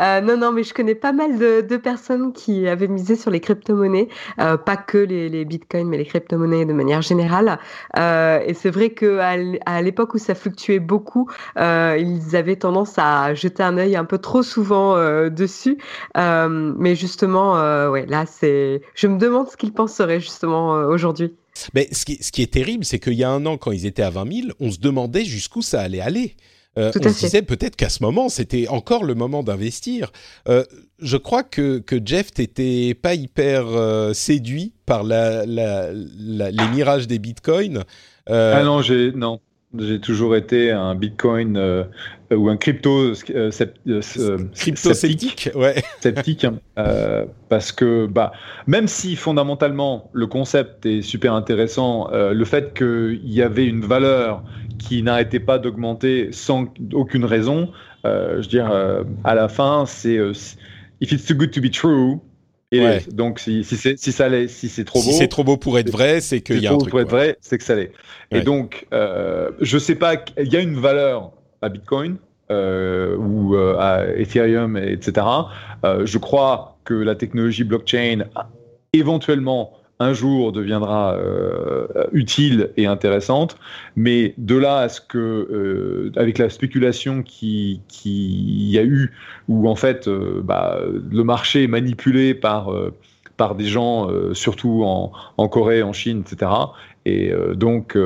Euh, 0.00 0.22
non, 0.22 0.38
non, 0.38 0.52
mais 0.52 0.62
je 0.62 0.72
connais 0.72 0.94
pas 0.94 1.12
mal 1.12 1.38
de, 1.38 1.76
personnes 1.76 2.32
qui 2.32 2.66
avaient 2.66 2.88
misé 2.88 3.14
sur 3.14 3.30
les 3.30 3.40
crypto-monnaies, 3.40 4.08
euh, 4.38 4.56
pas 4.56 4.78
que 4.78 4.96
les, 4.96 5.28
les 5.28 5.44
bitcoins, 5.44 5.86
mais 5.86 5.98
les 5.98 6.06
crypto-monnaies 6.06 6.64
de 6.64 6.72
manière 6.72 7.02
générale. 7.02 7.58
Euh, 7.98 8.40
et 8.46 8.54
c'est 8.54 8.70
vrai 8.70 8.90
que 8.90 9.18
à 9.18 9.82
l'époque 9.82 10.14
où 10.14 10.18
ça 10.18 10.34
fluctuait 10.34 10.78
beaucoup, 10.78 11.28
ils 11.56 12.36
avaient 12.36 12.56
tendance 12.56 12.94
à 12.96 13.34
jeter 13.34 13.62
un 13.62 13.76
œil 13.76 13.96
un 13.96 14.06
peu 14.06 14.16
trop 14.18 14.42
souvent 14.42 14.96
dessus. 15.28 15.76
Mais 16.16 16.94
justement, 16.94 17.52
ouais, 17.90 18.06
là, 18.06 18.24
c'est. 18.26 18.80
Je 18.94 19.06
me 19.08 19.18
demande 19.18 19.48
ce 19.48 19.58
qu'ils 19.58 19.74
penseraient 19.74 20.20
justement 20.20 20.70
aujourd'hui. 20.70 21.34
Mais 21.74 21.88
ce 21.92 22.06
qui, 22.06 22.16
ce 22.22 22.32
qui 22.32 22.40
est 22.40 22.52
terrible, 22.52 22.84
c'est 22.86 22.98
qu'il 22.98 23.12
y 23.12 23.24
a 23.24 23.30
un 23.30 23.44
an, 23.44 23.58
quand 23.58 23.72
ils 23.72 23.84
étaient 23.84 24.02
à 24.02 24.08
20 24.08 24.32
000, 24.32 24.48
on 24.58 24.70
se 24.70 24.78
demandait 24.78 25.26
jusqu'où 25.26 25.60
ça 25.60 25.82
allait 25.82 26.00
aller. 26.00 26.34
Euh, 26.78 26.90
on 26.94 27.08
se 27.08 27.20
disait 27.26 27.42
peut-être 27.42 27.76
qu'à 27.76 27.90
ce 27.90 28.02
moment, 28.02 28.28
c'était 28.28 28.66
encore 28.68 29.04
le 29.04 29.14
moment 29.14 29.42
d'investir. 29.42 30.10
Euh, 30.48 30.64
je 31.00 31.16
crois 31.18 31.42
que, 31.42 31.78
que 31.78 32.00
Jeff 32.02 32.30
n'était 32.38 32.94
pas 32.94 33.14
hyper 33.14 33.66
euh, 33.66 34.14
séduit 34.14 34.72
par 34.86 35.02
la, 35.02 35.44
la, 35.44 35.90
la, 35.92 36.50
les 36.50 36.68
mirages 36.68 37.06
des 37.06 37.18
bitcoins. 37.18 37.84
Euh, 38.30 38.54
ah 38.56 38.62
non, 38.62 38.80
j'ai 38.80 39.12
non. 39.12 39.40
J'ai 39.78 40.00
toujours 40.00 40.36
été 40.36 40.70
un 40.70 40.94
Bitcoin 40.94 41.56
euh, 41.56 41.84
ou 42.30 42.50
un 42.50 42.58
crypto, 42.58 43.14
euh, 43.30 43.50
crypto 44.54 44.92
sceptique, 44.92 45.48
ouais. 45.54 45.82
sceptique 45.98 46.44
hein. 46.44 46.58
parce 47.48 47.72
que 47.72 48.04
bah 48.04 48.32
même 48.66 48.86
si 48.86 49.16
fondamentalement 49.16 50.10
le 50.12 50.26
concept 50.26 50.84
est 50.84 51.00
super 51.00 51.32
intéressant, 51.32 52.10
le 52.12 52.44
fait 52.44 52.74
qu'il 52.76 53.22
y 53.24 53.40
avait 53.40 53.64
une 53.64 53.80
valeur 53.80 54.44
qui 54.78 55.02
n'arrêtait 55.02 55.40
pas 55.40 55.58
d'augmenter 55.58 56.28
sans 56.32 56.66
aucune 56.92 57.24
raison. 57.24 57.70
Euh, 58.04 58.36
je 58.36 58.42
veux 58.42 58.48
dire, 58.48 58.70
euh, 58.70 59.04
à 59.24 59.34
la 59.34 59.48
fin, 59.48 59.84
c'est 59.86 60.16
euh, 60.16 60.32
if 61.00 61.12
it's 61.12 61.24
too 61.24 61.34
good 61.34 61.50
to 61.50 61.60
be 61.60 61.70
true. 61.70 62.18
Et 62.74 63.00
donc 63.12 63.38
si, 63.38 63.64
si 63.64 63.76
c'est 63.76 63.98
si 63.98 64.12
ça 64.12 64.30
si 64.48 64.70
c'est 64.70 64.84
trop 64.84 65.00
beau, 65.00 65.04
si 65.04 65.12
c'est 65.12 65.28
trop 65.28 65.44
beau 65.44 65.58
pour 65.58 65.78
être 65.78 65.90
vrai, 65.90 66.22
c'est 66.22 66.40
qu'il 66.40 66.58
y 66.58 66.66
a 66.66 66.72
un 66.72 66.78
truc. 66.78 66.88
Pour 66.88 67.02
être 67.02 67.10
vrai, 67.10 67.36
c'est 67.42 67.58
que 67.58 67.64
ça 67.64 67.74
l'est. 67.74 67.92
Et 68.30 68.40
donc, 68.40 68.86
je 68.92 69.78
sais 69.78 69.94
pas, 69.94 70.14
il 70.38 70.50
y 70.50 70.56
a 70.56 70.60
une 70.60 70.80
valeur 70.80 71.32
à 71.60 71.68
Bitcoin 71.68 72.16
ou 72.48 73.54
à 73.78 74.06
Ethereum, 74.16 74.78
etc. 74.78 75.26
je 75.84 76.16
crois 76.16 76.78
que 76.84 76.94
la 76.94 77.14
technologie 77.14 77.64
blockchain 77.64 78.24
éventuellement 78.94 79.74
un 80.02 80.12
jour 80.12 80.52
deviendra 80.52 81.14
euh, 81.14 81.86
utile 82.12 82.70
et 82.76 82.86
intéressante, 82.86 83.56
mais 83.96 84.34
de 84.38 84.56
là 84.56 84.78
à 84.78 84.88
ce 84.88 85.00
que, 85.00 85.18
euh, 85.18 86.12
avec 86.16 86.38
la 86.38 86.50
spéculation 86.50 87.22
qui, 87.22 87.80
qui 87.88 88.70
y 88.70 88.78
a 88.78 88.82
eu, 88.82 89.12
où 89.48 89.68
en 89.68 89.76
fait 89.76 90.08
euh, 90.08 90.40
bah, 90.42 90.78
le 91.10 91.24
marché 91.24 91.64
est 91.64 91.68
manipulé 91.68 92.34
par, 92.34 92.70
par 93.36 93.54
des 93.54 93.66
gens, 93.66 94.08
surtout 94.34 94.82
en, 94.84 95.12
en, 95.36 95.48
Corée, 95.48 95.82
en 95.82 95.92
Chine, 95.92 96.22
etc., 96.26 96.50
et 97.04 97.32
donc 97.54 97.96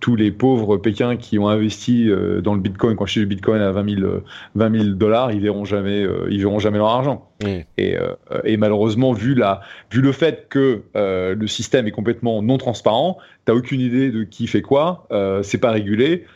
tous 0.00 0.16
les 0.16 0.32
pauvres 0.32 0.78
Pékins 0.78 1.16
qui 1.16 1.38
ont 1.38 1.48
investi 1.48 2.08
euh, 2.08 2.40
dans 2.40 2.54
le 2.54 2.60
Bitcoin, 2.60 2.96
quand 2.96 3.06
je 3.06 3.12
suis 3.12 3.20
du 3.20 3.26
Bitcoin 3.26 3.60
à 3.60 3.70
20 3.70 3.98
000, 4.00 4.10
20 4.54 4.96
dollars, 4.96 5.30
ils 5.30 5.40
verront 5.40 5.66
jamais, 5.66 6.02
euh, 6.02 6.26
ils 6.30 6.40
verront 6.40 6.58
jamais 6.58 6.78
leur 6.78 6.88
argent. 6.88 7.30
Et, 7.44 7.96
euh, 7.96 8.14
et, 8.44 8.56
malheureusement, 8.56 9.12
vu 9.12 9.34
la, 9.34 9.60
vu 9.90 10.00
le 10.00 10.12
fait 10.12 10.46
que 10.48 10.82
le 10.94 11.46
système 11.46 11.86
est 11.86 11.92
complètement 11.92 12.42
non 12.42 12.58
transparent, 12.58 13.18
t'as 13.44 13.54
aucune 13.54 13.80
idée 13.80 14.10
de 14.10 14.24
qui 14.24 14.46
fait 14.46 14.62
quoi, 14.62 15.06
c'est 15.42 15.58
pas 15.58 15.70
régulé, 15.70 16.26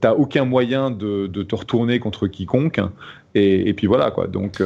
t'as 0.00 0.12
aucun 0.12 0.44
moyen 0.44 0.90
de, 0.90 1.26
de, 1.26 1.42
te 1.42 1.54
retourner 1.54 1.98
contre 1.98 2.28
quiconque. 2.28 2.80
Et, 3.34 3.68
et 3.68 3.74
puis 3.74 3.86
voilà 3.86 4.10
quoi. 4.10 4.28
Donc 4.28 4.62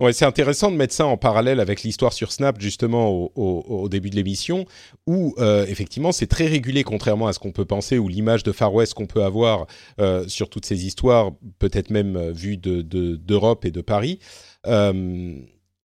Ouais, 0.00 0.14
c'est 0.14 0.24
intéressant 0.24 0.70
de 0.70 0.76
mettre 0.76 0.94
ça 0.94 1.06
en 1.06 1.18
parallèle 1.18 1.60
avec 1.60 1.82
l'histoire 1.82 2.14
sur 2.14 2.32
Snap 2.32 2.58
justement 2.58 3.30
au, 3.34 3.88
début 3.90 4.08
de 4.08 4.16
l'émission, 4.16 4.64
où 5.06 5.34
euh, 5.38 5.66
effectivement 5.66 6.10
c'est 6.10 6.26
très 6.26 6.46
régulé 6.46 6.84
contrairement 6.84 7.26
à 7.26 7.34
ce 7.34 7.38
qu'on 7.38 7.52
peut 7.52 7.66
penser, 7.66 7.98
ou 7.98 8.08
l'image 8.08 8.42
de 8.42 8.50
Far 8.50 8.72
West 8.72 8.94
qu'on 8.94 9.06
peut 9.06 9.22
avoir 9.22 9.66
euh, 10.00 10.26
sur 10.26 10.48
toutes 10.48 10.64
ces 10.64 10.86
histoires, 10.86 11.32
peut-être 11.58 11.90
même 11.90 12.16
euh, 12.16 12.32
vue 12.32 12.56
de 12.56 12.80
d'Europe 12.80 13.66
et 13.66 13.70
de 13.70 13.82
Paris. 13.82 14.20
Euh, 14.66 15.36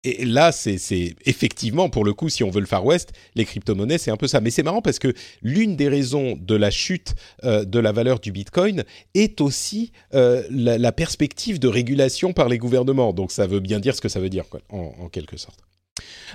et 0.04 0.26
là, 0.26 0.52
c'est 0.52 0.78
effectivement, 1.26 1.90
pour 1.90 2.04
le 2.04 2.14
coup, 2.14 2.30
si 2.30 2.44
on 2.44 2.50
veut 2.50 2.60
le 2.60 2.66
Far 2.66 2.86
West, 2.86 3.14
les 3.36 3.46
crypto-monnaies, 3.46 3.98
c'est 3.98 4.12
un 4.12 4.18
peu 4.18 4.28
ça. 4.28 4.42
Mais 4.42 4.50
c'est 4.50 4.64
marrant 4.64 4.82
parce 4.82 5.00
que 5.00 5.14
l'une 5.42 5.76
des 5.76 5.88
raisons 5.88 6.38
de 6.40 6.56
la 6.56 6.72
chute 6.72 7.16
euh, 7.44 7.64
de 7.64 7.80
la 7.80 7.92
valeur 7.92 8.20
du 8.20 8.32
Bitcoin 8.32 8.84
est 9.14 9.40
aussi 9.40 9.92
euh, 10.14 10.44
la, 10.50 10.78
la, 10.78 10.92
perspective 10.92 11.60
de 11.60 11.68
régulation 11.68 12.34
par 12.34 12.50
les 12.50 12.58
gouvernements. 12.58 13.14
Donc 13.14 13.32
ça 13.32 13.48
veut 13.48 13.62
bien 13.62 13.80
dire 13.80 13.96
ce 13.96 14.02
que 14.02 14.10
ça 14.10 14.20
veut 14.20 14.30
dire, 14.30 14.50
quoi, 14.50 14.60
en, 14.70 14.94
en 15.00 15.10
quelque 15.10 15.38
sorte. 15.38 15.60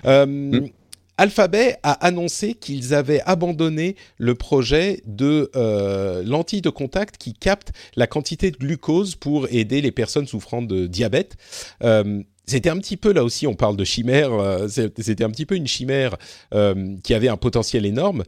Euh, 0.05 0.27
mmh. 0.27 0.69
Alphabet 1.19 1.79
a 1.83 1.93
annoncé 2.07 2.55
qu'ils 2.55 2.95
avaient 2.95 3.21
abandonné 3.23 3.97
le 4.19 4.37
projet 4.37 5.03
de 5.05 5.51
euh, 5.57 6.23
lentilles 6.23 6.63
de 6.63 6.71
contact 6.71 7.19
qui 7.19 7.35
captent 7.35 7.73
la 7.97 8.07
quantité 8.07 8.53
de 8.53 8.57
glucose 8.57 9.17
pour 9.17 9.49
aider 9.51 9.81
les 9.81 9.91
personnes 9.91 10.29
souffrant 10.29 10.63
de 10.63 10.87
diabète. 10.87 11.37
Euh, 11.83 12.23
c'était 12.49 12.71
un 12.71 12.79
petit 12.79 12.97
peu 12.97 13.13
là 13.13 13.25
aussi, 13.25 13.47
on 13.47 13.55
parle 13.55 13.77
de 13.77 13.85
chimère, 13.85 14.33
euh, 14.33 14.69
c'était 14.69 15.25
un 15.25 15.31
petit 15.31 15.47
peu 15.47 15.55
une 15.55 15.67
chimère 15.67 16.17
euh, 16.55 16.97
qui 17.05 17.15
avait 17.15 17.29
un 17.29 17.37
potentiel 17.37 17.85
énorme, 17.85 18.25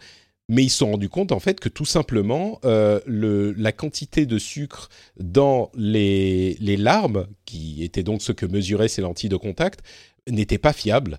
mais 0.48 0.64
ils 0.64 0.68
se 0.68 0.78
sont 0.78 0.90
rendus 0.90 1.08
compte 1.08 1.32
en 1.32 1.40
fait 1.40 1.58
que 1.58 1.68
tout 1.68 1.84
simplement 1.84 2.60
euh, 2.64 3.00
la 3.06 3.72
quantité 3.72 4.26
de 4.26 4.38
sucre 4.38 4.88
dans 5.18 5.70
les, 5.74 6.56
les 6.60 6.76
larmes, 6.76 7.26
qui 7.46 7.82
étaient 7.82 8.02
donc 8.02 8.22
ce 8.22 8.32
que 8.32 8.46
mesuraient 8.46 8.88
ces 8.88 9.02
lentilles 9.02 9.30
de 9.30 9.36
contact, 9.36 9.80
n'était 10.28 10.58
pas 10.58 10.72
fiable 10.72 11.18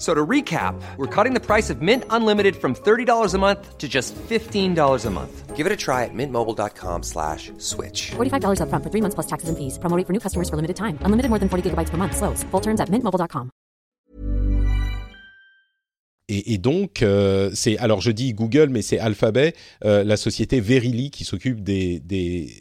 So 0.00 0.14
to 0.14 0.26
recap, 0.26 0.80
we're 0.96 1.14
cutting 1.14 1.34
the 1.34 1.44
price 1.44 1.68
of 1.68 1.82
Mint 1.82 2.04
Unlimited 2.08 2.56
from 2.56 2.74
$30 2.74 3.34
a 3.34 3.38
month 3.38 3.76
to 3.76 3.86
just 3.86 4.14
$15 4.14 5.06
a 5.06 5.10
month. 5.10 5.54
Give 5.54 5.66
it 5.66 5.72
a 5.72 5.76
try 5.76 6.04
at 6.04 6.14
mintmobile.com 6.14 7.02
slash 7.02 7.52
switch. 7.58 8.12
$45 8.16 8.60
upfront 8.62 8.82
for 8.82 8.88
three 8.90 9.02
months 9.02 9.14
plus 9.14 9.26
taxes 9.26 9.50
and 9.50 9.58
fees. 9.58 9.78
Promo 9.78 9.94
rate 9.98 10.06
for 10.06 10.14
new 10.14 10.20
customers 10.20 10.48
for 10.48 10.56
limited 10.56 10.76
time. 10.76 10.96
Unlimited 11.04 11.28
more 11.28 11.38
than 11.38 11.50
40 11.50 11.68
gigabytes 11.68 11.90
per 11.90 11.98
month. 11.98 12.16
Slows. 12.16 12.42
Full 12.50 12.62
terms 12.62 12.80
at 12.80 12.88
mintmobile.com. 12.88 13.50
Et, 16.28 16.54
et 16.54 16.58
donc, 16.58 17.02
euh, 17.02 17.50
c'est 17.52 17.76
alors 17.78 18.00
je 18.00 18.12
dis 18.12 18.32
Google, 18.32 18.68
mais 18.70 18.82
c'est 18.82 19.00
Alphabet, 19.00 19.52
euh, 19.84 20.04
la 20.04 20.16
société 20.16 20.60
Verily 20.60 21.10
qui 21.10 21.24
s'occupe 21.24 21.60
des, 21.62 22.00
des, 22.00 22.54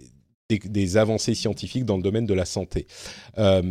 des, 0.50 0.60
des 0.60 0.98
avancées 0.98 1.36
scientifiques 1.36 1.86
dans 1.86 1.96
le 1.96 2.04
domaine 2.04 2.26
de 2.26 2.34
la 2.34 2.46
santé. 2.46 2.88
Euh, 3.38 3.62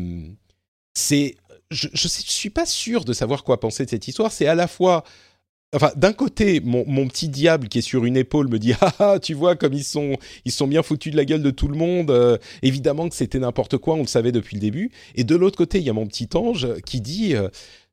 c'est 0.95 1.37
je, 1.71 1.89
je 1.93 2.09
suis 2.09 2.51
pas 2.51 2.67
sûr 2.67 3.05
de 3.05 3.13
savoir 3.13 3.45
quoi 3.45 3.61
penser 3.61 3.85
de 3.85 3.91
cette 3.91 4.09
histoire. 4.09 4.33
C'est 4.33 4.47
à 4.47 4.55
la 4.55 4.69
fois, 4.69 5.05
enfin, 5.75 5.91
d'un 5.97 6.13
côté, 6.13 6.61
mon, 6.61 7.09
petit 7.09 7.29
diable 7.29 7.69
qui 7.69 7.79
est 7.79 7.83
sur 7.83 8.05
une 8.05 8.17
épaule 8.17 8.49
me 8.49 8.59
dit 8.59 8.73
ah 8.81 8.95
ah, 8.99 9.19
tu 9.21 9.35
vois 9.35 9.57
comme 9.57 9.75
ils 9.75 9.85
sont 9.85 10.17
ils 10.45 10.53
sont 10.53 10.67
bien 10.67 10.83
foutus 10.83 11.13
de 11.13 11.17
la 11.17 11.25
gueule 11.25 11.43
de 11.43 11.51
tout 11.51 11.69
le 11.69 11.77
monde. 11.77 12.11
Euh, 12.11 12.39
évidemment 12.63 13.09
que 13.09 13.15
c'était 13.15 13.39
n'importe 13.39 13.77
quoi, 13.79 13.95
on 13.95 14.03
le 14.03 14.07
savait 14.07 14.33
depuis 14.33 14.57
le 14.57 14.61
début. 14.61 14.91
Et 15.15 15.25
de 15.25 15.37
l'autre 15.37 15.59
côté, 15.59 15.79
il 15.79 15.85
y 15.85 15.91
a 15.91 15.95
mon 15.95 16.07
petit 16.07 16.29
ange 16.35 16.67
qui 16.87 17.01
dit 17.01 17.35
euh, 17.35 17.49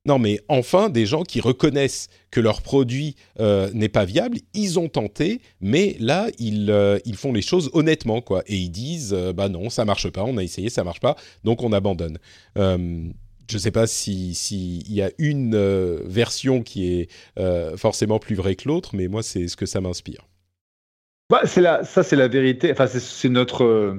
non 0.06 0.20
mais 0.20 0.40
enfin 0.48 0.90
des 0.90 1.06
gens 1.08 1.24
qui 1.24 1.42
reconnaissent 1.42 2.08
que 2.30 2.40
leur 2.40 2.62
produit 2.62 3.16
euh, 3.40 3.72
n'est 3.74 3.90
pas 3.90 4.06
viable, 4.06 4.38
ils 4.54 4.80
ont 4.80 4.88
tenté, 4.88 5.42
mais 5.60 5.98
là 6.00 6.28
ils 6.38 7.02
ils 7.06 7.18
font 7.18 7.34
les 7.34 7.42
choses 7.42 7.72
honnêtement 7.74 8.22
quoi 8.22 8.44
et 8.48 8.56
ils 8.56 8.70
disent 8.70 9.14
bah 9.36 9.50
non 9.50 9.70
ça 9.70 9.84
marche 9.84 10.10
pas, 10.12 10.24
on 10.24 10.38
a 10.38 10.44
essayé 10.44 10.70
ça 10.70 10.84
marche 10.84 11.00
pas, 11.00 11.16
donc 11.44 11.64
on 11.64 11.74
abandonne. 11.74 12.20
Je 13.50 13.56
ne 13.56 13.60
sais 13.60 13.72
pas 13.72 13.88
si 13.88 14.34
s'il 14.34 14.92
y 14.92 15.02
a 15.02 15.12
une 15.18 15.56
euh, 15.56 16.02
version 16.06 16.62
qui 16.64 16.88
est 17.00 17.10
euh, 17.38 17.78
forcément 17.78 18.20
plus 18.20 18.36
vraie 18.36 18.56
que 18.56 18.68
l'autre, 18.68 18.96
mais 18.96 19.08
moi 19.08 19.24
c'est 19.24 19.48
ce 19.48 19.56
que 19.56 19.66
ça 19.66 19.82
m'inspire. 19.82 20.26
Bah, 21.30 21.42
c'est 21.46 21.64
ça, 21.86 22.04
c'est 22.04 22.16
la 22.16 22.28
vérité. 22.28 22.72
Enfin, 22.72 22.86
c'est- 22.88 23.30
notre, 23.30 23.98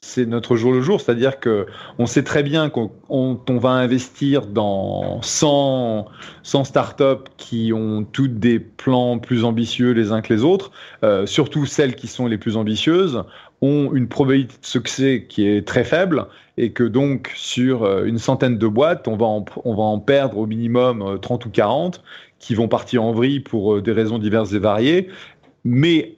c'est 0.00 0.26
notre 0.26 0.56
jour 0.56 0.72
le 0.72 0.80
jour. 0.80 1.00
C'est-à-dire 1.00 1.38
que 1.38 1.66
on 1.98 2.06
sait 2.06 2.24
très 2.24 2.42
bien 2.42 2.68
qu'on 2.68 2.90
on, 3.08 3.38
on 3.48 3.58
va 3.58 3.70
investir 3.70 4.46
dans 4.46 5.22
100, 5.22 6.06
100 6.42 6.64
startups 6.64 7.30
qui 7.36 7.72
ont 7.72 8.04
toutes 8.04 8.38
des 8.40 8.58
plans 8.58 9.18
plus 9.20 9.44
ambitieux 9.44 9.92
les 9.92 10.10
uns 10.12 10.20
que 10.20 10.32
les 10.34 10.42
autres. 10.42 10.72
Euh, 11.04 11.26
surtout 11.26 11.64
celles 11.66 11.94
qui 11.94 12.08
sont 12.08 12.26
les 12.26 12.38
plus 12.38 12.56
ambitieuses 12.56 13.22
ont 13.62 13.92
une 13.94 14.08
probabilité 14.08 14.54
de 14.60 14.66
succès 14.66 15.26
qui 15.28 15.46
est 15.46 15.66
très 15.66 15.84
faible 15.84 16.26
et 16.56 16.72
que 16.72 16.84
donc 16.84 17.32
sur 17.36 17.84
euh, 17.84 18.04
une 18.04 18.18
centaine 18.18 18.58
de 18.58 18.66
boîtes, 18.66 19.08
on 19.08 19.16
va 19.16 19.26
en, 19.26 19.44
on 19.64 19.74
va 19.74 19.82
en 19.82 19.98
perdre 20.00 20.38
au 20.38 20.46
minimum 20.46 21.02
euh, 21.02 21.18
30 21.18 21.46
ou 21.46 21.50
40 21.50 22.02
qui 22.38 22.54
vont 22.54 22.68
partir 22.68 23.02
en 23.02 23.12
vrille 23.12 23.40
pour 23.40 23.74
euh, 23.76 23.82
des 23.82 23.92
raisons 23.92 24.18
diverses 24.18 24.52
et 24.52 24.58
variées. 24.58 25.08
Mais 25.64 26.16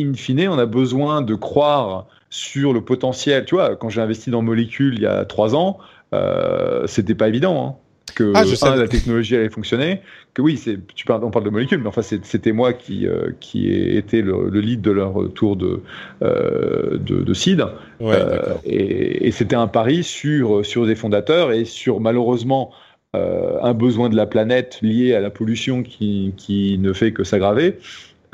in 0.00 0.14
fine, 0.14 0.48
on 0.48 0.58
a 0.58 0.66
besoin 0.66 1.22
de 1.22 1.34
croire 1.34 2.06
sur 2.30 2.72
le 2.72 2.84
potentiel. 2.84 3.44
Tu 3.44 3.54
vois, 3.54 3.76
quand 3.76 3.88
j'ai 3.88 4.00
investi 4.00 4.30
dans 4.30 4.42
Molécule 4.42 4.94
il 4.94 5.02
y 5.02 5.06
a 5.06 5.24
trois 5.24 5.54
ans, 5.54 5.78
euh, 6.14 6.86
c'était 6.86 7.14
pas 7.14 7.28
évident. 7.28 7.66
hein, 7.66 7.89
que 8.12 8.32
Ah, 8.34 8.42
un, 8.62 8.76
la 8.76 8.88
technologie 8.88 9.36
allait 9.36 9.50
fonctionner, 9.50 10.00
que 10.34 10.42
oui, 10.42 10.56
c'est, 10.56 10.78
tu 10.94 11.04
parles, 11.06 11.24
on 11.24 11.30
parle 11.30 11.44
de 11.44 11.50
molécules, 11.50 11.78
mais 11.80 11.88
enfin 11.88 12.02
c'était 12.02 12.52
moi 12.52 12.72
qui 12.72 13.06
euh, 13.06 13.30
qui 13.40 13.68
ai 13.70 13.96
été 13.96 14.22
le, 14.22 14.48
le 14.50 14.60
lead 14.60 14.80
de 14.80 14.90
leur 14.90 15.32
tour 15.34 15.56
de 15.56 15.82
euh, 16.22 16.98
de, 16.98 17.22
de 17.22 17.34
seed. 17.34 17.64
Ouais, 18.00 18.14
Euh, 18.16 18.54
et, 18.64 19.26
et 19.28 19.30
c'était 19.32 19.56
un 19.56 19.66
pari 19.68 20.02
sur, 20.04 20.64
sur 20.64 20.86
des 20.86 20.94
fondateurs 20.94 21.52
et 21.52 21.64
sur 21.64 22.00
malheureusement 22.00 22.72
euh, 23.16 23.58
un 23.62 23.74
besoin 23.74 24.08
de 24.08 24.16
la 24.16 24.26
planète 24.26 24.78
lié 24.82 25.14
à 25.14 25.20
la 25.20 25.30
pollution 25.30 25.82
qui, 25.82 26.34
qui 26.36 26.78
ne 26.78 26.92
fait 26.92 27.12
que 27.12 27.24
s'aggraver. 27.24 27.78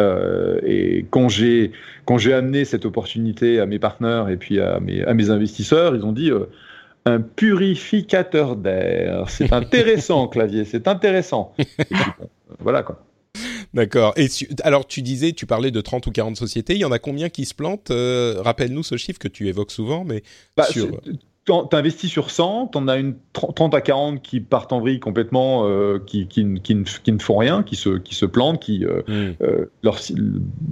Euh, 0.00 0.60
et 0.64 1.06
quand 1.10 1.28
j'ai 1.30 1.72
quand 2.04 2.18
j'ai 2.18 2.34
amené 2.34 2.64
cette 2.66 2.84
opportunité 2.84 3.60
à 3.60 3.66
mes 3.66 3.78
partenaires 3.78 4.28
et 4.28 4.36
puis 4.36 4.60
à 4.60 4.78
mes, 4.80 5.02
à 5.04 5.14
mes 5.14 5.30
investisseurs, 5.30 5.96
ils 5.96 6.04
ont 6.04 6.12
dit 6.12 6.30
euh, 6.30 6.46
un 7.06 7.20
purificateur 7.20 8.56
d'air. 8.56 9.24
C'est 9.28 9.52
intéressant, 9.52 10.28
clavier, 10.28 10.64
c'est 10.64 10.88
intéressant. 10.88 11.54
Puis, 11.56 11.66
voilà 12.58 12.82
quoi. 12.82 13.02
D'accord. 13.74 14.14
Et 14.16 14.28
alors, 14.62 14.86
tu 14.86 15.02
disais, 15.02 15.32
tu 15.32 15.44
parlais 15.46 15.70
de 15.70 15.80
30 15.80 16.06
ou 16.06 16.10
40 16.10 16.36
sociétés. 16.36 16.74
Il 16.74 16.80
y 16.80 16.84
en 16.84 16.92
a 16.92 16.98
combien 16.98 17.28
qui 17.28 17.44
se 17.44 17.54
plantent? 17.54 17.90
Euh, 17.90 18.40
Rappelle-nous 18.40 18.82
ce 18.82 18.96
chiffre 18.96 19.18
que 19.18 19.28
tu 19.28 19.48
évoques 19.48 19.70
souvent, 19.70 20.04
mais 20.04 20.22
Bah, 20.56 20.64
sur... 20.64 21.00
T'investis 21.70 22.10
sur 22.10 22.30
100, 22.32 22.66
t'en 22.72 22.88
as 22.88 22.96
une 22.96 23.14
30 23.32 23.54
30 23.54 23.74
à 23.74 23.80
40 23.80 24.20
qui 24.20 24.40
partent 24.40 24.72
en 24.72 24.80
vrille 24.80 24.98
complètement, 24.98 25.64
euh, 25.68 26.00
qui, 26.04 26.26
qui, 26.26 26.44
ne- 26.44 26.58
qui, 26.58 26.74
ne, 26.74 26.82
qui 26.82 27.12
ne 27.12 27.18
font 27.20 27.36
rien, 27.36 27.62
qui 27.62 27.76
se, 27.76 27.98
qui 27.98 28.16
se 28.16 28.26
plantent, 28.26 28.60
qui, 28.60 28.84
euh, 28.84 29.02
Hmm. 29.06 29.32
euh, 29.42 29.66
leur, 29.84 29.98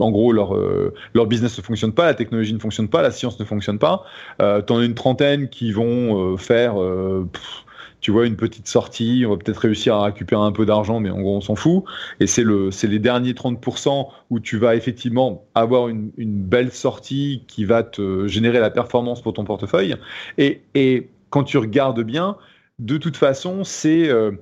en 0.00 0.10
gros, 0.10 0.32
leur, 0.32 0.56
euh, 0.56 0.92
leur 1.14 1.26
business 1.26 1.56
ne 1.58 1.62
fonctionne 1.62 1.92
pas, 1.92 2.06
la 2.06 2.14
technologie 2.14 2.54
ne 2.54 2.58
fonctionne 2.58 2.88
pas, 2.88 3.02
la 3.02 3.12
science 3.12 3.38
ne 3.38 3.44
fonctionne 3.44 3.78
pas. 3.78 4.04
Euh, 4.42 4.62
T'en 4.62 4.78
as 4.78 4.84
une 4.84 4.94
trentaine 4.94 5.48
qui 5.48 5.70
vont 5.70 6.32
euh, 6.34 6.36
faire, 6.36 6.82
euh, 6.82 7.28
pff, 7.32 7.63
tu 8.04 8.10
vois, 8.10 8.26
une 8.26 8.36
petite 8.36 8.68
sortie, 8.68 9.24
on 9.26 9.30
va 9.30 9.38
peut-être 9.38 9.56
réussir 9.56 9.94
à 9.94 10.04
récupérer 10.04 10.42
un 10.42 10.52
peu 10.52 10.66
d'argent, 10.66 11.00
mais 11.00 11.08
en 11.08 11.22
gros, 11.22 11.38
on 11.38 11.40
s'en 11.40 11.56
fout. 11.56 11.84
Et 12.20 12.26
c'est 12.26 12.42
le, 12.42 12.70
c'est 12.70 12.86
les 12.86 12.98
derniers 12.98 13.32
30% 13.32 14.08
où 14.28 14.40
tu 14.40 14.58
vas 14.58 14.76
effectivement 14.76 15.46
avoir 15.54 15.88
une, 15.88 16.12
une 16.18 16.42
belle 16.42 16.70
sortie 16.70 17.44
qui 17.48 17.64
va 17.64 17.82
te 17.82 18.26
générer 18.26 18.60
la 18.60 18.68
performance 18.68 19.22
pour 19.22 19.32
ton 19.32 19.44
portefeuille. 19.44 19.96
Et, 20.36 20.60
et 20.74 21.08
quand 21.30 21.44
tu 21.44 21.56
regardes 21.56 22.02
bien, 22.02 22.36
de 22.78 22.98
toute 22.98 23.16
façon, 23.16 23.64
c'est 23.64 24.10
euh, 24.10 24.32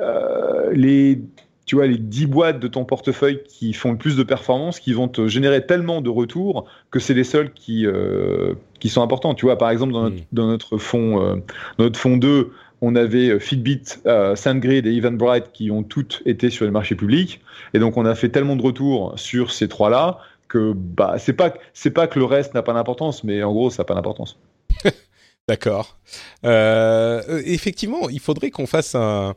euh, 0.00 0.72
les, 0.72 1.20
tu 1.66 1.74
vois, 1.74 1.88
les 1.88 1.98
10 1.98 2.26
boîtes 2.26 2.60
de 2.60 2.68
ton 2.68 2.84
portefeuille 2.84 3.42
qui 3.42 3.72
font 3.72 3.90
le 3.90 3.98
plus 3.98 4.16
de 4.16 4.22
performance, 4.22 4.78
qui 4.78 4.92
vont 4.92 5.08
te 5.08 5.26
générer 5.26 5.66
tellement 5.66 6.00
de 6.00 6.08
retours 6.08 6.64
que 6.92 7.00
c'est 7.00 7.12
les 7.12 7.24
seuls 7.24 7.52
qui, 7.52 7.86
euh, 7.86 8.54
qui 8.78 8.88
sont 8.88 9.02
importants. 9.02 9.34
Tu 9.34 9.46
vois, 9.46 9.58
par 9.58 9.70
exemple, 9.70 9.92
dans 9.92 10.04
notre, 10.04 10.22
dans 10.32 10.46
notre 10.46 10.78
fonds, 10.78 11.20
euh, 11.20 11.34
dans 11.76 11.84
notre 11.84 11.98
fonds 11.98 12.16
2, 12.16 12.52
on 12.80 12.94
avait 12.94 13.30
euh, 13.30 13.38
Fitbit, 13.38 13.82
euh, 14.06 14.36
SandGrid 14.36 14.86
et 14.86 14.94
Eventbrite 14.94 15.52
qui 15.52 15.70
ont 15.70 15.82
toutes 15.82 16.22
été 16.26 16.50
sur 16.50 16.64
les 16.64 16.70
marchés 16.70 16.94
publics. 16.94 17.40
Et 17.74 17.78
donc, 17.78 17.96
on 17.96 18.04
a 18.04 18.14
fait 18.14 18.28
tellement 18.28 18.56
de 18.56 18.62
retours 18.62 19.18
sur 19.18 19.50
ces 19.52 19.68
trois-là 19.68 20.18
que 20.48 20.72
bah, 20.74 21.16
c'est 21.18 21.32
pas, 21.32 21.54
pas 21.94 22.06
que 22.06 22.18
le 22.18 22.24
reste 22.24 22.54
n'a 22.54 22.62
pas 22.62 22.72
d'importance, 22.72 23.24
mais 23.24 23.42
en 23.42 23.52
gros, 23.52 23.70
ça 23.70 23.82
n'a 23.82 23.84
pas 23.84 23.94
d'importance. 23.94 24.38
D'accord. 25.48 25.96
Euh, 26.44 27.42
effectivement, 27.44 28.08
il 28.08 28.20
faudrait 28.20 28.50
qu'on 28.50 28.66
fasse 28.66 28.94
un, 28.94 29.34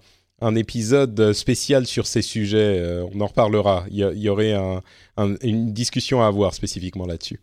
épisode 0.56 1.34
spécial 1.34 1.86
sur 1.86 2.08
ces 2.08 2.22
sujets. 2.22 2.80
Euh, 2.80 3.06
on 3.14 3.22
en 3.22 3.28
reparlera. 3.28 3.86
Il 3.92 3.98
y, 3.98 4.30
aurait 4.30 4.54
un- 4.54 4.82
un- 5.18 5.36
une 5.42 5.72
discussion 5.74 6.22
à 6.22 6.28
avoir 6.28 6.54
spécifiquement 6.54 7.06
là-dessus. 7.06 7.40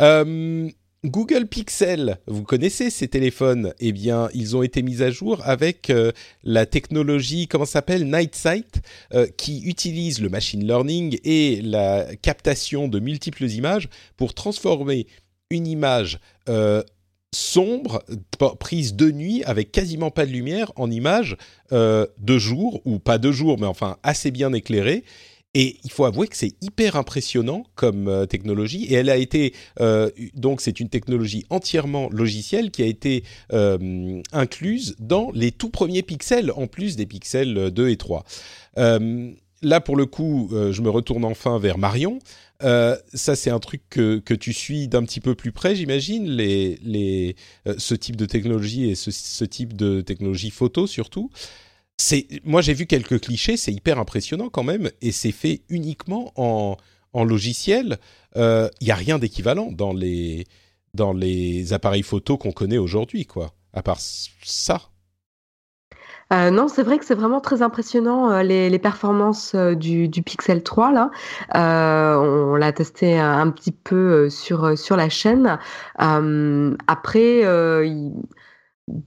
Euh, 0.00 0.68
Google 1.04 1.46
Pixel, 1.46 2.18
vous 2.28 2.44
connaissez 2.44 2.88
ces 2.88 3.08
téléphones? 3.08 3.74
Eh 3.80 3.90
bien, 3.90 4.28
ils 4.34 4.56
ont 4.56 4.62
été 4.62 4.82
mis 4.82 5.02
à 5.02 5.10
jour 5.10 5.40
avec 5.42 5.90
euh, 5.90 6.12
la 6.44 6.64
technologie, 6.64 7.48
comment 7.48 7.64
s'appelle, 7.64 8.08
Night 8.08 8.36
Sight, 8.36 8.82
euh, 9.12 9.26
qui 9.36 9.62
utilise 9.64 10.20
le 10.20 10.28
machine 10.28 10.64
learning 10.64 11.18
et 11.24 11.60
la 11.60 12.06
captation 12.14 12.86
de 12.86 13.00
multiples 13.00 13.46
images 13.46 13.88
pour 14.16 14.32
transformer 14.32 15.08
une 15.50 15.66
image 15.66 16.20
euh, 16.48 16.84
sombre, 17.34 18.04
prise 18.60 18.94
de 18.94 19.10
nuit, 19.10 19.42
avec 19.42 19.72
quasiment 19.72 20.12
pas 20.12 20.24
de 20.24 20.30
lumière, 20.30 20.70
en 20.76 20.88
image 20.88 21.36
de 21.72 22.38
jour, 22.38 22.82
ou 22.84 22.98
pas 22.98 23.16
de 23.16 23.32
jour, 23.32 23.58
mais 23.58 23.66
enfin 23.66 23.96
assez 24.02 24.30
bien 24.30 24.52
éclairée. 24.52 25.02
Et 25.54 25.76
il 25.84 25.90
faut 25.90 26.04
avouer 26.04 26.28
que 26.28 26.36
c'est 26.36 26.54
hyper 26.62 26.96
impressionnant 26.96 27.64
comme 27.74 28.08
euh, 28.08 28.26
technologie. 28.26 28.84
Et 28.86 28.94
elle 28.94 29.10
a 29.10 29.16
été 29.16 29.54
euh, 29.80 30.10
donc 30.34 30.60
c'est 30.60 30.80
une 30.80 30.88
technologie 30.88 31.44
entièrement 31.50 32.08
logicielle 32.10 32.70
qui 32.70 32.82
a 32.82 32.86
été 32.86 33.24
euh, 33.52 34.22
incluse 34.32 34.96
dans 34.98 35.30
les 35.34 35.52
tout 35.52 35.68
premiers 35.68 36.02
pixels, 36.02 36.52
en 36.56 36.66
plus 36.66 36.96
des 36.96 37.06
pixels 37.06 37.70
2 37.70 37.88
et 37.90 37.96
3. 37.96 38.24
Euh, 38.78 39.32
là, 39.62 39.80
pour 39.80 39.96
le 39.96 40.06
coup, 40.06 40.50
euh, 40.52 40.72
je 40.72 40.82
me 40.82 40.90
retourne 40.90 41.24
enfin 41.24 41.58
vers 41.58 41.78
Marion. 41.78 42.18
Euh, 42.62 42.96
ça, 43.14 43.34
c'est 43.34 43.50
un 43.50 43.58
truc 43.58 43.82
que, 43.90 44.18
que 44.18 44.34
tu 44.34 44.52
suis 44.52 44.88
d'un 44.88 45.02
petit 45.04 45.20
peu 45.20 45.34
plus 45.34 45.52
près, 45.52 45.74
j'imagine, 45.74 46.28
les, 46.28 46.78
les, 46.82 47.36
euh, 47.66 47.74
ce 47.78 47.94
type 47.94 48.16
de 48.16 48.26
technologie 48.26 48.90
et 48.90 48.94
ce, 48.94 49.10
ce 49.10 49.44
type 49.44 49.74
de 49.74 50.00
technologie 50.00 50.50
photo 50.50 50.86
surtout. 50.86 51.30
Moi, 52.44 52.60
j'ai 52.60 52.74
vu 52.74 52.86
quelques 52.86 53.20
clichés, 53.20 53.56
c'est 53.56 53.72
hyper 53.72 53.98
impressionnant 53.98 54.48
quand 54.48 54.64
même, 54.64 54.90
et 55.00 55.12
c'est 55.12 55.32
fait 55.32 55.62
uniquement 55.68 56.32
en, 56.36 56.76
logiciel. 57.24 57.98
Il 58.34 58.40
euh, 58.42 58.68
n'y 58.80 58.90
a 58.90 58.94
rien 58.94 59.18
d'équivalent 59.18 59.70
dans 59.70 59.92
les, 59.92 60.46
appareils 61.72 62.02
photo 62.02 62.36
qu'on 62.36 62.52
connaît 62.52 62.78
aujourd'hui, 62.78 63.26
quoi. 63.26 63.52
À 63.74 63.82
part 63.82 63.98
ça. 64.00 64.80
Euh, 66.32 66.50
non, 66.50 66.68
c'est 66.68 66.82
vrai 66.82 66.98
que 66.98 67.04
c'est 67.04 67.14
vraiment 67.14 67.40
très 67.40 67.60
impressionnant 67.60 68.30
euh, 68.30 68.42
les, 68.42 68.78
performances 68.78 69.54
du, 69.54 70.08
Pixel 70.24 70.62
3 70.62 70.92
là. 70.92 71.10
on, 71.54 72.56
l'a 72.56 72.72
testé 72.72 73.18
un, 73.18 73.50
petit 73.50 73.72
peu 73.72 74.30
sur 74.30 74.96
la 74.96 75.08
chaîne. 75.08 75.58
après, 75.98 77.42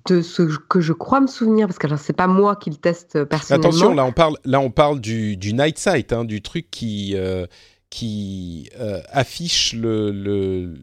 de 0.07 0.21
ce 0.21 0.43
que 0.43 0.81
je 0.81 0.93
crois 0.93 1.21
me 1.21 1.27
souvenir, 1.27 1.67
parce 1.67 1.77
que 1.77 1.87
c'est 1.97 2.13
pas 2.13 2.27
moi 2.27 2.55
qui 2.55 2.69
le 2.69 2.77
teste 2.77 3.23
personnellement. 3.25 3.69
Attention, 3.69 3.93
là 3.93 4.05
on 4.05 4.11
parle 4.11 4.37
là 4.45 4.59
on 4.59 4.71
parle 4.71 4.99
du, 4.99 5.37
du 5.37 5.53
night 5.53 5.77
sight, 5.77 6.13
hein, 6.13 6.25
du 6.25 6.41
truc 6.41 6.69
qui 6.71 7.15
qui 7.89 8.69
affiche 9.11 9.73
le, 9.73 10.11
le 10.11 10.73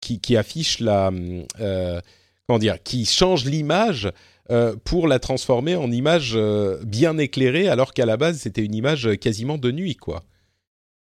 qui, 0.00 0.20
qui, 0.20 0.36
affiche 0.36 0.80
la 0.80 1.10
comment 2.48 2.58
dire, 2.58 2.82
qui 2.82 3.04
change 3.04 3.44
l'image 3.44 4.10
euh, 4.50 4.74
pour 4.82 5.06
la 5.06 5.18
transformer 5.18 5.76
en 5.76 5.90
image 5.90 6.32
euh, 6.34 6.78
bien 6.82 7.18
éclairée, 7.18 7.68
alors 7.68 7.92
qu'à 7.92 8.06
la 8.06 8.16
base 8.16 8.38
c'était 8.38 8.64
une 8.64 8.74
image 8.74 9.16
quasiment 9.18 9.58
de 9.58 9.70
nuit, 9.70 9.96
quoi. 9.96 10.24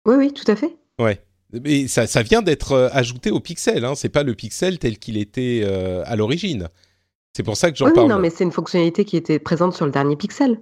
Oui, 0.06 0.16
oui, 0.18 0.34
tout 0.34 0.50
à 0.52 0.56
fait. 0.56 0.76
Ouais. 1.00 1.22
Mais 1.54 1.88
ça, 1.88 2.08
ça 2.08 2.24
vient 2.24 2.42
d'être 2.42 2.74
euh, 2.74 2.90
ajouté 2.92 3.32
au 3.32 3.40
pixel, 3.40 3.86
hein. 3.86 3.96
c'est 3.96 4.10
pas 4.10 4.24
le 4.24 4.36
pixel 4.36 4.80
tel 4.80 5.00
qu'il 5.00 5.18
était 5.18 5.64
à 6.06 6.16
l'origine. 6.18 6.68
C'est 7.36 7.44
pour 7.44 7.56
ça 7.58 7.72
que 7.72 7.78
j'en 7.78 7.88
oui, 7.88 7.94
parle. 7.94 8.10
non, 8.10 8.20
mais 8.20 8.30
c'est 8.30 8.44
une 8.44 8.52
fonctionnalité 8.52 9.06
qui 9.06 9.18
était 9.18 9.40
présente 9.40 9.74
sur 9.74 9.86
le 9.86 9.92
dernier 9.92 10.16
pixel. 10.16 10.62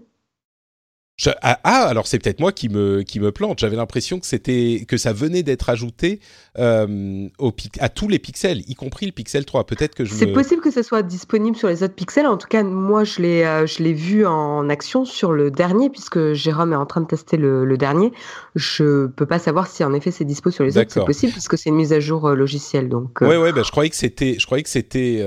Ah, 1.42 1.60
ah, 1.64 1.86
alors 1.88 2.08
c'est 2.08 2.20
peut-être 2.20 2.40
moi 2.40 2.52
qui 2.52 2.70
me 2.70 3.02
qui 3.02 3.20
me 3.20 3.32
plante. 3.32 3.60
J'avais 3.60 3.76
l'impression 3.76 4.20
que 4.20 4.26
c'était 4.26 4.86
que 4.88 4.98
ça 4.98 5.12
venait 5.12 5.44
d'être 5.44 5.70
ajouté 5.70 6.20
euh, 6.58 7.28
au, 7.40 7.54
à 7.80 7.90
tous 7.90 8.08
les 8.08 8.20
pixels, 8.20 8.64
y 8.68 8.76
compris 8.76 9.06
le 9.06 9.12
Pixel 9.12 9.46
3. 9.46 9.66
Peut-être 9.66 9.96
que 9.96 10.06
je. 10.06 10.14
C'est 10.14 10.28
possible 10.28 10.62
que 10.62 10.72
ce 10.72 10.82
soit 10.82 11.04
disponible 11.04 11.58
sur 11.58 11.68
les 11.68 11.84
autres 11.84 11.96
pixels. 11.96 12.26
En 12.26 12.38
tout 12.38 12.48
cas, 12.48 12.64
moi 12.64 13.04
je 13.04 13.22
l'ai 13.22 13.44
euh, 13.44 13.66
je 13.66 13.84
l'ai 13.84 13.94
vu 13.94 14.26
en 14.26 14.70
action 14.70 15.04
sur 15.04 15.34
le 15.34 15.52
dernier 15.52 15.90
puisque 15.90 16.34
Jérôme 16.34 16.74
est 16.74 16.78
en 16.78 16.86
train 16.86 17.02
de 17.02 17.08
tester 17.08 17.36
le, 17.36 17.66
le 17.66 17.78
dernier. 17.78 18.14
Je 18.56 19.08
peux 19.08 19.26
pas 19.26 19.40
savoir 19.40 19.68
si 19.68 19.84
en 19.84 19.94
effet 19.94 20.12
c'est 20.12 20.26
dispo 20.26 20.52
sur 20.52 20.64
les 20.64 20.78
autres. 20.78 20.92
C'est 20.92 21.06
possible 21.06 21.34
puisque 21.34 21.58
c'est 21.58 21.70
une 21.70 21.76
mise 21.76 21.92
à 21.92 22.00
jour 22.00 22.28
euh, 22.28 22.36
logicielle. 22.36 22.88
Donc. 22.88 23.20
Ouais 23.22 23.38
ouais. 23.38 23.52
Bah, 23.52 23.64
je 23.66 23.72
croyais 23.72 23.90
que 23.90 23.98
c'était 23.98 24.38
je 24.40 24.46
croyais 24.46 24.64
que 24.64 24.70
c'était 24.70 25.26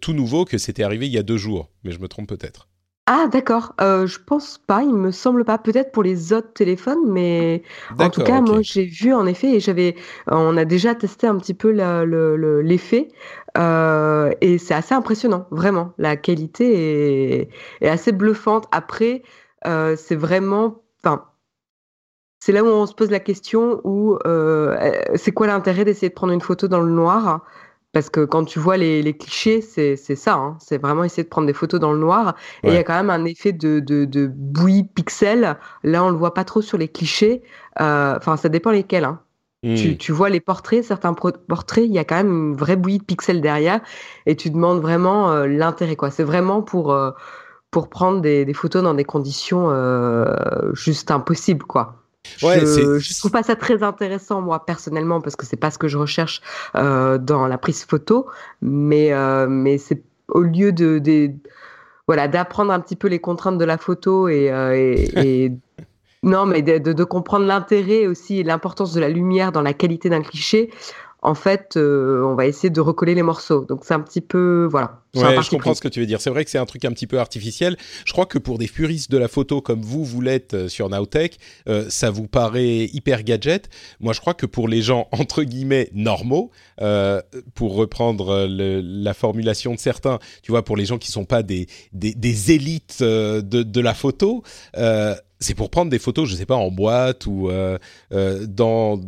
tout 0.00 0.14
nouveau, 0.14 0.44
que 0.44 0.58
c'était 0.58 0.82
arrivé 0.82 1.06
il 1.06 1.12
y 1.12 1.18
a 1.18 1.22
deux 1.22 1.36
jours, 1.36 1.70
mais 1.84 1.92
je 1.92 2.00
me 2.00 2.08
trompe 2.08 2.28
peut-être. 2.28 2.68
Ah 3.06 3.26
d'accord, 3.26 3.74
euh, 3.80 4.06
je 4.06 4.20
pense 4.20 4.58
pas, 4.58 4.82
il 4.82 4.94
me 4.94 5.10
semble 5.10 5.44
pas. 5.44 5.58
Peut-être 5.58 5.90
pour 5.90 6.04
les 6.04 6.32
autres 6.32 6.52
téléphones, 6.52 7.10
mais 7.10 7.64
en 7.98 8.10
tout 8.10 8.22
cas, 8.22 8.40
moi 8.40 8.60
j'ai 8.62 8.84
vu 8.84 9.12
en 9.12 9.26
effet 9.26 9.56
et 9.56 9.60
j'avais, 9.60 9.96
on 10.28 10.56
a 10.56 10.64
déjà 10.64 10.94
testé 10.94 11.26
un 11.26 11.36
petit 11.36 11.54
peu 11.54 11.70
l'effet 12.60 13.08
euh, 13.58 14.30
et 14.40 14.56
c'est 14.58 14.74
assez 14.74 14.94
impressionnant, 14.94 15.46
vraiment. 15.50 15.92
La 15.98 16.16
qualité 16.16 17.50
est, 17.80 17.88
assez 17.88 18.12
bluffante. 18.12 18.66
Après, 18.70 19.24
euh, 19.66 19.96
c'est 19.96 20.16
vraiment, 20.16 20.82
enfin, 21.02 21.24
c'est 22.38 22.52
là 22.52 22.62
où 22.62 22.68
on 22.68 22.86
se 22.86 22.94
pose 22.94 23.10
la 23.10 23.20
question 23.20 23.80
où 23.82 24.16
c'est 25.16 25.32
quoi 25.32 25.48
l'intérêt 25.48 25.84
d'essayer 25.84 26.08
de 26.08 26.14
prendre 26.14 26.32
une 26.32 26.40
photo 26.40 26.68
dans 26.68 26.80
le 26.80 26.92
noir? 26.92 27.44
Parce 27.92 28.08
que 28.08 28.24
quand 28.24 28.44
tu 28.44 28.58
vois 28.58 28.78
les, 28.78 29.02
les 29.02 29.16
clichés, 29.16 29.60
c'est 29.60 29.96
ça. 29.96 30.34
Hein. 30.34 30.56
C'est 30.60 30.78
vraiment 30.78 31.04
essayer 31.04 31.24
de 31.24 31.28
prendre 31.28 31.46
des 31.46 31.52
photos 31.52 31.78
dans 31.78 31.92
le 31.92 31.98
noir. 31.98 32.34
Et 32.62 32.68
il 32.68 32.74
y 32.74 32.78
a 32.78 32.84
quand 32.84 32.94
même 32.94 33.10
un 33.10 33.24
effet 33.26 33.52
de, 33.52 33.80
de, 33.80 34.06
de, 34.06 34.26
bouillie 34.26 34.84
pixel. 34.84 35.58
Là, 35.84 36.04
on 36.04 36.08
le 36.08 36.16
voit 36.16 36.32
pas 36.32 36.44
trop 36.44 36.62
sur 36.62 36.78
les 36.78 36.88
clichés. 36.88 37.42
Euh, 37.80 38.16
enfin, 38.16 38.38
ça 38.38 38.48
dépend 38.48 38.70
lesquels. 38.70 39.04
Hein. 39.04 39.20
Tu, 39.62 39.90
hmm. 39.92 39.96
tu, 39.98 40.10
vois 40.10 40.28
les 40.30 40.40
portraits, 40.40 40.82
certains 40.82 41.12
portraits, 41.14 41.84
il 41.84 41.92
y 41.92 41.98
a 41.98 42.04
quand 42.04 42.16
même 42.16 42.32
une 42.32 42.56
vraie 42.56 42.76
bouillie 42.76 42.98
de 42.98 43.04
pixels 43.04 43.42
derrière. 43.42 43.80
Et 44.26 44.36
tu 44.36 44.50
demandes 44.50 44.80
vraiment 44.80 45.30
euh, 45.30 45.46
l'intérêt. 45.46 45.94
quoi. 45.94 46.10
C'est 46.10 46.24
vraiment 46.24 46.62
pour, 46.62 46.92
euh, 46.92 47.10
pour 47.70 47.90
prendre 47.90 48.22
des, 48.22 48.46
des, 48.46 48.54
photos 48.54 48.82
dans 48.82 48.94
des 48.94 49.04
conditions 49.04 49.70
juste 50.72 51.10
impossibles. 51.10 51.64
quoi. 51.66 52.01
Ouais, 52.42 52.60
je, 52.60 52.98
je 52.98 53.18
trouve 53.18 53.30
pas 53.30 53.42
ça 53.42 53.56
très 53.56 53.82
intéressant 53.82 54.40
moi 54.40 54.64
personnellement 54.64 55.20
parce 55.20 55.36
que 55.36 55.44
c'est 55.44 55.56
pas 55.56 55.70
ce 55.70 55.78
que 55.78 55.88
je 55.88 55.98
recherche 55.98 56.40
euh, 56.76 57.18
dans 57.18 57.46
la 57.46 57.58
prise 57.58 57.84
photo, 57.84 58.26
mais 58.60 59.12
euh, 59.12 59.46
mais 59.48 59.78
c'est 59.78 60.02
au 60.28 60.42
lieu 60.42 60.72
de, 60.72 60.98
de 60.98 61.30
voilà 62.06 62.28
d'apprendre 62.28 62.72
un 62.72 62.80
petit 62.80 62.96
peu 62.96 63.08
les 63.08 63.18
contraintes 63.18 63.58
de 63.58 63.64
la 63.64 63.76
photo 63.78 64.28
et, 64.28 64.50
euh, 64.50 64.72
et, 64.74 65.44
et 65.44 65.52
non 66.22 66.46
mais 66.46 66.62
de, 66.62 66.78
de, 66.78 66.92
de 66.92 67.04
comprendre 67.04 67.46
l'intérêt 67.46 68.06
aussi 68.06 68.38
et 68.38 68.44
l'importance 68.44 68.92
de 68.92 69.00
la 69.00 69.08
lumière 69.08 69.50
dans 69.50 69.62
la 69.62 69.72
qualité 69.74 70.08
d'un 70.08 70.22
cliché 70.22 70.70
en 71.22 71.34
fait, 71.34 71.76
euh, 71.76 72.24
on 72.24 72.34
va 72.34 72.46
essayer 72.46 72.70
de 72.70 72.80
recoller 72.80 73.14
les 73.14 73.22
morceaux. 73.22 73.64
Donc 73.64 73.84
c'est 73.84 73.94
un 73.94 74.00
petit 74.00 74.20
peu, 74.20 74.66
voilà. 74.68 75.02
Ouais, 75.14 75.40
je 75.40 75.50
comprends 75.50 75.74
ce 75.74 75.80
que 75.80 75.88
tu 75.88 76.00
veux 76.00 76.06
dire. 76.06 76.20
C'est 76.20 76.30
vrai 76.30 76.44
que 76.44 76.50
c'est 76.50 76.58
un 76.58 76.66
truc 76.66 76.84
un 76.84 76.90
petit 76.90 77.06
peu 77.06 77.20
artificiel. 77.20 77.76
Je 78.04 78.12
crois 78.12 78.26
que 78.26 78.38
pour 78.38 78.58
des 78.58 78.66
puristes 78.66 79.10
de 79.10 79.18
la 79.18 79.28
photo 79.28 79.60
comme 79.60 79.82
vous, 79.82 80.04
vous 80.04 80.20
l'êtes 80.20 80.54
euh, 80.54 80.68
sur 80.68 80.88
Nowtech, 80.88 81.38
euh, 81.68 81.84
ça 81.90 82.10
vous 82.10 82.26
paraît 82.26 82.86
hyper 82.92 83.22
gadget. 83.22 83.68
Moi, 84.00 84.14
je 84.14 84.20
crois 84.20 84.34
que 84.34 84.46
pour 84.46 84.66
les 84.66 84.82
gens 84.82 85.08
entre 85.12 85.44
guillemets 85.44 85.90
normaux, 85.94 86.50
euh, 86.80 87.22
pour 87.54 87.76
reprendre 87.76 88.46
le, 88.48 88.80
la 88.80 89.14
formulation 89.14 89.74
de 89.74 89.78
certains, 89.78 90.18
tu 90.42 90.50
vois, 90.50 90.64
pour 90.64 90.76
les 90.76 90.86
gens 90.86 90.98
qui 90.98 91.12
sont 91.12 91.24
pas 91.24 91.44
des 91.44 91.68
des, 91.92 92.14
des 92.14 92.52
élites 92.52 93.00
de, 93.00 93.40
de 93.40 93.80
la 93.80 93.94
photo, 93.94 94.42
c'est 95.40 95.54
pour 95.54 95.70
prendre 95.70 95.90
des 95.90 95.98
photos, 95.98 96.28
je 96.28 96.34
sais 96.34 96.46
pas, 96.46 96.56
en 96.56 96.70
boîte 96.70 97.26
ou 97.26 97.50
dans 98.10 99.00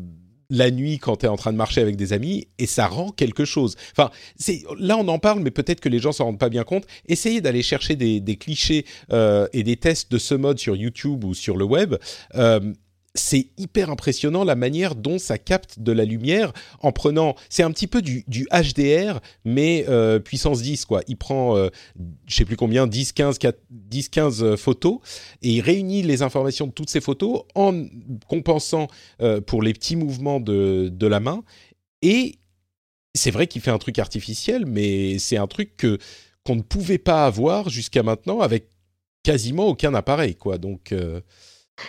la 0.54 0.70
nuit 0.70 0.98
quand 0.98 1.16
tu 1.16 1.26
es 1.26 1.28
en 1.28 1.36
train 1.36 1.52
de 1.52 1.56
marcher 1.56 1.80
avec 1.80 1.96
des 1.96 2.12
amis 2.12 2.48
et 2.58 2.66
ça 2.66 2.86
rend 2.86 3.10
quelque 3.10 3.44
chose. 3.44 3.76
Enfin, 3.92 4.10
c'est 4.36 4.62
là 4.78 4.96
on 4.96 5.08
en 5.08 5.18
parle, 5.18 5.40
mais 5.40 5.50
peut-être 5.50 5.80
que 5.80 5.88
les 5.88 5.98
gens 5.98 6.12
s'en 6.12 6.24
rendent 6.26 6.38
pas 6.38 6.48
bien 6.48 6.64
compte. 6.64 6.84
Essayez 7.08 7.40
d'aller 7.40 7.62
chercher 7.62 7.96
des, 7.96 8.36
clichés 8.36 8.84
euh, 9.12 9.46
et 9.52 9.62
des 9.62 9.76
tests 9.76 10.10
de 10.10 10.18
ce 10.18 10.34
mode 10.34 10.58
sur 10.58 10.76
YouTube 10.76 11.24
ou 11.24 11.34
sur 11.34 11.56
le 11.56 11.64
web. 11.64 11.96
Euh, 12.34 12.72
c'est 13.14 13.46
hyper 13.58 13.90
impressionnant 13.90 14.42
la 14.42 14.56
manière 14.56 14.96
dont 14.96 15.18
ça 15.18 15.38
capte 15.38 15.78
de 15.78 15.92
la 15.92 16.04
lumière 16.04 16.52
en 16.80 16.90
prenant. 16.90 17.36
C'est 17.48 17.62
un 17.62 17.70
petit 17.70 17.86
peu 17.86 18.02
du, 18.02 18.24
HDR, 18.28 19.20
mais 19.44 19.84
euh, 19.88 20.18
puissance 20.18 20.62
10, 20.62 20.84
quoi. 20.84 21.02
Il 21.06 21.16
prend, 21.16 21.56
euh, 21.56 21.68
je 22.26 22.34
sais 22.34 22.44
plus 22.44 22.56
combien, 22.56 22.88
10, 22.88 23.12
15, 23.12 23.38
10, 23.70 24.08
15 24.08 24.56
photos 24.56 24.98
et 25.42 25.50
il 25.50 25.60
réunit 25.60 26.02
les 26.02 26.22
informations 26.22 26.66
de 26.66 26.72
toutes 26.72 26.90
ces 26.90 27.00
photos 27.00 27.42
en 27.54 27.84
compensant 28.26 28.88
euh, 29.22 29.40
pour 29.40 29.62
les 29.62 29.72
petits 29.72 29.96
mouvements 29.96 30.40
de, 30.40 30.88
de 30.92 31.06
la 31.06 31.20
main. 31.20 31.44
Et 32.02 32.38
c'est 33.14 33.30
vrai 33.30 33.46
qu'il 33.46 33.62
fait 33.62 33.70
un 33.70 33.78
truc 33.78 34.00
artificiel, 34.00 34.66
mais 34.66 35.20
c'est 35.20 35.36
un 35.36 35.46
truc 35.46 35.76
que 35.76 35.98
qu'on 36.44 36.56
ne 36.56 36.62
pouvait 36.62 36.98
pas 36.98 37.24
avoir 37.24 37.70
jusqu'à 37.70 38.02
maintenant 38.02 38.40
avec 38.40 38.68
quasiment 39.22 39.68
aucun 39.68 39.94
appareil, 39.94 40.34
quoi. 40.34 40.58
Donc 40.58 40.92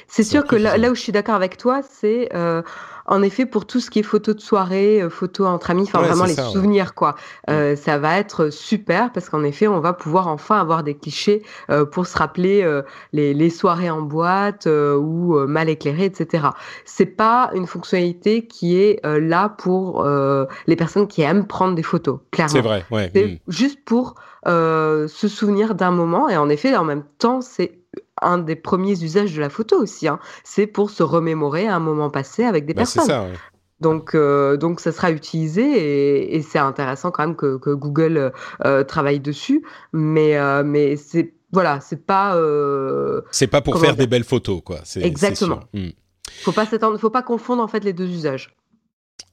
c'est 0.08 0.24
sûr 0.24 0.46
que 0.46 0.56
là, 0.56 0.78
où 0.90 0.96
je 0.96 1.02
suis 1.02 1.12
d'accord 1.12 1.36
avec 1.36 1.58
toi, 1.58 1.82
c'est 1.88 2.30
euh, 2.34 2.62
en 3.06 3.22
effet 3.22 3.46
pour 3.46 3.68
tout 3.68 3.80
ce 3.80 3.92
qui 3.92 4.00
est 4.00 4.04
photo 4.04 4.34
de 4.34 4.40
soirée, 4.40 5.02
euh, 5.02 5.10
photo 5.10 5.46
entre 5.46 5.70
amis, 5.70 5.84
enfin 5.84 6.02
vraiment 6.02 6.26
les 6.26 6.36
souvenirs 6.36 6.96
quoi. 6.96 7.16
Euh, 7.52 7.76
ça 7.76 8.00
va 8.00 8.18
être 8.18 8.50
super 8.50 9.12
parce 9.12 9.30
qu'en 9.30 9.44
effet 9.44 9.68
on 9.68 9.80
va 9.80 9.94
pouvoir 9.94 10.28
enfin 10.28 10.60
avoir 10.60 10.84
des 10.84 10.96
clichés 10.96 11.44
pour 11.92 12.08
se 12.08 12.18
rappeler 12.18 12.82
les, 13.14 13.50
soirées 13.50 13.90
en 13.92 14.02
boîte 14.02 14.68
ou 14.68 15.38
mal 15.48 15.70
éclairées, 15.70 16.06
etc. 16.06 16.48
C'est 16.84 17.06
pas 17.06 17.52
une 17.54 17.68
fonctionnalité 17.68 18.48
qui 18.48 18.78
est 18.78 19.00
là 19.06 19.50
pour 19.50 20.06
les 20.06 20.76
personnes 20.76 21.08
qui 21.08 21.22
aiment 21.22 21.46
prendre 21.46 21.76
des 21.76 21.84
photos. 21.84 22.20
Clairement. 22.32 22.54
C'est 22.54 22.62
vrai. 22.62 22.86
Ouais. 22.90 23.12
C'est 23.14 23.26
hmm. 23.26 23.38
juste 23.48 23.86
pour 23.86 24.16
se 24.48 25.28
souvenir 25.28 25.76
d'un 25.76 25.92
moment 25.92 26.28
et 26.28 26.38
en 26.38 26.50
effet 26.50 26.76
en 26.76 26.84
même 26.84 27.04
temps 27.20 27.42
c'est 27.42 27.85
un 28.22 28.38
des 28.38 28.56
premiers 28.56 29.02
usages 29.04 29.34
de 29.34 29.42
la 29.42 29.50
photo 29.50 29.82
aussi. 29.82 30.08
Hein. 30.08 30.20
C'est 30.44 30.68
pour 30.68 30.90
se 30.90 31.04
remémorer 31.04 31.68
un 31.68 31.80
moment 31.80 32.10
passé 32.10 32.44
avec 32.44 32.66
des 32.66 32.74
bah, 32.74 32.82
personnes. 32.82 33.06
Ça, 33.06 33.28
Donc, 33.80 34.16
euh, 34.16 34.58
donc, 34.58 34.80
ça 34.80 34.92
sera 34.92 35.12
utilisé 35.12 36.36
et, 36.36 36.42
c'est 36.42 36.60
intéressant 36.60 37.12
quand 37.12 37.26
même 37.26 37.36
que, 37.36 37.74
Google 37.74 38.32
euh, 38.64 38.84
travaille 38.84 39.20
dessus. 39.20 39.64
Mais, 39.94 40.38
euh, 40.38 40.64
mais 40.64 40.96
c'est 40.96 41.34
voilà, 41.52 41.80
c'est 41.80 42.06
pas. 42.06 42.38
c'est 43.32 43.48
pas 43.48 43.62
pour 43.62 43.80
faire 43.80 43.96
des 43.96 44.08
belles 44.08 44.24
photos, 44.24 44.62
quoi. 44.64 44.80
Exactement. 44.98 45.62
Hmm. 45.74 45.90
Faut 46.42 46.52
pas 46.52 46.66
faut 46.66 47.10
pas 47.10 47.22
confondre 47.22 47.64
en 47.64 47.68
fait 47.68 47.84
les 47.84 47.94
deux 47.94 48.08
usages. 48.08 48.56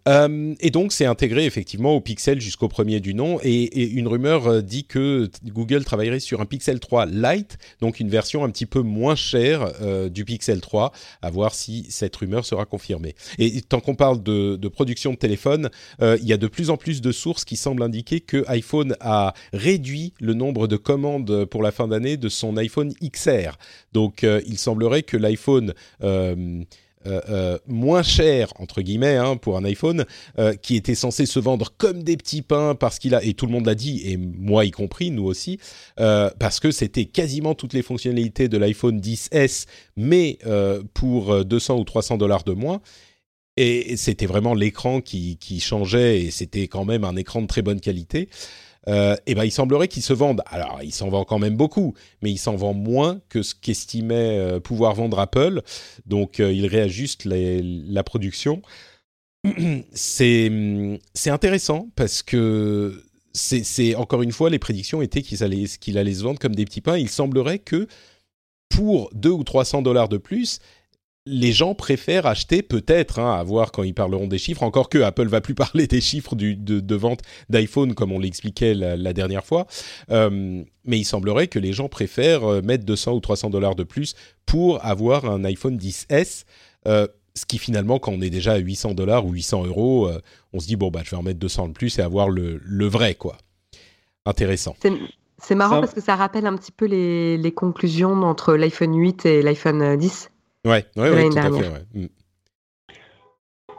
Euh, 0.09 0.55
et 0.61 0.71
donc, 0.71 0.93
c'est 0.93 1.05
intégré 1.05 1.45
effectivement 1.45 1.95
au 1.95 2.01
Pixel 2.01 2.41
jusqu'au 2.41 2.69
premier 2.69 3.01
du 3.01 3.15
nom. 3.15 3.39
Et, 3.43 3.91
une 3.93 4.09
rumeur 4.09 4.47
euh, 4.47 4.61
dit 4.61 4.85
que 4.85 5.31
Google 5.45 5.85
travaillerait 5.85 6.21
sur 6.21 6.41
un 6.41 6.47
Pixel 6.47 6.81
3 6.81 7.07
Lite, 7.07 7.59
donc 7.81 8.01
une 8.01 8.09
version 8.09 8.45
un 8.45 8.51
petit 8.51 8.67
peu 8.67 8.81
moins 8.81 9.15
chère 9.15 9.73
euh, 9.81 10.09
du 10.09 10.25
Pixel 10.25 10.61
3. 10.61 10.93
À 11.21 11.31
voir 11.31 11.55
si 11.55 11.87
cette 11.91 12.15
rumeur 12.17 12.45
sera 12.45 12.65
confirmée. 12.65 13.15
Et 13.39 13.61
tant 13.63 13.81
qu'on 13.81 13.95
parle 13.95 14.23
de, 14.23 14.57
production 14.69 15.13
de 15.13 15.17
téléphone, 15.17 15.69
il 16.01 16.25
y 16.25 16.33
a 16.33 16.37
de 16.37 16.47
plus 16.47 16.71
en 16.71 16.77
plus 16.77 17.01
de 17.01 17.13
sources 17.13 17.45
qui 17.45 17.57
semblent 17.57 17.83
indiquer 17.83 18.21
que 18.21 18.45
iPhone 18.49 18.97
a 19.01 19.35
réduit 19.53 20.15
le 20.21 20.35
nombre 20.35 20.67
de 20.67 20.77
commandes 20.77 21.45
pour 21.45 21.63
la 21.63 21.73
fin 21.73 21.89
d'année 21.89 22.17
de 22.17 22.29
son 22.29 22.57
iPhone 22.57 22.93
XR. 23.03 23.59
Donc, 23.93 24.23
il 24.23 24.59
semblerait 24.59 25.03
que 25.03 25.17
l'iPhone 25.17 25.75
euh, 27.07 27.21
euh, 27.29 27.59
moins 27.67 28.03
cher 28.03 28.53
entre 28.59 28.81
guillemets 28.81 29.17
hein, 29.17 29.37
pour 29.37 29.57
un 29.57 29.65
iPhone 29.65 30.05
euh, 30.39 30.55
qui 30.55 30.77
était 30.77 30.95
censé 30.95 31.27
se 31.27 31.41
vendre 31.41 31.73
comme 31.77 32.03
des 32.03 32.17
petits 32.17 32.43
pains 32.43 32.75
parce 32.75 32.99
qu'il 32.99 33.15
a 33.15 33.25
et 33.25 33.35
tout 33.35 33.47
le 33.47 33.53
monde 33.53 33.67
l'a 33.67 33.75
dit 33.75 34.03
et 34.05 34.17
moi 34.17 34.65
y 34.65 34.71
compris 34.71 35.11
nous 35.11 35.25
aussi 35.25 35.59
parce 35.97 36.61
que 36.61 36.71
c'était 36.71 37.07
quasiment 37.07 37.55
toutes 37.55 37.73
les 37.73 37.83
fonctionnalités 37.83 38.49
de 38.49 38.57
l'iPhone 38.57 39.01
10s 39.01 39.67
mais 39.97 40.39
pour 40.95 41.45
200 41.45 41.79
ou 41.79 41.85
300 41.85 42.19
dollars 42.19 42.45
de 42.45 42.53
moins. 42.53 42.81
Et 43.59 43.97
c'était 43.97 44.27
vraiment 44.27 44.55
l'écran 44.55 45.03
qui, 45.03 45.37
qui 45.37 45.61
changeait 45.61 46.23
et 46.23 46.31
c'était 46.31 46.69
quand 46.69 46.87
même 46.87 47.05
un 47.05 47.17
écran 47.17 47.43
de 47.43 47.47
très 47.47 47.61
bonne 47.61 47.81
qualité 47.81 48.29
euh, 48.89 49.17
et 49.27 49.35
ben 49.35 49.45
il 49.45 49.53
semblerait 49.53 49.89
qu'ils 49.89 50.03
se 50.03 50.13
vendent. 50.13 50.43
Alors, 50.47 50.81
il 50.83 50.93
s'en 50.93 51.09
vend 51.09 51.25
quand 51.25 51.39
même 51.39 51.57
beaucoup, 51.57 51.95
mais 52.21 52.31
il 52.31 52.39
s'en 52.39 52.57
vend 52.57 52.75
moins 52.75 53.21
que 53.29 53.43
ce 53.43 53.55
qu'estimait 53.55 54.39
euh, 54.39 54.61
pouvoir 54.61 54.95
vendre 54.95 55.19
Apple. 55.19 55.63
Donc, 56.07 56.41
euh, 56.41 56.53
il 56.53 56.67
réajuste 56.67 57.25
la 57.25 58.03
production. 58.03 58.63
C'est 59.93 60.51
c'est 61.15 61.31
intéressant 61.31 61.89
parce 61.97 62.23
que 62.23 63.03
c'est 63.33 63.95
encore 63.97 64.23
une 64.23 64.31
fois 64.31 64.51
les 64.51 64.59
prédictions 64.59 65.01
étaient 65.03 65.23
qu'il 65.23 65.43
allait 65.43 65.65
qu'il 65.81 65.97
allait 65.99 66.15
se 66.15 66.23
vendre 66.23 66.39
comme 66.39 66.55
des 66.55 66.65
petits 66.65 66.81
pains. 66.81 66.99
Il 66.99 67.09
semblerait 67.09 67.59
que 67.59 67.89
pour 68.69 69.11
2 69.15 69.31
ou 69.31 69.43
300 69.43 69.83
dollars 69.83 70.09
de 70.09 70.19
plus, 70.19 70.61
les 71.25 71.53
gens 71.53 71.75
préfèrent 71.75 72.27
acheter 72.27 72.63
peut-être, 72.63 73.19
hein, 73.19 73.33
à 73.33 73.43
voir 73.43 73.71
quand 73.71 73.83
ils 73.83 73.95
parleront 73.95 74.27
des 74.27 74.39
chiffres, 74.39 74.63
encore 74.63 74.89
que 74.89 74.99
Apple 74.99 75.29
va 75.29 75.41
plus 75.41 75.55
parler 75.55 75.87
des 75.87 76.01
chiffres 76.01 76.35
de, 76.35 76.95
vente 76.95 77.21
d'iPhone 77.49 77.95
comme 77.95 78.13
on 78.13 78.19
l'expliquait 78.19 78.75
la, 78.75 79.13
dernière 79.13 79.45
fois, 79.45 79.67
euh, 80.11 80.63
mais 80.85 80.99
il 80.99 81.05
semblerait 81.05 81.49
que 81.49 81.59
les 81.59 81.73
gens 81.73 81.89
préfèrent 81.89 82.45
euh, 82.45 82.63
mettre 82.63 82.85
200 82.85 83.13
ou 83.13 83.21
300 83.21 83.51
dollars 83.51 83.75
de 83.75 83.85
plus 83.85 84.15
pour 84.47 84.85
avoir 84.85 85.25
un 85.25 85.45
iPhone 85.45 85.77
10s, 85.77 86.45
euh, 86.87 87.07
ce 87.35 87.47
qui 87.47 87.59
finalement, 87.59 87.99
quand 87.99 88.13
on 88.13 88.21
est 88.21 88.31
déjà 88.31 88.55
à 88.55 88.59
800 88.59 88.95
dollars 88.95 89.25
ou 89.25 89.33
800 89.33 89.65
euros, 89.65 90.11
on 90.53 90.61
se 90.61 90.67
dit, 90.67 90.77
bon, 90.77 90.91
bah, 90.91 91.01
je 91.03 91.13
vais 91.13 91.17
en 91.17 91.23
mettre 91.23 91.39
200 91.39 91.69
de 91.69 91.73
plus 91.73 91.99
et 91.99 92.03
avoir 92.03 92.29
le, 92.29 92.61
vrai, 92.87 93.15
quoi. 93.15 93.39
Intéressant. 94.27 94.77
C'est 95.39 95.55
marrant 95.55 95.81
parce 95.81 95.95
que 95.95 96.03
ça 96.03 96.15
rappelle 96.15 96.47
un 96.47 96.55
petit 96.57 96.73
peu 96.73 96.85
les, 96.85 97.39
les 97.39 97.53
conclusions 97.53 98.13
entre 98.23 98.55
l'iPhone 98.55 98.95
8 98.95 99.25
et 99.25 99.41
l'iPhone 99.41 99.97
10. 99.97 100.32
Ouais, 100.65 100.87
ouais, 100.97 101.11
ouais 101.11 101.29
tout 101.29 101.39
à 101.39 101.51
fait. 101.51 101.87
Mm. 101.95 102.07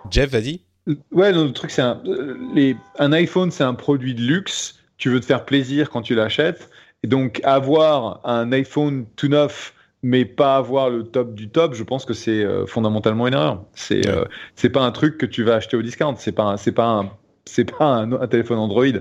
Jeff, 0.09 0.29
vas-y. 0.29 0.61
Ouais, 1.11 1.31
le 1.31 1.51
truc, 1.53 1.71
c'est 1.71 1.81
un, 1.81 2.01
les, 2.53 2.75
un 2.99 3.13
iPhone, 3.13 3.51
c'est 3.51 3.63
un 3.63 3.73
produit 3.73 4.13
de 4.13 4.21
luxe. 4.21 4.79
Tu 4.97 5.09
veux 5.09 5.19
te 5.19 5.25
faire 5.25 5.45
plaisir 5.45 5.89
quand 5.89 6.01
tu 6.01 6.15
l'achètes. 6.15 6.69
Et 7.03 7.07
donc, 7.07 7.41
avoir 7.43 8.19
un 8.25 8.51
iPhone 8.51 9.05
tout 9.15 9.27
neuf, 9.27 9.73
mais 10.03 10.25
pas 10.25 10.57
avoir 10.57 10.89
le 10.89 11.03
top 11.03 11.33
du 11.33 11.49
top, 11.49 11.73
je 11.73 11.83
pense 11.83 12.05
que 12.05 12.13
c'est 12.13 12.43
euh, 12.43 12.65
fondamentalement 12.65 13.27
une 13.27 13.33
erreur. 13.33 13.63
C'est 13.73 14.07
euh, 14.07 14.25
c'est 14.55 14.69
pas 14.69 14.81
un 14.81 14.91
truc 14.91 15.17
que 15.17 15.25
tu 15.25 15.43
vas 15.43 15.55
acheter 15.55 15.77
au 15.77 15.81
discount. 15.81 16.15
C'est 16.17 16.33
pas 16.33 16.57
c'est 16.57 16.73
pas 16.73 16.87
un 16.87 17.11
c'est 17.45 17.65
pas 17.65 17.85
un, 17.85 18.27
téléphone 18.27 18.57
Android. 18.57 18.99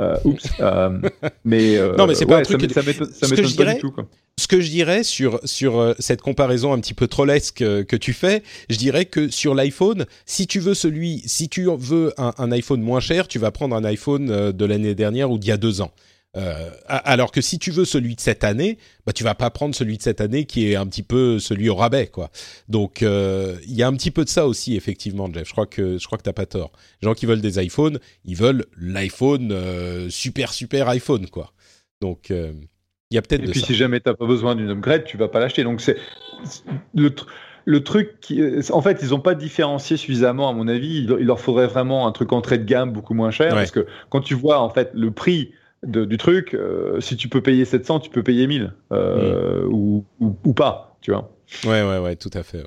Euh, 0.00 0.16
oups. 0.24 0.48
mais 1.44 1.78
non, 1.96 2.06
mais 2.06 2.14
c'est 2.14 2.26
pas 2.26 2.38
un 2.38 2.42
truc. 2.42 2.70
Ça 2.70 2.82
m'étonne 2.82 3.54
pas 3.54 3.74
du 3.74 3.80
tout. 3.80 3.90
Quoi 3.90 4.06
ce 4.38 4.46
que 4.46 4.60
je 4.60 4.70
dirais 4.70 5.02
sur 5.02 5.40
sur 5.44 5.80
euh, 5.80 5.94
cette 5.98 6.22
comparaison 6.22 6.72
un 6.72 6.78
petit 6.78 6.94
peu 6.94 7.08
trollesque 7.08 7.60
euh, 7.60 7.82
que 7.82 7.96
tu 7.96 8.12
fais, 8.12 8.44
je 8.70 8.76
dirais 8.76 9.04
que 9.04 9.28
sur 9.28 9.54
l'iPhone, 9.54 10.06
si 10.26 10.46
tu 10.46 10.60
veux 10.60 10.74
celui, 10.74 11.22
si 11.26 11.48
tu 11.48 11.68
veux 11.76 12.14
un, 12.16 12.52
iPhone 12.52 12.80
moins 12.80 13.00
cher, 13.00 13.26
tu 13.26 13.40
vas 13.40 13.50
prendre 13.50 13.74
un 13.74 13.84
iPhone 13.84 14.30
euh, 14.30 14.52
de 14.52 14.64
l'année 14.64 14.94
dernière 14.94 15.30
ou 15.30 15.38
d'il 15.38 15.48
y 15.48 15.52
a 15.52 15.56
deux 15.56 15.80
ans. 15.80 15.90
Alors 16.86 17.32
que 17.32 17.40
si 17.40 17.58
tu 17.58 17.70
veux 17.70 17.84
celui 17.84 18.14
de 18.14 18.20
cette 18.20 18.44
année, 18.44 18.78
bah 19.06 19.12
tu 19.12 19.24
vas 19.24 19.34
pas 19.34 19.50
prendre 19.50 19.74
celui 19.74 19.96
de 19.96 20.02
cette 20.02 20.20
année 20.20 20.44
qui 20.44 20.70
est 20.70 20.76
un 20.76 20.86
petit 20.86 21.02
peu 21.02 21.38
celui 21.38 21.68
au 21.68 21.74
rabais 21.74 22.06
quoi. 22.06 22.30
Donc 22.68 23.00
il 23.00 23.74
y 23.74 23.82
a 23.82 23.88
un 23.88 23.94
petit 23.94 24.10
peu 24.10 24.24
de 24.24 24.28
ça 24.28 24.46
aussi 24.46 24.76
effectivement, 24.76 25.28
Jeff. 25.32 25.48
Je 25.48 25.52
crois 25.52 25.66
que 25.66 25.98
je 25.98 26.06
crois 26.06 26.18
que 26.18 26.22
t'as 26.22 26.32
pas 26.32 26.46
tort. 26.46 26.72
Les 27.02 27.06
gens 27.06 27.14
qui 27.14 27.26
veulent 27.26 27.40
des 27.40 27.62
iPhones, 27.62 27.98
ils 28.24 28.36
veulent 28.36 28.64
l'iPhone 28.78 30.10
super 30.10 30.52
super 30.52 30.88
iPhone 30.88 31.28
quoi. 31.28 31.52
Donc 32.00 32.30
il 33.10 33.14
y 33.14 33.18
a 33.18 33.22
peut-être. 33.22 33.44
Et 33.44 33.50
puis 33.50 33.60
si 33.60 33.74
jamais 33.74 34.00
tu 34.00 34.08
n'as 34.08 34.14
pas 34.14 34.26
besoin 34.26 34.54
d'une 34.54 34.70
upgrade, 34.70 35.04
tu 35.04 35.16
vas 35.16 35.28
pas 35.28 35.40
l'acheter. 35.40 35.64
Donc 35.64 35.80
c'est 35.80 35.96
le, 36.94 37.14
le, 37.64 37.82
truc 37.82 38.20
qui, 38.20 38.42
en 38.70 38.82
fait, 38.82 39.00
ils 39.02 39.10
n'ont 39.10 39.20
pas 39.20 39.34
différencié 39.34 39.96
suffisamment 39.96 40.48
à 40.48 40.52
mon 40.52 40.68
avis. 40.68 40.98
Il, 40.98 41.06
leur 41.06 41.40
faudrait 41.40 41.66
vraiment 41.66 42.06
un 42.06 42.12
truc 42.12 42.32
entrée 42.32 42.58
de 42.58 42.64
gamme 42.64 42.92
beaucoup 42.92 43.14
moins 43.14 43.30
cher 43.30 43.54
parce 43.54 43.70
que 43.70 43.86
quand 44.10 44.20
tu 44.20 44.34
vois 44.34 44.60
en 44.60 44.68
fait 44.68 44.90
le 44.92 45.10
prix 45.10 45.52
du 45.84 46.16
truc, 46.18 46.54
euh, 46.54 47.00
si 47.00 47.16
tu 47.16 47.28
peux 47.28 47.42
payer 47.42 47.64
700, 47.64 48.00
tu 48.00 48.10
peux 48.10 48.22
payer 48.22 48.46
1000 48.46 48.72
euh, 48.92 49.64
mm. 49.64 49.72
ou, 49.72 50.04
ou, 50.20 50.52
pas, 50.52 50.96
tu 51.00 51.12
vois. 51.12 51.30
Ouais, 51.64 51.82
ouais, 51.82 51.98
ouais, 51.98 52.16
tout 52.16 52.30
à 52.34 52.42
fait. 52.42 52.64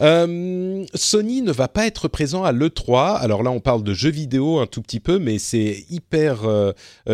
Euh, 0.00 0.84
Sony 0.94 1.42
ne 1.42 1.50
va 1.50 1.66
pas 1.66 1.86
être 1.86 2.06
présent 2.06 2.44
à 2.44 2.52
l'E3. 2.52 3.16
Alors 3.16 3.42
là, 3.42 3.50
on 3.50 3.60
parle 3.60 3.82
de 3.82 3.92
jeux 3.94 4.10
vidéo 4.10 4.60
un 4.60 4.66
tout 4.66 4.80
petit 4.80 5.00
peu, 5.00 5.18
mais 5.18 5.38
c'est 5.38 5.84
hyper 5.90 6.40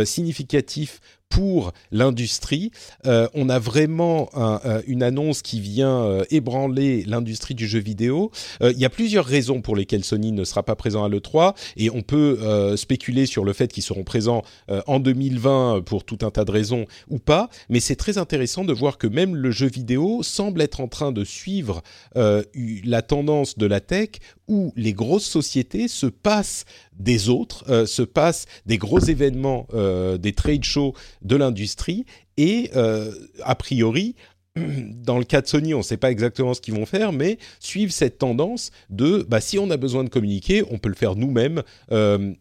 significatif 0.05 1.01
pour 1.35 1.73
l'industrie. 1.91 2.71
Euh, 3.07 3.27
on 3.35 3.49
a 3.49 3.59
vraiment 3.59 4.31
euh, 4.37 4.83
une 4.87 5.03
annonce 5.03 5.43
qui 5.43 5.59
vient 5.59 6.05
euh, 6.05 6.25
ébranler 6.31 7.03
l'industrie 7.07 7.55
du 7.55 7.67
jeu 7.67 7.81
vidéo. 7.81 8.31
Il 8.61 8.79
y 8.79 8.85
a 8.85 8.91
plusieurs 8.91 9.25
raisons 9.25 9.61
pour 9.61 9.75
lesquelles 9.75 10.05
Sony 10.05 10.31
ne 10.31 10.45
sera 10.45 10.63
pas 10.63 10.77
présent 10.77 11.05
à 11.05 11.09
l'E3 11.09 11.55
et 11.77 11.91
on 11.91 12.03
peut 12.03 12.39
spéculer 12.77 13.27
sur 13.27 13.45
le 13.45 13.53
fait 13.53 13.73
qu'ils 13.73 13.83
seront 13.83 14.05
présents 14.05 14.43
en 14.87 15.01
2020 15.01 15.83
pour 15.85 16.05
tout 16.05 16.19
un 16.23 16.31
tas 16.31 16.45
de 16.45 16.51
raisons 16.51 16.87
ou 17.09 17.19
pas. 17.19 17.49
Mais 17.69 17.81
c'est 17.81 17.97
très 17.97 18.19
intéressant 18.19 18.65
de 18.65 18.73
voir 18.73 18.99
que 18.99 19.07
même 19.07 19.35
le 19.35 19.51
jeu 19.51 19.67
vidéo 19.67 20.23
semble 20.23 20.63
être 20.63 20.81
en 20.81 20.89
train 20.89 21.13
de 21.13 21.25
suivre 21.25 21.83
la 22.15 23.03
tendance 23.03 23.59
de 23.59 23.67
la 23.67 23.81
tech 23.81 24.11
où 24.49 24.73
les 24.77 24.93
grosses 24.93 25.27
sociétés 25.27 25.89
se 25.89 26.07
passent 26.07 26.65
des 26.99 27.29
autres, 27.29 27.65
euh, 27.69 27.87
se 27.87 28.03
passent 28.03 28.47
des 28.67 28.79
gros 28.79 29.01
événements, 29.01 29.67
euh, 29.75 30.17
des 30.19 30.33
trade 30.33 30.65
shows 30.65 30.95
de 31.23 31.37
l'industrie, 31.37 32.05
et 32.37 32.71
euh, 32.75 33.13
a 33.43 33.55
priori 33.55 34.15
dans 35.05 35.19
le 35.19 35.25
cas 35.25 35.41
de 35.41 35.49
Sony, 35.49 35.75
on 35.75 35.79
ne 35.79 35.83
sait 35.83 35.97
pas 35.97 36.13
exactement 36.13 36.55
ce 36.55 36.61
qu'ils 36.61 36.75
vont 36.75 36.87
faire, 36.87 37.13
mais 37.13 37.39
suivent 37.59 37.91
cette 37.91 38.19
tendance 38.19 38.71
de, 38.89 39.27
bah, 39.29 39.41
si 39.41 39.59
on 39.59 39.69
a 39.71 39.77
besoin 39.77 40.05
de 40.05 40.09
communiquer, 40.09 40.63
on 40.71 40.79
peut 40.79 40.89
le 40.89 40.95
faire 40.95 41.17
nous-mêmes 41.17 41.63
euh, 41.91 42.33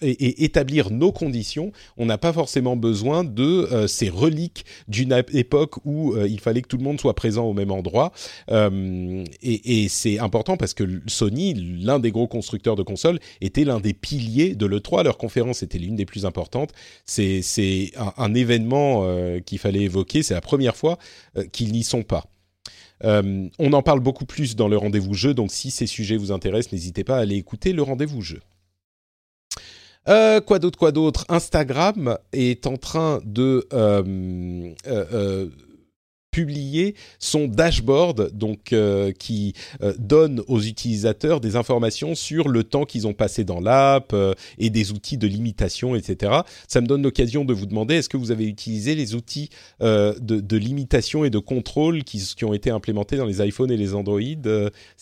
et, 0.00 0.44
établir 0.44 0.90
nos 0.92 1.10
conditions. 1.10 1.72
On 1.96 2.06
n'a 2.06 2.16
pas 2.16 2.32
forcément 2.32 2.76
besoin 2.76 3.24
de 3.24 3.42
euh, 3.42 3.88
ces 3.88 4.08
reliques 4.08 4.66
d'une 4.86 5.20
époque 5.32 5.84
où 5.84 6.14
euh, 6.14 6.28
il 6.28 6.38
fallait 6.38 6.62
que 6.62 6.68
tout 6.68 6.76
le 6.76 6.84
monde 6.84 7.00
soit 7.00 7.14
présent 7.14 7.44
au 7.46 7.54
même 7.54 7.72
endroit. 7.72 8.12
et, 8.48 9.24
et 9.42 9.88
c'est 9.88 10.20
important 10.20 10.56
parce 10.56 10.74
que 10.74 10.84
Sony, 11.08 11.54
l'un 11.54 11.98
des 11.98 12.12
gros 12.12 12.28
constructeurs 12.28 12.76
de 12.76 12.84
consoles, 12.84 13.18
était 13.40 13.64
l'un 13.64 13.80
des 13.80 13.94
piliers 13.94 14.54
de 14.54 14.66
l'E3. 14.66 15.02
Leur 15.02 15.18
conférence 15.18 15.64
était 15.64 15.78
l'une 15.78 15.96
des 15.96 16.06
plus 16.06 16.24
importantes. 16.24 16.70
C'est 17.04 17.42
un, 18.16 18.34
événement 18.34 19.06
qu'il 19.44 19.58
fallait 19.58 19.82
évoquer. 19.82 20.22
C'est 20.22 20.34
la 20.34 20.40
première 20.40 20.76
fois 20.76 20.98
euh, 21.15 21.15
qu'ils 21.52 21.72
n'y 21.72 21.82
sont 21.82 22.02
pas. 22.02 22.24
Euh, 23.04 23.48
on 23.58 23.72
en 23.72 23.82
parle 23.82 24.00
beaucoup 24.00 24.24
plus 24.24 24.56
dans 24.56 24.68
le 24.68 24.76
rendez-vous 24.76 25.14
jeu, 25.14 25.34
donc 25.34 25.52
si 25.52 25.70
ces 25.70 25.86
sujets 25.86 26.16
vous 26.16 26.32
intéressent, 26.32 26.72
n'hésitez 26.72 27.04
pas 27.04 27.18
à 27.18 27.20
aller 27.20 27.36
écouter 27.36 27.72
le 27.72 27.82
rendez-vous 27.82 28.22
jeu. 28.22 28.40
Euh, 30.08 30.40
quoi 30.40 30.58
d'autre, 30.58 30.78
quoi 30.78 30.92
d'autre? 30.92 31.24
Instagram 31.28 32.16
est 32.32 32.66
en 32.66 32.76
train 32.76 33.20
de 33.24 33.66
publier 36.36 36.94
son 37.18 37.48
dashboard, 37.48 38.30
donc 38.36 38.74
euh, 38.74 39.10
qui 39.10 39.54
euh, 39.80 39.94
donne 39.98 40.42
aux 40.48 40.60
utilisateurs 40.60 41.40
des 41.40 41.56
informations 41.56 42.14
sur 42.14 42.48
le 42.48 42.62
temps 42.62 42.84
qu'ils 42.84 43.06
ont 43.06 43.14
passé 43.14 43.42
dans 43.42 43.58
l'app 43.58 44.12
euh, 44.12 44.34
et 44.58 44.68
des 44.68 44.92
outils 44.92 45.16
de 45.16 45.26
limitation, 45.26 45.96
etc. 45.96 46.40
Ça 46.68 46.82
me 46.82 46.86
donne 46.86 47.02
l'occasion 47.02 47.46
de 47.46 47.54
vous 47.54 47.64
demander 47.64 47.94
est-ce 47.94 48.10
que 48.10 48.18
vous 48.18 48.32
avez 48.32 48.46
utilisé 48.46 48.94
les 48.94 49.14
outils 49.14 49.48
de, 49.80 50.56
limitation 50.58 51.24
et 51.24 51.30
de 51.30 51.38
contrôle 51.38 52.04
qui, 52.04 52.22
ont 52.44 52.52
été 52.52 52.68
implémentés 52.68 53.16
dans 53.16 53.24
les 53.24 53.40
iPhones 53.40 53.70
et 53.70 53.78
les 53.78 53.94
Android 53.94 54.20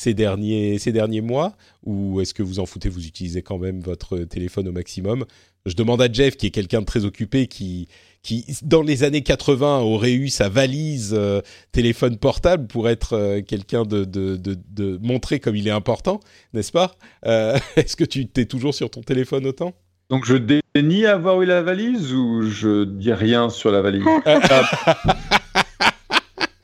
derniers 0.06 0.78
ces 0.78 0.92
derniers 0.92 1.20
mois? 1.20 1.56
Ou 1.82 2.20
est-ce 2.20 2.32
que 2.32 2.44
vous 2.44 2.60
en 2.60 2.66
foutez 2.66 2.88
Vous 2.88 3.06
utilisez 3.06 3.42
quand 3.42 3.58
même 3.58 3.80
votre 3.80 4.18
téléphone 4.18 4.68
au 4.68 4.72
maximum? 4.72 5.24
Je 5.66 5.74
demande 5.74 6.02
à 6.02 6.12
Jeff, 6.12 6.36
qui 6.36 6.46
est 6.46 6.50
quelqu'un 6.50 6.80
de 6.80 6.86
très 6.86 7.06
occupé, 7.06 7.46
qui 7.46 7.88
qui, 8.24 8.46
dans 8.62 8.82
les 8.82 9.04
années 9.04 9.22
80, 9.22 9.80
aurait 9.80 10.14
eu 10.14 10.28
sa 10.28 10.48
valise 10.48 11.14
euh, 11.16 11.42
téléphone 11.72 12.16
portable 12.16 12.66
pour 12.66 12.88
être 12.88 13.12
euh, 13.12 13.42
quelqu'un 13.42 13.84
de, 13.84 14.04
de, 14.04 14.36
de, 14.36 14.56
de, 14.70 14.98
montrer 15.02 15.38
comme 15.38 15.54
il 15.54 15.68
est 15.68 15.72
important, 15.72 16.20
n'est-ce 16.54 16.72
pas? 16.72 16.92
Euh, 17.26 17.58
Est-ce 17.76 17.96
que 17.96 18.04
tu 18.04 18.26
t'es 18.26 18.46
toujours 18.46 18.74
sur 18.74 18.90
ton 18.90 19.02
téléphone 19.02 19.46
autant? 19.46 19.74
Donc 20.10 20.24
je 20.24 20.36
dénie 20.36 21.06
avoir 21.06 21.40
eu 21.42 21.46
la 21.46 21.62
valise 21.62 22.12
ou 22.12 22.42
je 22.50 22.84
dis 22.84 23.12
rien 23.12 23.50
sur 23.50 23.70
la 23.70 23.80
valise? 23.80 24.04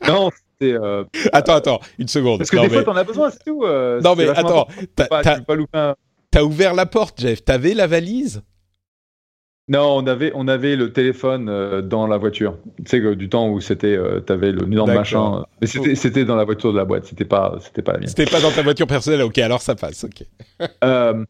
Non, 0.09 0.31
c'est. 0.61 0.75
Attends, 1.33 1.55
attends, 1.55 1.81
une 1.97 2.09
seconde. 2.09 2.39
Parce 2.39 2.51
que 2.51 2.57
des 2.57 2.69
fois, 2.69 2.83
t'en 2.83 2.97
as 2.97 3.05
besoin, 3.05 3.31
c'est 3.31 3.45
tout. 3.45 3.65
non, 3.65 4.17
mais 4.17 4.29
attends, 4.29 4.67
t'as 4.97 6.43
ouvert 6.43 6.75
la 6.75 6.87
porte, 6.87 7.21
Jeff. 7.21 7.45
T'avais 7.45 7.75
la 7.75 7.87
valise? 7.87 8.43
Non, 9.71 9.99
on 9.99 10.07
avait, 10.09 10.33
on 10.35 10.49
avait 10.49 10.75
le 10.75 10.93
téléphone 10.93 11.49
euh, 11.49 11.81
dans 11.81 12.09
la 12.09 12.19
voiture. 12.19 12.59
Tu 12.79 12.83
sais, 12.87 13.01
que 13.01 13.15
du 13.15 13.29
temps 13.29 13.49
où 13.49 13.61
c'était, 13.61 13.97
euh, 13.97 14.21
tu 14.21 14.33
avais 14.33 14.51
le 14.51 14.65
énorme 14.65 14.93
machin. 14.93 15.45
Mais 15.61 15.69
c'était, 15.69 15.95
c'était 15.95 16.25
dans 16.25 16.35
la 16.35 16.43
voiture 16.43 16.73
de 16.73 16.77
la 16.77 16.85
boîte, 16.85 17.05
c'était 17.05 17.25
pas, 17.25 17.57
c'était 17.61 17.81
pas 17.81 17.93
la 17.93 17.99
mienne. 18.01 18.09
C'était 18.09 18.29
pas 18.29 18.41
dans 18.41 18.51
ta 18.51 18.63
voiture 18.63 18.89
personnelle, 18.89 19.23
ok, 19.23 19.39
alors 19.39 19.63
ça 19.63 19.77
passe, 19.77 20.05
ok. 20.05 20.27
Euh, 20.85 21.25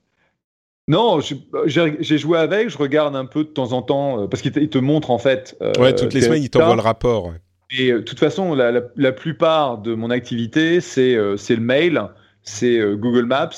non, 0.88 1.20
j'ai 1.66 2.18
joué 2.18 2.38
avec, 2.38 2.70
je 2.70 2.78
regarde 2.78 3.14
un 3.14 3.26
peu 3.26 3.44
de 3.44 3.50
temps 3.50 3.72
en 3.72 3.82
temps, 3.82 4.22
euh, 4.22 4.26
parce 4.26 4.40
qu'il 4.42 4.52
te, 4.52 4.58
il 4.58 4.70
te 4.70 4.78
montre 4.78 5.10
en 5.10 5.18
fait. 5.18 5.56
ouais, 5.78 5.94
toutes 5.94 6.14
les 6.14 6.22
semaines, 6.22 6.38
résultats. 6.38 6.60
t'envoient 6.60 6.76
le 6.76 6.80
rapport. 6.82 7.26
ouais. 7.26 7.40
Et 7.78 7.92
de 7.92 7.98
toute 8.00 8.18
façon, 8.18 8.54
la, 8.54 8.72
la, 8.72 8.80
la 8.96 9.12
plupart 9.12 9.78
de 9.78 9.94
mon 9.94 10.10
activité, 10.10 10.80
c'est 10.80 11.16
c'est 11.36 11.54
le 11.54 11.62
mail, 11.62 12.02
c'est 12.42 12.80
Google 12.96 13.26
Maps, 13.26 13.50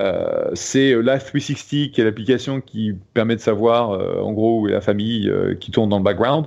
euh, 0.00 0.50
c'est 0.54 0.92
euh, 0.92 1.00
Life 1.00 1.24
360, 1.26 1.92
qui 1.92 2.00
est 2.00 2.04
l'application 2.04 2.60
qui 2.60 2.94
permet 3.14 3.36
de 3.36 3.40
savoir, 3.40 3.92
euh, 3.92 4.20
en 4.20 4.32
gros, 4.32 4.60
où 4.60 4.68
est 4.68 4.72
la 4.72 4.80
famille 4.80 5.28
euh, 5.28 5.54
qui 5.54 5.70
tourne 5.70 5.88
dans 5.88 5.98
le 5.98 6.04
background. 6.04 6.46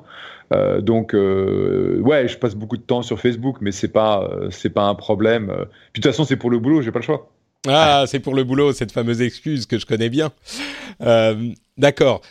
Euh, 0.53 0.81
donc, 0.81 1.13
euh, 1.13 1.99
ouais, 2.01 2.27
je 2.27 2.37
passe 2.37 2.55
beaucoup 2.55 2.77
de 2.77 2.81
temps 2.81 3.01
sur 3.01 3.19
Facebook, 3.19 3.57
mais 3.61 3.71
c'est 3.71 3.87
pas, 3.89 4.23
euh, 4.31 4.49
c'est 4.49 4.69
pas 4.69 4.83
un 4.83 4.95
problème. 4.95 5.47
Puis 5.93 6.01
de 6.01 6.07
toute 6.07 6.11
façon, 6.11 6.23
c'est 6.25 6.37
pour 6.37 6.49
le 6.49 6.59
boulot, 6.59 6.81
j'ai 6.81 6.91
pas 6.91 6.99
le 6.99 7.05
choix. 7.05 7.29
Ah, 7.67 8.05
c'est 8.07 8.19
pour 8.19 8.33
le 8.33 8.43
boulot, 8.43 8.71
cette 8.71 8.91
fameuse 8.91 9.21
excuse 9.21 9.65
que 9.65 9.77
je 9.77 9.85
connais 9.85 10.09
bien. 10.09 10.31
Euh, 11.01 11.49
D'accord. 11.77 12.21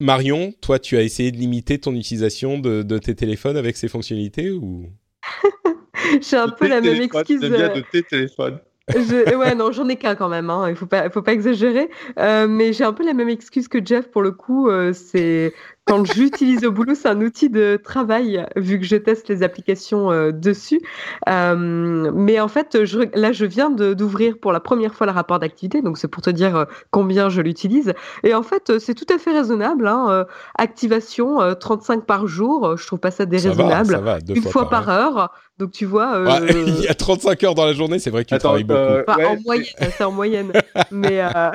Marion, 0.00 0.52
toi, 0.60 0.78
tu 0.78 0.96
as 0.96 1.02
essayé 1.02 1.32
de 1.32 1.36
limiter 1.36 1.78
ton 1.78 1.94
utilisation 1.96 2.58
de, 2.58 2.82
de 2.82 2.98
tes 2.98 3.16
téléphones 3.16 3.56
avec 3.56 3.76
ces 3.76 3.88
fonctionnalités 3.88 4.50
ou? 4.52 4.86
J'ai 6.22 6.36
un 6.36 6.46
De 6.46 6.52
peu 6.52 6.68
la 6.68 6.80
même 6.80 7.02
excuse. 7.02 7.40
de 7.40 7.80
tes 7.90 8.02
téléphones. 8.04 8.60
Ouais, 8.94 9.54
non, 9.54 9.70
j'en 9.72 9.88
ai 9.88 9.96
qu'un 9.96 10.14
quand 10.14 10.28
même. 10.28 10.50
Hein. 10.50 10.70
Il 10.70 10.76
faut 10.76 10.86
pas, 10.86 11.10
faut 11.10 11.22
pas 11.22 11.32
exagérer. 11.32 11.90
Euh, 12.18 12.46
mais 12.48 12.72
j'ai 12.72 12.84
un 12.84 12.92
peu 12.92 13.04
la 13.04 13.12
même 13.14 13.28
excuse 13.28 13.68
que 13.68 13.84
Jeff 13.84 14.10
pour 14.10 14.22
le 14.22 14.32
coup. 14.32 14.68
euh, 14.68 14.92
c'est 14.92 15.54
quand 15.88 16.04
j'utilise 16.04 16.64
au 16.64 16.70
boulot, 16.72 16.94
c'est 16.94 17.08
un 17.08 17.20
outil 17.20 17.48
de 17.50 17.80
travail 17.82 18.46
vu 18.56 18.78
que 18.78 18.84
je 18.86 18.96
teste 18.96 19.28
les 19.28 19.42
applications 19.42 20.10
euh, 20.10 20.30
dessus. 20.32 20.80
Euh, 21.28 22.10
mais 22.14 22.40
en 22.40 22.48
fait, 22.48 22.84
je, 22.84 23.00
là, 23.18 23.32
je 23.32 23.44
viens 23.46 23.70
de- 23.70 23.94
d'ouvrir 23.94 24.38
pour 24.38 24.52
la 24.52 24.60
première 24.60 24.94
fois 24.94 25.06
le 25.06 25.12
rapport 25.12 25.38
d'activité, 25.38 25.82
donc 25.82 25.98
c'est 25.98 26.08
pour 26.08 26.22
te 26.22 26.30
dire 26.30 26.54
euh, 26.56 26.64
combien 26.90 27.28
je 27.28 27.40
l'utilise. 27.40 27.92
Et 28.24 28.34
en 28.34 28.42
fait, 28.42 28.78
c'est 28.78 28.94
tout 28.94 29.06
à 29.12 29.18
fait 29.18 29.32
raisonnable. 29.32 29.86
Hein. 29.86 30.06
euh, 30.10 30.24
activation 30.56 31.40
euh, 31.40 31.54
35 31.54 32.04
par 32.04 32.26
jour, 32.26 32.76
je 32.76 32.86
trouve 32.86 32.98
pas 32.98 33.10
ça 33.10 33.18
ça 33.18 33.24
va, 33.24 33.30
déraisonnable. 33.30 33.86
ça 33.94 34.00
va, 34.00 34.20
deux 34.20 34.34
Une 34.34 34.42
fois 34.42 34.68
par 34.68 34.88
heure. 34.88 35.32
Donc 35.58 35.72
tu 35.72 35.84
vois. 35.86 36.14
euh, 36.16 36.24
Ouais, 36.26 36.52
il 36.66 36.80
y 36.80 36.88
a 36.88 36.94
35 36.94 37.42
heures 37.44 37.54
dans 37.54 37.64
la 37.66 37.72
journée, 37.72 37.98
c'est 37.98 38.10
vrai 38.10 38.24
que 38.24 38.28
tu 38.28 38.34
Attends, 38.34 38.48
travailles 38.48 38.64
beaucoup. 38.64 38.80
Enfin, 39.06 39.18
ouais, 39.18 39.24
en 39.26 39.36
moyenne, 39.44 39.64
c'est 39.96 40.04
en 40.04 40.12
moyenne. 40.12 40.52
mais, 40.92 41.20
euh, 41.22 41.50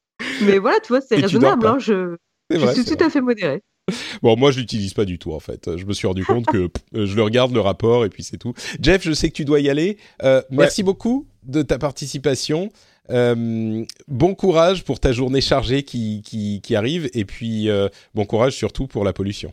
mais 0.42 0.58
voilà, 0.58 0.78
tu 0.80 0.88
vois, 0.92 1.00
c'est 1.00 1.16
raisonnable. 1.16 1.66
Hein, 1.66 1.76
je 1.78 2.16
C'est 2.50 2.58
je 2.58 2.64
vrai, 2.64 2.74
suis 2.74 2.84
c'est 2.84 2.96
tout 2.96 3.04
à 3.04 3.10
fait 3.10 3.20
modéré. 3.20 3.62
Bon, 4.22 4.36
moi, 4.36 4.50
je 4.50 4.60
l'utilise 4.60 4.94
pas 4.94 5.04
du 5.04 5.18
tout, 5.18 5.32
en 5.32 5.40
fait. 5.40 5.76
Je 5.76 5.84
me 5.84 5.92
suis 5.92 6.06
rendu 6.06 6.24
compte 6.24 6.46
que 6.46 6.66
pff, 6.66 7.06
je 7.06 7.16
le 7.16 7.22
regarde, 7.22 7.52
le 7.52 7.60
rapport, 7.60 8.04
et 8.04 8.08
puis 8.08 8.22
c'est 8.22 8.38
tout. 8.38 8.54
Jeff, 8.80 9.02
je 9.02 9.12
sais 9.12 9.28
que 9.28 9.34
tu 9.34 9.44
dois 9.44 9.60
y 9.60 9.68
aller. 9.68 9.98
Euh, 10.22 10.42
Merci 10.50 10.82
beaucoup 10.82 11.26
de 11.44 11.62
ta 11.62 11.78
participation. 11.78 12.70
Euh, 13.10 13.84
bon 14.06 14.34
courage 14.34 14.84
pour 14.84 15.00
ta 15.00 15.12
journée 15.12 15.40
chargée 15.40 15.82
qui, 15.82 16.22
qui, 16.22 16.60
qui 16.60 16.76
arrive, 16.76 17.08
et 17.14 17.24
puis 17.24 17.70
euh, 17.70 17.88
bon 18.14 18.26
courage 18.26 18.52
surtout 18.52 18.86
pour 18.86 19.04
la 19.04 19.12
pollution. 19.12 19.52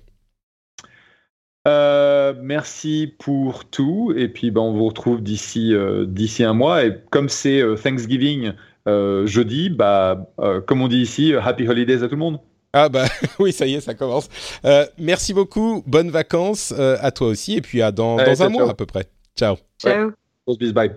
Merci 2.41 3.13
pour 3.17 3.65
tout. 3.65 4.13
Et 4.15 4.27
puis, 4.27 4.51
ben, 4.51 4.61
on 4.61 4.73
vous 4.73 4.85
retrouve 4.85 5.23
d'ici 5.23 5.73
d'ici 6.07 6.43
un 6.43 6.53
mois. 6.53 6.85
Et 6.85 6.95
comme 7.09 7.29
c'est 7.29 7.63
Thanksgiving 7.81 8.51
jeudi, 8.85 9.69
bah, 9.69 10.31
comme 10.67 10.81
on 10.81 10.87
dit 10.87 10.99
ici, 10.99 11.33
Happy 11.33 11.67
Holidays 11.67 12.03
à 12.03 12.07
tout 12.07 12.15
le 12.15 12.19
monde. 12.19 12.39
Ah 12.77 12.89
bah 12.89 13.07
oui, 13.39 13.53
ça 13.53 13.65
y 13.65 13.75
est, 13.75 13.79
ça 13.79 13.93
commence. 13.93 14.27
Euh, 14.65 14.85
merci 14.97 15.33
beaucoup, 15.33 15.81
bonnes 15.87 16.11
vacances 16.11 16.73
euh, 16.77 16.97
à 16.99 17.11
toi 17.11 17.27
aussi, 17.27 17.55
et 17.55 17.61
puis 17.61 17.81
à 17.81 17.93
dans, 17.93 18.17
Allez, 18.17 18.31
dans 18.31 18.43
un 18.43 18.47
ciao, 18.47 18.49
mois 18.49 18.61
ciao. 18.63 18.69
à 18.71 18.73
peu 18.75 18.85
près. 18.85 19.05
Ciao. 19.37 19.55
Ciao. 19.81 20.11
Bise, 20.59 20.73
bye. 20.73 20.91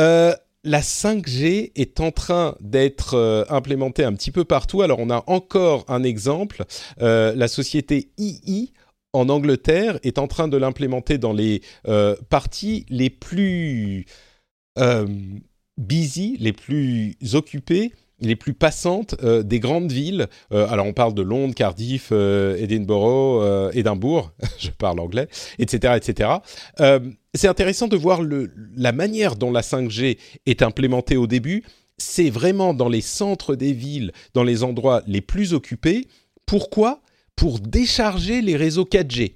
Euh, 0.00 0.34
la 0.64 0.80
5G 0.80 1.70
est 1.76 2.00
en 2.00 2.10
train 2.10 2.56
d'être 2.60 3.14
euh, 3.14 3.44
implémentée 3.50 4.02
un 4.02 4.12
petit 4.12 4.32
peu 4.32 4.44
partout. 4.44 4.82
Alors, 4.82 4.98
on 4.98 5.10
a 5.10 5.22
encore 5.28 5.84
un 5.86 6.02
exemple. 6.02 6.64
Euh, 7.00 7.32
la 7.36 7.46
société 7.46 8.10
II 8.18 8.72
en 9.12 9.28
Angleterre 9.28 10.00
est 10.02 10.18
en 10.18 10.26
train 10.26 10.48
de 10.48 10.56
l'implémenter 10.56 11.18
dans 11.18 11.32
les 11.32 11.62
euh, 11.86 12.16
parties 12.30 12.84
les 12.88 13.10
plus 13.10 14.06
euh, 14.76 15.06
busy, 15.78 16.36
les 16.40 16.52
plus 16.52 17.16
occupées, 17.34 17.92
les 18.20 18.36
plus 18.36 18.54
passantes 18.54 19.14
euh, 19.22 19.42
des 19.42 19.60
grandes 19.60 19.90
villes. 19.90 20.26
Euh, 20.52 20.68
alors, 20.68 20.86
on 20.86 20.92
parle 20.92 21.14
de 21.14 21.22
Londres, 21.22 21.54
Cardiff, 21.54 22.08
euh, 22.12 22.56
Edinburgh, 22.56 23.74
Édimbourg, 23.74 24.32
je 24.58 24.70
parle 24.70 25.00
anglais, 25.00 25.28
etc., 25.58 25.94
etc. 25.96 26.30
C'est 27.34 27.48
intéressant 27.48 27.86
de 27.86 27.96
voir 27.96 28.22
la 28.76 28.92
manière 28.92 29.36
dont 29.36 29.52
la 29.52 29.60
5G 29.60 30.18
est 30.46 30.62
implémentée 30.62 31.16
au 31.16 31.26
début. 31.26 31.64
C'est 31.96 32.30
vraiment 32.30 32.74
dans 32.74 32.88
les 32.88 33.02
centres 33.02 33.54
des 33.54 33.72
villes, 33.72 34.12
dans 34.34 34.42
les 34.42 34.64
endroits 34.64 35.02
les 35.06 35.20
plus 35.20 35.54
occupés. 35.54 36.08
Pourquoi? 36.46 37.00
Pour 37.36 37.60
décharger 37.60 38.42
les 38.42 38.56
réseaux 38.56 38.84
4G. 38.84 39.34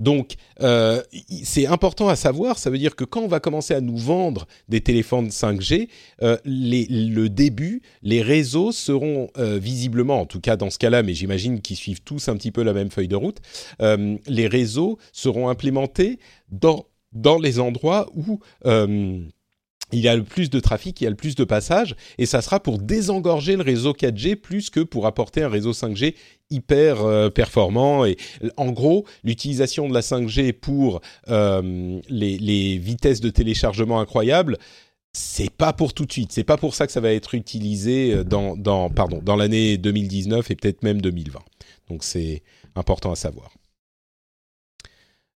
Donc, 0.00 0.34
euh, 0.60 1.02
c'est 1.42 1.66
important 1.66 2.08
à 2.08 2.14
savoir. 2.14 2.58
Ça 2.58 2.70
veut 2.70 2.78
dire 2.78 2.94
que 2.94 3.02
quand 3.04 3.20
on 3.20 3.26
va 3.26 3.40
commencer 3.40 3.74
à 3.74 3.80
nous 3.80 3.96
vendre 3.96 4.46
des 4.68 4.80
téléphones 4.80 5.30
5G, 5.30 5.88
euh, 6.22 6.36
les- 6.44 6.86
le 6.88 7.28
début, 7.28 7.82
les 8.02 8.22
réseaux 8.22 8.70
seront 8.70 9.28
euh, 9.38 9.58
visiblement, 9.58 10.20
en 10.20 10.26
tout 10.26 10.40
cas 10.40 10.56
dans 10.56 10.70
ce 10.70 10.78
cas-là, 10.78 11.02
mais 11.02 11.14
j'imagine 11.14 11.60
qu'ils 11.60 11.76
suivent 11.76 12.02
tous 12.02 12.28
un 12.28 12.36
petit 12.36 12.52
peu 12.52 12.62
la 12.62 12.72
même 12.72 12.90
feuille 12.90 13.08
de 13.08 13.16
route, 13.16 13.38
euh, 13.82 14.16
les 14.28 14.46
réseaux 14.46 14.98
seront 15.12 15.48
implémentés 15.48 16.20
dans, 16.50 16.86
dans 17.12 17.38
les 17.38 17.58
endroits 17.58 18.08
où 18.14 18.38
euh, 18.66 19.20
il 19.92 20.00
y 20.00 20.08
a 20.08 20.16
le 20.16 20.22
plus 20.22 20.50
de 20.50 20.60
trafic, 20.60 21.00
il 21.00 21.04
y 21.04 21.06
a 21.06 21.10
le 21.10 21.16
plus 21.16 21.34
de 21.34 21.44
passages, 21.44 21.96
et 22.18 22.26
ça 22.26 22.42
sera 22.42 22.60
pour 22.60 22.78
désengorger 22.78 23.56
le 23.56 23.62
réseau 23.62 23.92
4G 23.92 24.36
plus 24.36 24.70
que 24.70 24.80
pour 24.80 25.06
apporter 25.06 25.42
un 25.42 25.48
réseau 25.48 25.72
5G 25.72 26.14
hyper 26.50 27.02
euh, 27.04 27.30
performant. 27.30 28.04
Et 28.04 28.16
en 28.56 28.70
gros, 28.72 29.04
l'utilisation 29.24 29.88
de 29.88 29.94
la 29.94 30.00
5G 30.00 30.52
pour 30.52 31.00
euh, 31.28 32.00
les, 32.08 32.78
vitesses 32.78 33.20
de 33.20 33.30
téléchargement 33.30 34.00
incroyables, 34.00 34.58
c'est 35.12 35.50
pas 35.50 35.72
pour 35.72 35.94
tout 35.94 36.04
de 36.04 36.12
suite. 36.12 36.32
C'est 36.32 36.44
pas 36.44 36.56
pour 36.56 36.74
ça 36.74 36.86
que 36.86 36.92
ça 36.92 37.00
va 37.00 37.12
être 37.12 37.34
utilisé 37.34 38.14
euh, 38.14 38.24
dans, 38.24 38.56
dans, 38.56 38.90
pardon, 38.90 39.20
dans 39.22 39.36
l'année 39.36 39.78
2019 39.78 40.50
et 40.50 40.54
peut-être 40.54 40.82
même 40.82 41.00
2020. 41.00 41.40
Donc 41.88 42.04
c'est 42.04 42.42
important 42.74 43.12
à 43.12 43.16
savoir. 43.16 43.50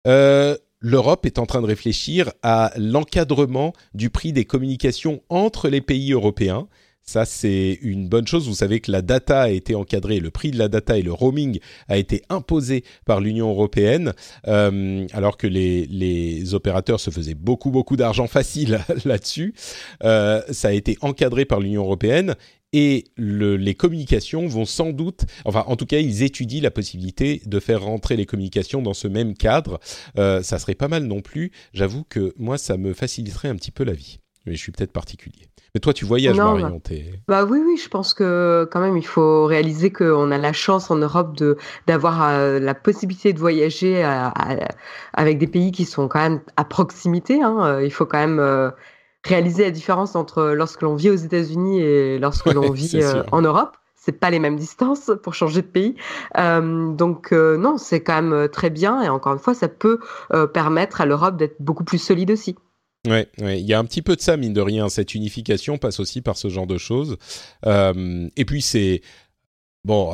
Euh, 0.08 0.58
L'Europe 0.82 1.26
est 1.26 1.40
en 1.40 1.46
train 1.46 1.62
de 1.62 1.68
réfléchir 1.68 2.32
à 2.42 2.72
l'encadrement 2.78 3.74
du 3.94 4.10
prix 4.10 4.32
des 4.32 4.46
communications 4.46 5.22
entre 5.28 5.68
les 5.68 5.82
pays 5.82 6.14
européens. 6.14 6.68
Ça, 7.10 7.26
c'est 7.26 7.80
une 7.82 8.08
bonne 8.08 8.28
chose. 8.28 8.48
Vous 8.48 8.54
savez 8.54 8.82
que 8.82 8.92
la 8.92 9.02
data 9.02 9.42
a 9.42 9.50
été 9.50 9.74
encadrée, 9.74 10.20
le 10.20 10.30
prix 10.30 10.52
de 10.52 10.60
la 10.60 10.68
data 10.68 10.96
et 10.96 11.02
le 11.02 11.12
roaming 11.12 11.60
a 11.88 11.98
été 11.98 12.22
imposé 12.30 12.84
par 13.06 13.20
l'Union 13.20 13.50
européenne, 13.50 14.14
euh, 14.48 15.08
alors 15.12 15.36
que 15.36 15.48
les, 15.48 16.54
opérateurs 16.54 17.00
se 17.00 17.10
faisaient 17.10 17.34
beaucoup, 17.34 17.72
beaucoup 17.72 17.96
d'argent 17.96 18.28
facile 18.28 18.82
là-dessus. 19.06 19.56
Euh, 20.04 20.44
ça 20.52 20.68
a 20.68 20.72
été 20.72 20.98
encadré 21.02 21.46
par 21.46 21.60
l'Union 21.60 21.82
européenne 21.84 22.36
et 22.74 23.06
le, 23.18 23.56
les 23.58 23.74
communications 23.76 24.46
vont 24.48 24.66
sans 24.66 24.92
doute, 24.92 25.22
enfin 25.46 25.64
en 25.68 25.76
tout 25.76 25.86
cas 25.86 25.98
ils 26.00 26.24
étudient 26.24 26.62
la 26.62 26.72
possibilité 26.72 27.42
de 27.46 27.60
faire 27.60 27.82
rentrer 27.82 28.16
les 28.16 28.26
communications 28.26 28.82
dans 28.82 28.94
ce 28.94 29.08
même 29.08 29.34
cadre. 29.34 29.80
Euh, 30.18 30.42
ça 30.44 30.60
serait 30.60 30.76
pas 30.76 30.88
mal 30.88 31.04
non 31.04 31.22
plus. 31.22 31.52
J'avoue 31.74 32.04
que 32.08 32.34
moi 32.38 32.58
ça 32.58 32.78
me 32.78 32.94
faciliterait 32.94 33.50
un 33.50 33.56
petit 33.56 33.72
peu 33.72 33.84
la 33.84 33.94
vie. 33.94 34.20
Mais 34.46 34.54
je 34.56 34.60
suis 34.60 34.72
peut-être 34.72 34.94
particulier. 34.94 35.50
Mais 35.76 35.80
toi 35.82 35.94
tu 35.94 36.06
voyages 36.06 36.38
Non, 36.38 36.58
Marion, 36.58 36.82
Bah 37.28 37.44
oui, 37.46 37.60
oui, 37.64 37.78
je 37.84 37.90
pense 37.90 38.14
que 38.16 38.68
quand 38.72 38.80
même, 38.80 38.98
il 38.98 39.06
faut 39.06 39.46
réaliser 39.46 39.92
qu'on 39.92 40.32
a 40.32 40.38
la 40.38 40.54
chance 40.54 40.90
en 40.90 40.96
Europe 40.96 41.36
de 41.38 41.58
d'avoir 41.88 42.24
euh, 42.30 42.60
la 42.60 42.74
possibilité 42.74 43.34
de 43.34 43.40
voyager 43.40 44.02
à- 44.02 44.30
à- 44.30 44.58
avec 45.14 45.38
des 45.38 45.46
pays 45.48 45.72
qui 45.72 45.86
sont 45.86 46.08
quand 46.08 46.22
même 46.22 46.42
à 46.58 46.64
proximité. 46.66 47.44
Hein. 47.44 47.58
Euh, 47.64 47.86
Il 47.86 47.92
faut 47.92 48.06
quand 48.08 48.18
même 48.18 48.40
euh, 48.40 48.72
réaliser 49.24 49.64
la 49.64 49.72
différence 49.72 50.16
entre 50.16 50.54
lorsque 50.56 50.82
l'on 50.82 50.96
vit 50.96 51.10
aux 51.10 51.16
États-Unis 51.16 51.82
et 51.82 52.20
lorsque 52.20 52.52
l'on 52.52 52.72
vit 52.72 52.92
euh, 52.96 53.24
en 53.32 53.42
Europe. 53.42 53.76
C'est 53.96 54.14
pas 54.14 54.30
les 54.30 54.40
mêmes 54.40 54.56
distances 54.56 55.12
pour 55.24 55.34
changer 55.34 55.62
de 55.62 55.68
pays. 55.68 55.96
Euh, 56.38 56.94
donc 56.94 57.34
euh, 57.34 57.58
non, 57.58 57.78
c'est 57.78 58.02
quand 58.02 58.22
même 58.22 58.50
très 58.50 58.70
bien 58.70 59.02
et 59.02 59.10
encore 59.10 59.34
une 59.34 59.40
fois, 59.40 59.54
ça 59.54 59.68
peut 59.68 60.00
permettre 60.54 61.02
à 61.02 61.06
l'Europe 61.06 61.38
d'être 61.38 61.58
beaucoup 61.60 61.84
plus 61.84 62.00
solide 62.00 62.32
aussi. 62.32 62.56
Ouais, 63.08 63.30
ouais, 63.40 63.62
il 63.62 63.66
y 63.66 63.74
a 63.74 63.80
un 63.80 63.86
petit 63.86 64.02
peu 64.02 64.16
de 64.16 64.22
ça 64.22 64.36
mine 64.36 64.54
de 64.54 64.62
rien. 64.62 64.90
Cette 64.90 65.16
unification 65.16 65.78
passe 65.78 66.00
aussi 66.00 66.22
par 66.22 66.38
ce 66.38 66.50
genre 66.50 66.68
de 66.68 66.78
choses. 66.78 67.18
Et 67.66 68.46
puis 68.46 68.62
c'est 68.62 69.02
bon, 69.86 70.14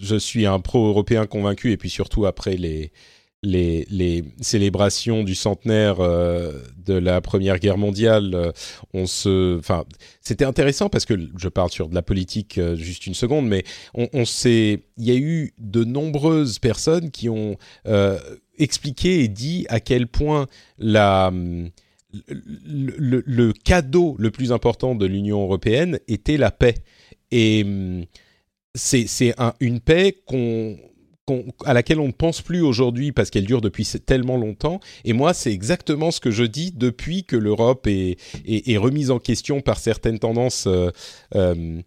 je 0.00 0.16
suis 0.16 0.46
un 0.46 0.60
pro-européen 0.60 1.26
convaincu 1.26 1.72
et 1.72 1.76
puis 1.76 1.90
surtout 1.90 2.26
après 2.26 2.56
les 2.56 2.92
les, 3.42 4.24
célébrations 4.40 5.22
du 5.22 5.34
centenaire 5.34 6.00
euh, 6.00 6.52
de 6.84 6.94
la 6.94 7.20
Première 7.20 7.58
Guerre 7.58 7.78
mondiale, 7.78 8.34
euh, 8.34 8.52
on 8.92 9.06
se, 9.06 9.58
enfin, 9.58 9.84
c'était 10.20 10.44
intéressant 10.44 10.88
parce 10.88 11.06
que 11.06 11.14
je 11.36 11.48
parle 11.48 11.70
sur 11.70 11.88
de 11.88 11.94
la 11.94 12.02
politique 12.02 12.58
euh, 12.58 12.76
juste 12.76 13.06
une 13.06 13.14
seconde, 13.14 13.48
mais 13.48 13.64
on, 13.94 14.24
s'est, 14.24 14.82
il 14.98 15.04
y 15.04 15.10
a 15.10 15.16
eu 15.16 15.52
de 15.58 15.84
nombreuses 15.84 16.58
personnes 16.58 17.10
qui 17.10 17.28
ont 17.28 17.56
expliqué 18.58 19.24
et 19.24 19.28
dit 19.28 19.66
à 19.68 19.80
quel 19.80 20.06
point 20.06 20.46
la 20.78 21.32
le, 22.22 23.52
cadeau 23.52 24.16
le 24.18 24.30
plus 24.30 24.52
important 24.52 24.94
de 24.94 25.06
l'Union 25.06 25.42
européenne 25.42 25.98
était 26.08 26.36
la 26.36 26.50
paix. 26.50 26.74
Et 27.30 27.62
hum, 27.64 28.04
c'est 28.74 29.34
un, 29.38 29.54
une 29.60 29.80
paix 29.80 30.16
qu'on 30.26 30.76
à 31.64 31.74
laquelle 31.74 32.00
on 32.00 32.06
ne 32.08 32.12
pense 32.12 32.42
plus 32.42 32.60
aujourd'hui 32.60 33.12
parce 33.12 33.30
qu'elle 33.30 33.44
dure 33.44 33.60
depuis 33.60 33.84
tellement 34.04 34.36
longtemps. 34.36 34.80
Et 35.04 35.12
moi, 35.12 35.34
c'est 35.34 35.52
exactement 35.52 36.10
ce 36.10 36.20
que 36.20 36.30
je 36.30 36.44
dis 36.44 36.72
depuis 36.72 37.24
que 37.24 37.36
l'Europe 37.36 37.86
est, 37.86 38.16
remise 38.76 39.10
en 39.10 39.18
question 39.18 39.60
par 39.60 39.78
certaines 39.78 40.18
tendances 40.18 40.66
euh, 40.66 40.90
euh, 41.34 41.80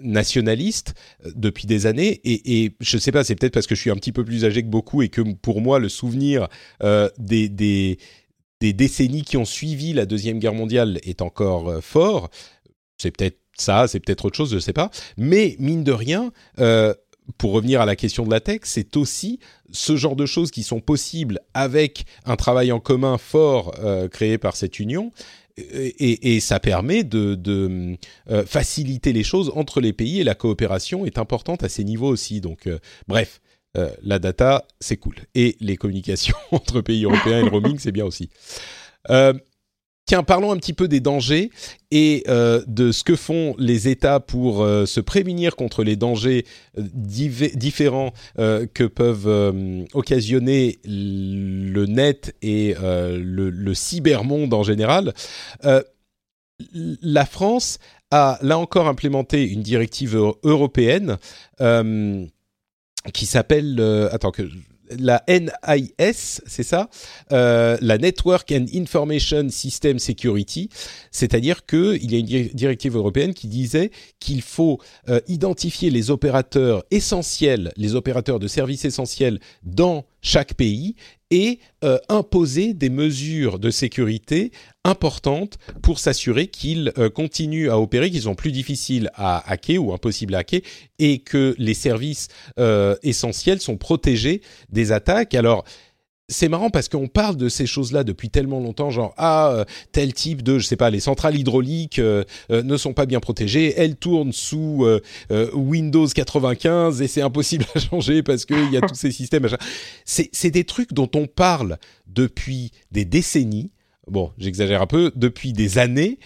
nationalistes 0.00 0.94
euh, 1.24 1.30
depuis 1.34 1.66
des 1.66 1.86
années. 1.86 2.20
Et, 2.24 2.72
je 2.80 2.96
ne 2.96 3.00
sais 3.00 3.12
pas, 3.12 3.24
c'est 3.24 3.36
peut-être 3.36 3.54
parce 3.54 3.66
que 3.66 3.74
je 3.74 3.80
suis 3.80 3.90
un 3.90 3.96
petit 3.96 4.12
peu 4.12 4.24
plus 4.24 4.44
âgé 4.44 4.62
que 4.62 4.68
beaucoup 4.68 5.02
et 5.02 5.08
que 5.08 5.20
pour 5.20 5.60
moi, 5.60 5.78
le 5.78 5.88
souvenir 5.88 6.48
des, 7.18 7.98
décennies 8.60 9.22
qui 9.22 9.36
ont 9.36 9.44
suivi 9.44 9.92
la 9.92 10.06
Deuxième 10.06 10.38
Guerre 10.38 10.54
mondiale 10.54 10.98
est 11.04 11.22
encore 11.22 11.82
fort. 11.82 12.30
C'est 12.98 13.10
peut-être 13.10 13.38
ça, 13.58 13.86
c'est 13.86 14.00
peut-être 14.00 14.24
autre 14.24 14.36
chose, 14.36 14.50
je 14.50 14.56
ne 14.56 14.60
sais 14.60 14.72
pas. 14.72 14.90
Mais 15.16 15.56
mine 15.58 15.84
de 15.84 15.92
rien, 15.92 16.32
pour 17.38 17.52
revenir 17.52 17.80
à 17.80 17.86
la 17.86 17.96
question 17.96 18.24
de 18.24 18.30
la 18.30 18.40
tech, 18.40 18.60
c'est 18.64 18.96
aussi 18.96 19.38
ce 19.70 19.96
genre 19.96 20.16
de 20.16 20.26
choses 20.26 20.50
qui 20.50 20.62
sont 20.62 20.80
possibles 20.80 21.40
avec 21.54 22.04
un 22.24 22.36
travail 22.36 22.72
en 22.72 22.80
commun 22.80 23.18
fort 23.18 23.74
euh, 23.78 24.08
créé 24.08 24.38
par 24.38 24.56
cette 24.56 24.78
union. 24.78 25.12
Et, 25.58 26.40
ça 26.40 26.60
permet 26.60 27.04
de, 27.04 27.98
euh, 28.30 28.46
faciliter 28.46 29.12
les 29.12 29.22
choses 29.22 29.52
entre 29.54 29.82
les 29.82 29.92
pays 29.92 30.18
et 30.18 30.24
la 30.24 30.34
coopération 30.34 31.04
est 31.04 31.18
importante 31.18 31.62
à 31.62 31.68
ces 31.68 31.84
niveaux 31.84 32.08
aussi. 32.08 32.40
Donc, 32.40 32.66
euh, 32.66 32.78
bref, 33.06 33.42
la 34.02 34.18
data, 34.18 34.66
c'est 34.80 34.96
cool. 34.96 35.16
Et 35.34 35.56
les 35.60 35.76
communications 35.76 36.36
entre 36.52 36.80
pays 36.80 37.04
européens 37.04 37.40
et 37.40 37.42
le 37.42 37.50
roaming, 37.50 37.78
c'est 37.78 37.92
bien 37.92 38.06
aussi. 38.06 38.30
Parlons 40.20 40.52
un 40.52 40.58
petit 40.58 40.74
peu 40.74 40.88
des 40.88 41.00
dangers 41.00 41.50
et 41.90 42.22
euh, 42.28 42.62
de 42.66 42.92
ce 42.92 43.02
que 43.02 43.16
font 43.16 43.54
les 43.58 43.88
États 43.88 44.20
pour 44.20 44.62
euh, 44.62 44.84
se 44.84 45.00
prémunir 45.00 45.56
contre 45.56 45.82
les 45.82 45.96
dangers 45.96 46.44
euh, 46.76 46.82
différents 47.54 48.12
que 48.36 48.84
peuvent 48.84 49.86
occasionner 49.94 50.78
le 50.84 51.86
net 51.86 52.34
et 52.42 52.74
le, 52.80 53.50
le 53.50 53.74
cybermonde 53.74 54.52
en 54.52 54.62
général. 54.62 55.14
la 56.74 57.24
France 57.24 57.78
a 58.10 58.38
là 58.42 58.58
encore 58.58 58.88
implémenté 58.88 59.48
une 59.48 59.62
directive 59.62 60.16
européenne 60.42 61.16
qui 63.12 63.26
s'appelle 63.26 63.80
attends 64.12 64.32
que 64.32 64.42
la 64.98 65.22
NIS, 65.28 66.40
c'est 66.46 66.62
ça, 66.62 66.88
euh, 67.32 67.76
la 67.80 67.98
Network 67.98 68.52
and 68.52 68.66
Information 68.74 69.48
System 69.50 69.98
Security, 69.98 70.68
c'est-à-dire 71.10 71.66
qu'il 71.66 72.10
y 72.10 72.16
a 72.16 72.18
une 72.18 72.48
directive 72.54 72.96
européenne 72.96 73.34
qui 73.34 73.48
disait 73.48 73.90
qu'il 74.20 74.42
faut 74.42 74.78
euh, 75.08 75.20
identifier 75.28 75.90
les 75.90 76.10
opérateurs 76.10 76.84
essentiels, 76.90 77.72
les 77.76 77.94
opérateurs 77.94 78.38
de 78.38 78.48
services 78.48 78.84
essentiels 78.84 79.40
dans 79.62 80.04
chaque 80.22 80.54
pays 80.54 80.94
et 81.32 81.60
euh, 81.82 81.98
imposer 82.10 82.74
des 82.74 82.90
mesures 82.90 83.58
de 83.58 83.70
sécurité 83.70 84.52
importantes 84.84 85.58
pour 85.82 85.98
s'assurer 85.98 86.46
qu'ils 86.46 86.92
euh, 86.98 87.08
continuent 87.08 87.70
à 87.70 87.80
opérer, 87.80 88.10
qu'ils 88.10 88.22
sont 88.22 88.34
plus 88.34 88.52
difficiles 88.52 89.10
à 89.14 89.50
hacker 89.50 89.82
ou 89.82 89.94
impossibles 89.94 90.34
à 90.34 90.40
hacker 90.40 90.60
et 90.98 91.20
que 91.20 91.54
les 91.56 91.72
services 91.72 92.28
euh, 92.60 92.96
essentiels 93.02 93.60
sont 93.60 93.78
protégés 93.78 94.42
des 94.68 94.92
attaques. 94.92 95.34
Alors, 95.34 95.64
c'est 96.28 96.48
marrant 96.48 96.70
parce 96.70 96.88
qu'on 96.88 97.08
parle 97.08 97.36
de 97.36 97.48
ces 97.48 97.66
choses-là 97.66 98.04
depuis 98.04 98.30
tellement 98.30 98.60
longtemps, 98.60 98.90
genre 98.90 99.14
ah 99.16 99.52
euh, 99.52 99.64
tel 99.92 100.12
type 100.12 100.42
de, 100.42 100.58
je 100.58 100.66
sais 100.66 100.76
pas, 100.76 100.90
les 100.90 101.00
centrales 101.00 101.36
hydrauliques 101.36 101.98
euh, 101.98 102.24
euh, 102.50 102.62
ne 102.62 102.76
sont 102.76 102.94
pas 102.94 103.06
bien 103.06 103.20
protégées, 103.20 103.74
elles 103.76 103.96
tournent 103.96 104.32
sous 104.32 104.86
Windows 105.52 106.06
95 106.06 107.02
et 107.02 107.08
c'est 107.08 107.22
impossible 107.22 107.64
à 107.74 107.78
changer 107.78 108.22
parce 108.22 108.44
qu'il 108.44 108.70
y 108.72 108.76
a 108.76 108.80
tous 108.80 108.94
ces 108.94 109.12
systèmes. 109.12 109.48
C'est 110.04 110.50
des 110.50 110.64
trucs 110.64 110.92
dont 110.92 111.10
on 111.14 111.26
parle 111.26 111.78
depuis 112.06 112.70
des 112.90 113.04
décennies. 113.04 113.70
Bon, 114.08 114.32
j'exagère 114.36 114.82
un 114.82 114.86
peu, 114.86 115.12
depuis 115.14 115.52
des 115.52 115.78
années, 115.78 116.18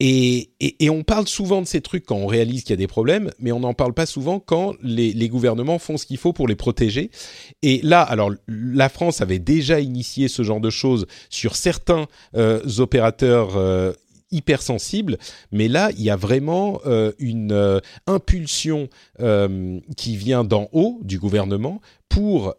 et, 0.00 0.50
on 0.90 1.02
parle 1.02 1.26
souvent 1.26 1.60
de 1.60 1.66
ces 1.66 1.80
trucs 1.80 2.06
quand 2.06 2.16
on 2.16 2.26
réalise 2.26 2.62
qu'il 2.62 2.70
y 2.70 2.74
a 2.74 2.76
des 2.76 2.86
problèmes, 2.86 3.32
mais 3.40 3.50
on 3.50 3.60
n'en 3.60 3.74
parle 3.74 3.94
pas 3.94 4.06
souvent 4.06 4.38
quand 4.38 4.74
les, 4.80 5.28
gouvernements 5.28 5.78
font 5.78 5.96
ce 5.96 6.06
qu'il 6.06 6.18
faut 6.18 6.32
pour 6.32 6.46
les 6.46 6.54
protéger. 6.54 7.10
Et 7.62 7.80
là, 7.82 8.02
alors 8.02 8.30
la 8.46 8.88
France 8.88 9.20
avait 9.20 9.40
déjà 9.40 9.80
initié 9.80 10.28
ce 10.28 10.42
genre 10.42 10.60
de 10.60 10.70
choses 10.70 11.06
sur 11.30 11.56
certains 11.56 12.06
euh, 12.36 12.62
opérateurs 12.78 13.56
euh, 13.56 13.92
hypersensible, 14.30 15.18
mais 15.50 15.66
là, 15.66 15.90
il 15.96 16.02
y 16.02 16.10
a 16.10 16.16
vraiment 16.16 16.80
euh, 16.86 17.12
une 17.18 17.80
impulsion 18.06 18.88
qui 19.96 20.16
vient 20.16 20.44
d'en 20.44 20.68
haut 20.72 21.00
du 21.02 21.18
gouvernement 21.18 21.80
pour 22.08 22.54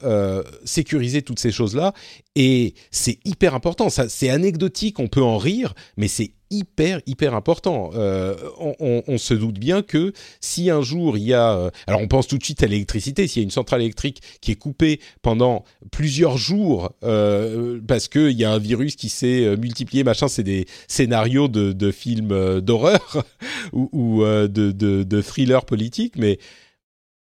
sécuriser 0.65 1.21
toutes 1.21 1.39
ces 1.39 1.51
choses-là, 1.51 1.93
et 2.35 2.73
c'est 2.91 3.19
hyper 3.23 3.55
important. 3.55 3.89
C'est 3.89 4.29
anecdotique, 4.29 4.99
on 4.99 5.07
peut 5.07 5.23
en 5.23 5.37
rire, 5.37 5.73
mais 5.97 6.07
c'est 6.07 6.33
hyper 6.51 7.01
hyper 7.05 7.35
important. 7.35 7.91
Euh, 7.93 8.35
on, 8.57 9.17
se 9.17 9.33
doute 9.33 9.59
bien 9.59 9.81
que 9.81 10.13
si 10.39 10.69
un 10.69 10.81
jour 10.81 11.17
il 11.17 11.23
y 11.23 11.33
a, 11.33 11.53
euh, 11.53 11.69
alors 11.87 12.01
on 12.01 12.07
pense 12.07 12.27
tout 12.27 12.37
de 12.37 12.43
suite 12.43 12.63
à 12.63 12.67
l'électricité, 12.67 13.27
s'il 13.27 13.41
y 13.41 13.43
a 13.43 13.45
une 13.45 13.51
centrale 13.51 13.81
électrique 13.81 14.21
qui 14.41 14.51
est 14.51 14.55
coupée 14.55 14.99
pendant 15.21 15.63
plusieurs 15.91 16.37
jours 16.37 16.91
euh, 17.03 17.79
parce 17.87 18.07
qu'il 18.07 18.31
y 18.31 18.45
a 18.45 18.51
un 18.51 18.59
virus 18.59 18.95
qui 18.95 19.09
s'est 19.09 19.55
multiplié, 19.57 20.03
machin, 20.03 20.27
c'est 20.27 20.43
des 20.43 20.65
scénarios 20.87 21.47
de, 21.47 21.71
de 21.73 21.91
films 21.91 22.61
d'horreur 22.61 23.23
ou, 23.73 24.23
de, 24.23 24.71
de, 24.71 25.21
thrillers 25.21 25.65
politiques, 25.65 26.15
mais 26.17 26.39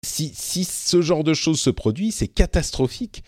si, 0.04 0.32
si, 0.34 0.64
ce 0.64 1.02
genre 1.02 1.24
de 1.24 1.34
choses 1.34 1.60
se 1.60 1.70
produit, 1.70 2.12
c'est 2.12 2.28
catastrophique 2.28 3.24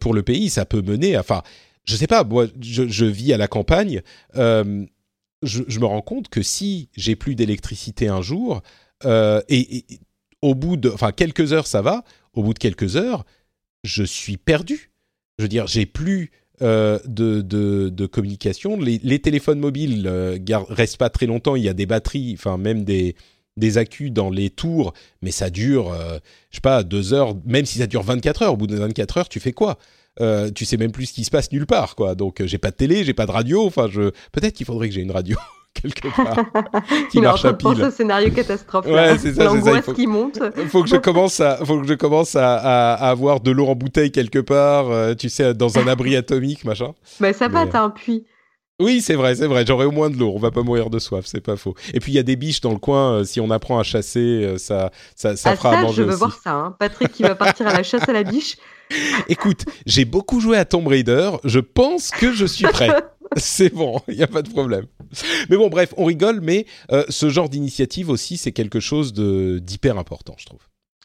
pour 0.00 0.14
le 0.14 0.22
pays. 0.22 0.50
Ça 0.50 0.64
peut 0.66 0.82
mener, 0.82 1.16
enfin, 1.16 1.42
je 1.84 1.96
sais 1.96 2.06
pas, 2.06 2.24
moi, 2.24 2.46
je, 2.60 3.04
vis 3.04 3.32
à 3.32 3.36
la 3.36 3.48
campagne. 3.48 4.02
Je, 5.42 5.78
me 5.78 5.84
rends 5.84 6.02
compte 6.02 6.28
que 6.28 6.42
si 6.42 6.88
j'ai 6.96 7.16
plus 7.16 7.34
d'électricité 7.34 8.08
un 8.08 8.22
jour, 8.22 8.62
euh, 9.04 9.40
et, 9.48 9.84
au 10.42 10.54
bout 10.54 10.76
de, 10.76 10.90
enfin, 10.90 11.12
quelques 11.12 11.52
heures, 11.52 11.66
ça 11.66 11.82
va. 11.82 12.04
Au 12.32 12.42
bout 12.42 12.54
de 12.54 12.58
quelques 12.58 12.96
heures, 12.96 13.24
je 13.84 14.04
suis 14.04 14.36
perdu. 14.36 14.90
Je 15.38 15.44
veux 15.44 15.48
dire, 15.48 15.66
j'ai 15.66 15.86
plus 15.86 16.30
euh, 16.62 16.98
de, 17.06 17.40
de, 17.40 18.06
communication. 18.06 18.78
Les, 18.78 19.00
les 19.02 19.18
téléphones 19.18 19.58
mobiles 19.58 20.06
euh, 20.06 20.38
restent 20.68 20.98
pas 20.98 21.10
très 21.10 21.26
longtemps. 21.26 21.56
Il 21.56 21.62
y 21.62 21.68
a 21.68 21.74
des 21.74 21.86
batteries, 21.86 22.34
enfin 22.34 22.58
même 22.58 22.84
des 22.84 23.16
des 23.56 23.78
accus 23.78 24.10
dans 24.10 24.30
les 24.30 24.50
tours, 24.50 24.92
mais 25.22 25.30
ça 25.30 25.50
dure, 25.50 25.92
euh, 25.92 26.18
je 26.50 26.56
sais 26.56 26.60
pas, 26.60 26.82
deux 26.82 27.12
heures, 27.12 27.36
même 27.44 27.66
si 27.66 27.78
ça 27.78 27.86
dure 27.86 28.02
24 28.02 28.42
heures. 28.42 28.52
Au 28.54 28.56
bout 28.56 28.66
de 28.66 28.76
24 28.76 29.18
heures, 29.18 29.28
tu 29.28 29.40
fais 29.40 29.52
quoi? 29.52 29.78
Euh, 30.20 30.50
Tu 30.50 30.64
sais 30.64 30.76
même 30.76 30.92
plus 30.92 31.06
ce 31.06 31.12
qui 31.12 31.24
se 31.24 31.30
passe 31.30 31.50
nulle 31.52 31.66
part, 31.66 31.96
quoi. 31.96 32.14
Donc, 32.14 32.40
euh, 32.40 32.46
j'ai 32.46 32.58
pas 32.58 32.70
de 32.70 32.76
télé, 32.76 33.04
j'ai 33.04 33.14
pas 33.14 33.26
de 33.26 33.32
radio. 33.32 33.66
Enfin, 33.66 33.88
je 33.90 34.10
peut-être 34.32 34.54
qu'il 34.54 34.66
faudrait 34.66 34.88
que 34.88 34.94
j'ai 34.94 35.02
une 35.02 35.12
radio. 35.12 35.36
quelque 35.74 36.08
part 36.16 36.36
qui 37.10 37.18
Il 37.18 37.22
marche 37.22 37.44
à 37.44 37.52
pile. 37.52 37.76
Ce 37.76 37.90
scénario 37.90 38.30
catastrophe. 38.30 38.86
Ouais, 38.86 39.16
c'est 39.18 39.34
ça. 39.34 39.44
L'angoisse 39.44 39.86
qui 39.94 40.06
monte. 40.06 40.40
Faut 40.68 40.82
que 40.82 40.88
je 40.88 40.96
commence 40.96 41.40
à, 41.40 41.64
faut 41.64 41.80
que 41.80 41.86
je 41.86 41.94
commence 41.94 42.36
à, 42.36 42.56
à, 42.56 42.94
à 42.94 43.10
avoir 43.10 43.40
de 43.40 43.50
l'eau 43.50 43.66
en 43.66 43.74
bouteille 43.74 44.10
quelque 44.10 44.38
part. 44.38 44.90
Euh, 44.90 45.14
tu 45.14 45.28
sais, 45.28 45.54
dans 45.54 45.78
un 45.78 45.86
abri 45.86 46.16
atomique, 46.16 46.64
machin. 46.64 46.92
Bah 47.20 47.32
ça 47.32 47.48
va, 47.48 47.66
t'as 47.66 47.82
un 47.82 47.90
puits. 47.90 48.24
Oui, 48.80 49.02
c'est 49.02 49.14
vrai, 49.14 49.34
c'est 49.34 49.46
vrai. 49.46 49.64
J'aurais 49.66 49.84
au 49.84 49.90
moins 49.90 50.08
de 50.08 50.16
l'eau. 50.16 50.32
On 50.34 50.38
va 50.38 50.50
pas 50.50 50.62
mourir 50.62 50.88
de 50.88 50.98
soif, 50.98 51.26
c'est 51.26 51.42
pas 51.42 51.56
faux. 51.56 51.74
Et 51.92 52.00
puis 52.00 52.12
il 52.12 52.14
y 52.14 52.18
a 52.18 52.22
des 52.22 52.36
biches 52.36 52.62
dans 52.62 52.72
le 52.72 52.78
coin. 52.78 53.12
Euh, 53.18 53.24
si 53.24 53.38
on 53.38 53.50
apprend 53.50 53.78
à 53.78 53.82
chasser, 53.82 54.20
euh, 54.20 54.58
ça, 54.58 54.90
ça, 55.14 55.36
ça 55.36 55.54
fera 55.54 55.72
ça, 55.72 55.78
à 55.78 55.82
manger 55.82 55.96
je 55.96 56.02
veux 56.02 56.08
aussi. 56.08 56.18
voir 56.18 56.38
ça. 56.42 56.54
Hein. 56.54 56.76
Patrick 56.78 57.12
qui 57.12 57.22
va 57.22 57.34
partir 57.34 57.66
à 57.66 57.74
la 57.74 57.82
chasse 57.82 58.08
à 58.08 58.12
la 58.12 58.22
biche. 58.22 58.56
Écoute, 59.28 59.66
j'ai 59.84 60.06
beaucoup 60.06 60.40
joué 60.40 60.56
à 60.56 60.64
Tomb 60.64 60.86
Raider. 60.86 61.30
Je 61.44 61.60
pense 61.60 62.10
que 62.10 62.32
je 62.32 62.46
suis 62.46 62.64
prêt. 62.64 62.90
c'est 63.36 63.72
bon, 63.72 64.00
il 64.08 64.16
n'y 64.16 64.22
a 64.22 64.26
pas 64.26 64.42
de 64.42 64.48
problème. 64.48 64.86
Mais 65.50 65.56
bon, 65.56 65.68
bref, 65.68 65.92
on 65.98 66.06
rigole, 66.06 66.40
mais 66.40 66.66
euh, 66.90 67.04
ce 67.10 67.28
genre 67.28 67.50
d'initiative 67.50 68.08
aussi, 68.08 68.38
c'est 68.38 68.52
quelque 68.52 68.80
chose 68.80 69.12
de 69.12 69.58
d'hyper 69.58 69.98
important, 69.98 70.34
je 70.38 70.46
trouve. 70.46 70.60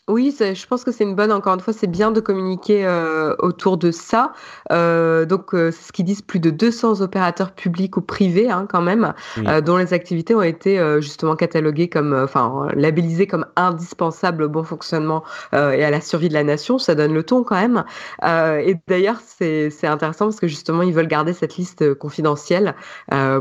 Oui, 0.07 0.35
je 0.39 0.67
pense 0.67 0.83
que 0.83 0.91
c'est 0.91 1.03
une 1.03 1.15
bonne. 1.15 1.31
Encore 1.31 1.55
une 1.55 1.59
fois, 1.61 1.73
c'est 1.73 1.87
bien 1.87 2.11
de 2.11 2.19
communiquer 2.19 2.85
euh, 2.85 3.33
autour 3.39 3.75
de 3.75 3.89
ça. 3.89 4.33
Euh, 4.71 5.25
donc, 5.25 5.55
euh, 5.55 5.71
c'est 5.71 5.87
ce 5.87 5.91
qu'ils 5.91 6.05
disent 6.05 6.21
plus 6.21 6.39
de 6.39 6.51
200 6.51 7.01
opérateurs 7.01 7.53
publics 7.53 7.97
ou 7.97 8.01
privés, 8.01 8.51
hein, 8.51 8.67
quand 8.69 8.83
même, 8.83 9.15
dont 9.65 9.77
les 9.77 9.93
activités 9.93 10.35
ont 10.35 10.43
été 10.43 10.79
justement 11.01 11.35
cataloguées 11.35 11.89
comme, 11.89 12.13
enfin, 12.13 12.67
labellisées 12.75 13.25
comme 13.25 13.47
indispensables 13.55 14.43
au 14.43 14.49
bon 14.49 14.63
fonctionnement 14.63 15.23
et 15.53 15.83
à 15.83 15.89
la 15.89 16.01
survie 16.01 16.29
de 16.29 16.35
la 16.35 16.43
nation. 16.43 16.77
Ça 16.77 16.93
donne 16.93 17.13
le 17.13 17.23
ton 17.23 17.43
quand 17.43 17.55
même. 17.55 17.83
et 18.23 18.75
d'ailleurs, 18.87 19.19
c'est 19.25 19.87
intéressant 19.87 20.25
parce 20.25 20.39
que 20.39 20.47
justement, 20.47 20.83
ils 20.83 20.93
veulent 20.93 21.07
garder 21.07 21.33
cette 21.33 21.57
liste 21.57 21.95
confidentielle 21.95 22.75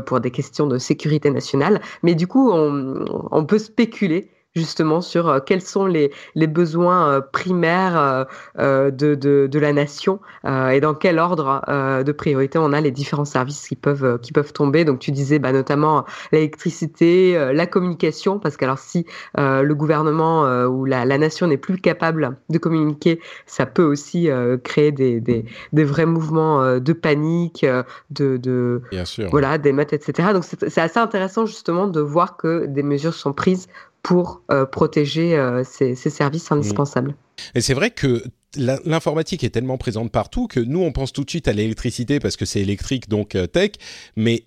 pour 0.05 0.19
des 0.19 0.31
questions 0.31 0.65
de 0.65 0.79
sécurité 0.79 1.29
nationale. 1.29 1.79
Mais 2.01 2.15
du 2.15 2.25
coup, 2.25 2.49
on, 2.51 3.05
on 3.31 3.45
peut 3.45 3.59
spéculer 3.59 4.31
justement 4.55 5.01
sur 5.01 5.27
euh, 5.27 5.39
quels 5.45 5.61
sont 5.61 5.85
les, 5.85 6.11
les 6.33 6.47
besoins 6.47 7.09
euh, 7.09 7.21
primaires 7.21 8.25
euh, 8.57 8.89
de, 8.91 9.15
de, 9.15 9.47
de, 9.51 9.59
la 9.59 9.73
nation 9.73 10.19
et 10.71 10.79
dans 10.79 10.93
quel 10.93 11.17
ordre 11.19 11.61
de 12.03 12.11
priorité 12.11 12.59
on 12.59 12.71
a 12.71 12.79
les 12.79 12.91
différents 12.91 13.25
services 13.25 13.67
qui 13.67 13.75
peuvent, 13.75 14.19
qui 14.19 14.31
peuvent 14.31 14.53
tomber. 14.53 14.85
Donc 14.85 14.99
tu 14.99 15.11
disais 15.11 15.39
bah, 15.39 15.51
notamment 15.51 16.05
l'électricité, 16.31 17.51
la 17.53 17.65
communication, 17.65 18.39
parce 18.39 18.55
que 18.57 18.65
alors 18.65 18.77
si 18.77 19.05
le 19.35 19.73
gouvernement 19.73 20.43
ou 20.65 20.85
la, 20.85 21.05
la 21.05 21.17
nation 21.17 21.47
n'est 21.47 21.57
plus 21.57 21.77
capable 21.77 22.37
de 22.49 22.57
communiquer, 22.57 23.19
ça 23.47 23.65
peut 23.65 23.83
aussi 23.83 24.29
créer 24.63 24.91
des, 24.91 25.19
des, 25.19 25.45
des, 25.73 25.83
vrais 25.83 26.05
mouvements 26.05 26.79
de 26.79 26.93
panique, 26.93 27.65
de, 28.11 28.37
de 28.37 28.81
Bien 28.91 29.05
sûr. 29.05 29.29
voilà, 29.31 29.57
d'émeutes, 29.57 29.93
etc. 29.93 30.29
Donc 30.33 30.43
c'est 30.43 30.77
assez 30.77 30.99
intéressant 30.99 31.45
justement 31.45 31.87
de 31.87 32.01
voir 32.01 32.37
que 32.37 32.65
des 32.67 32.83
mesures 32.83 33.15
sont 33.15 33.33
prises 33.33 33.67
pour 34.05 34.43
euh, 34.51 34.67
protéger 34.67 35.35
euh, 35.35 35.63
ces, 35.63 35.95
services 35.95 36.51
indispensables. 36.51 37.15
Et 37.55 37.61
c'est 37.61 37.73
vrai 37.73 37.89
que 37.89 38.23
l'informatique 38.55 39.43
est 39.43 39.49
tellement 39.49 39.79
présente 39.79 40.11
partout 40.11 40.45
que 40.47 40.59
nous, 40.59 40.79
on 40.81 40.91
pense 40.91 41.11
tout 41.11 41.23
de 41.23 41.29
suite 41.29 41.47
à 41.47 41.53
l'électricité 41.53 42.19
parce 42.19 42.37
que 42.37 42.45
c'est 42.45 42.61
électrique, 42.61 43.09
donc 43.09 43.33
euh, 43.33 43.47
tech, 43.47 43.71
mais 44.15 44.45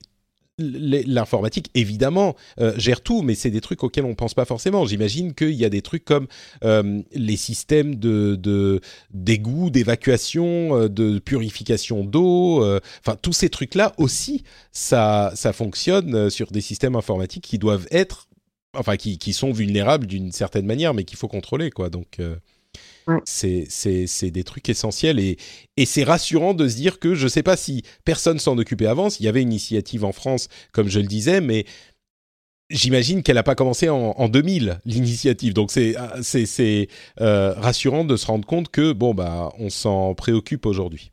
l'informatique, 0.61 1.70
évidemment, 1.76 2.34
gère 2.76 3.00
tout, 3.00 3.22
mais 3.22 3.36
c'est 3.36 3.50
des 3.52 3.61
trucs 3.61 3.84
auxquels 3.84 4.04
on 4.04 4.09
ne 4.09 4.14
pense 4.14 4.34
pas 4.34 4.44
forcément. 4.44 4.84
J'imagine 4.86 5.32
qu'il 5.32 5.52
y 5.52 5.64
a 5.64 5.68
des 5.68 5.82
trucs 5.82 6.04
comme 6.04 6.26
les 6.64 7.36
systèmes 7.36 7.94
de 7.94 8.80
d'égout, 9.12 9.70
d'évacuation, 9.70 10.88
de 10.88 11.20
purification 11.20 12.02
d'eau. 12.02 12.64
Enfin, 13.06 13.16
tous 13.22 13.32
ces 13.32 13.50
trucs-là 13.50 13.92
aussi, 13.98 14.42
ça, 14.72 15.30
ça 15.36 15.52
fonctionne 15.52 16.28
sur 16.28 16.50
des 16.50 16.61
systèmes 16.61 16.96
informatiques 16.96 17.44
qui 17.44 17.59
doivent 17.59 17.86
être 17.92 18.28
enfin 18.74 18.96
qui, 18.96 19.18
qui 19.18 19.32
sont 19.32 19.52
vulnérables 19.52 20.06
d'une 20.06 20.32
certaine 20.32 20.66
manière, 20.66 20.94
mais 20.94 21.04
qu'il 21.04 21.18
faut 21.18 21.28
contrôler, 21.28 21.70
quoi. 21.70 21.90
Donc 21.90 22.20
euh, 22.20 22.36
c'est 23.24 23.66
c'est 23.70 24.30
des 24.30 24.44
trucs 24.44 24.68
essentiels 24.68 25.18
et, 25.18 25.38
et 25.76 25.86
c'est 25.86 26.04
rassurant 26.04 26.54
de 26.54 26.68
se 26.68 26.76
dire 26.76 26.98
que 26.98 27.14
je 27.14 27.24
ne 27.24 27.28
sais 27.28 27.42
pas 27.42 27.56
si 27.56 27.82
personne 28.04 28.38
s'en 28.38 28.58
occupait 28.58 28.86
avant. 28.86 29.08
Il 29.08 29.24
y 29.24 29.28
avait 29.28 29.42
une 29.42 29.52
initiative 29.52 30.04
en 30.04 30.12
France, 30.12 30.48
comme 30.72 30.88
je 30.88 31.00
le 31.00 31.06
disais, 31.06 31.40
mais 31.40 31.64
J'imagine 32.70 33.22
qu'elle 33.22 33.36
n'a 33.36 33.42
pas 33.42 33.54
commencé 33.54 33.88
en, 33.88 34.10
en 34.10 34.28
2000 34.28 34.80
l'initiative, 34.84 35.54
donc 35.54 35.70
c'est 35.70 35.94
c'est 36.20 36.88
euh, 37.18 37.54
rassurant 37.54 38.04
de 38.04 38.14
se 38.14 38.26
rendre 38.26 38.46
compte 38.46 38.68
que 38.68 38.92
bon 38.92 39.14
bah 39.14 39.50
on 39.58 39.70
s'en 39.70 40.14
préoccupe 40.14 40.66
aujourd'hui. 40.66 41.10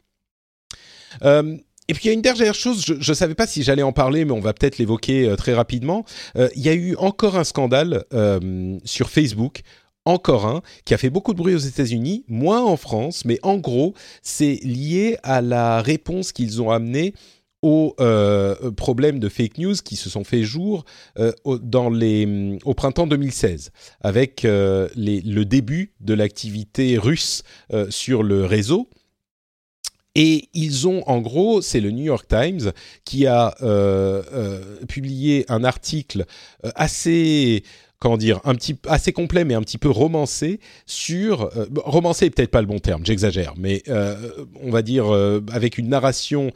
Euh, 1.24 1.58
et 1.88 1.94
puis 1.94 2.06
il 2.06 2.08
y 2.08 2.10
a 2.10 2.14
une 2.14 2.22
dernière 2.22 2.56
chose, 2.56 2.84
je 2.86 2.94
ne 2.94 3.16
savais 3.16 3.36
pas 3.36 3.48
si 3.48 3.64
j'allais 3.64 3.84
en 3.84 3.94
parler, 3.94 4.26
mais 4.26 4.32
on 4.32 4.40
va 4.40 4.54
peut-être 4.54 4.78
l'évoquer 4.78 5.28
euh, 5.28 5.36
très 5.36 5.54
rapidement. 5.54 6.04
Euh, 6.36 6.50
il 6.56 6.64
y 6.64 6.70
a 6.70 6.74
eu 6.74 6.96
encore 6.96 7.38
un 7.38 7.44
scandale 7.44 8.06
euh, 8.14 8.78
sur 8.84 9.10
Facebook 9.10 9.62
encore 10.08 10.46
un, 10.46 10.62
qui 10.86 10.94
a 10.94 10.98
fait 10.98 11.10
beaucoup 11.10 11.34
de 11.34 11.40
bruit 11.40 11.56
aux 11.56 11.60
États-Unis, 11.60 12.26
moins 12.28 12.62
en 12.62 12.78
France, 12.78 13.26
mais 13.26 13.40
en 13.42 13.58
gros, 13.58 13.96
c'est 14.22 14.60
lié 14.64 15.18
à 15.24 15.42
la 15.42 15.82
réponse 15.82 16.32
qu'ils 16.32 16.62
ont 16.62 16.70
amenée 16.70 17.14
aux 17.64 17.96
problèmes 18.78 19.18
de 19.18 19.28
fake 19.28 19.58
news 19.58 19.74
qui 19.84 19.96
se 19.96 20.08
sont 20.08 20.24
fait 20.24 20.44
jour 20.44 20.86
au, 21.44 21.58
printemps 22.76 23.08
2016, 23.08 23.72
avec 24.02 24.44
le 24.46 25.44
début 25.44 25.96
de 26.02 26.14
l'activité 26.14 27.00
russe 27.00 27.42
sur 27.90 28.22
le 28.22 28.46
réseau. 28.46 28.88
Et 30.16 30.48
ils 30.54 30.88
ont, 30.88 31.04
en 31.08 31.20
gros, 31.20 31.62
c'est 31.62 31.82
le 31.82 31.92
New 31.92 32.06
York 32.06 32.28
Times 32.28 32.72
qui 33.04 33.28
a 33.28 33.56
euh, 33.62 34.24
euh, 34.34 34.62
publié 34.88 35.46
un 35.50 35.64
article 35.64 36.26
euh, 36.66 36.72
assez 36.76 37.64
comment 38.00 38.18
dire, 38.18 38.40
un 38.44 38.54
petit 38.56 38.78
assez 38.88 39.14
complet 39.14 39.46
mais 39.46 39.56
un 39.56 39.62
petit 39.62 39.80
peu 39.80 39.90
romancé 39.90 40.60
sur 40.86 41.50
romancé 41.76 42.30
peut-être 42.30 42.52
pas 42.52 42.62
le 42.62 42.68
bon 42.68 42.78
terme, 42.78 43.04
j'exagère, 43.04 43.54
mais 43.58 43.82
on 44.62 44.70
va 44.70 44.84
dire 44.84 45.08
avec 45.52 45.80
une 45.80 45.90
narration 45.90 46.52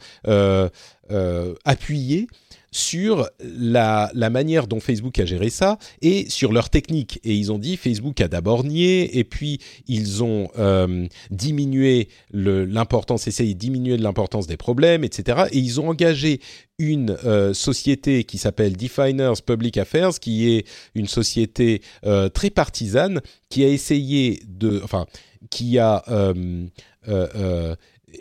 appuyée 1.64 2.28
sur 2.72 3.28
la, 3.40 4.10
manière 4.30 4.66
dont 4.66 4.80
Facebook 4.80 5.18
a 5.18 5.24
géré 5.24 5.50
ça 5.50 5.78
et 6.02 6.28
sur 6.30 6.52
leur 6.52 6.70
technique. 6.70 7.20
Et 7.24 7.34
ils 7.34 7.50
ont 7.50 7.58
dit 7.58 7.76
Facebook 7.76 8.20
a 8.20 8.28
d'abord 8.28 8.64
nié 8.64 9.18
et 9.18 9.24
puis 9.24 9.60
ils 9.88 10.22
ont 10.22 10.48
euh, 10.58 11.06
diminué 11.30 12.08
l'importance, 12.32 13.26
essayé 13.26 13.54
de 13.54 13.58
diminuer 13.58 13.96
l'importance 13.96 14.46
des 14.46 14.56
problèmes, 14.56 15.04
etc. 15.04 15.44
Et 15.52 15.58
ils 15.58 15.80
ont 15.80 15.88
engagé 15.88 16.40
une 16.78 17.16
euh, 17.24 17.52
société 17.52 18.24
qui 18.24 18.38
s'appelle 18.38 18.76
Definers 18.76 19.42
Public 19.44 19.76
Affairs, 19.76 20.18
qui 20.20 20.50
est 20.50 20.66
une 20.94 21.08
société 21.08 21.82
euh, 22.06 22.28
très 22.28 22.50
partisane, 22.50 23.20
qui 23.48 23.64
a 23.64 23.68
essayé 23.68 24.40
de, 24.46 24.80
enfin, 24.82 25.06
qui 25.50 25.78
a 25.78 26.04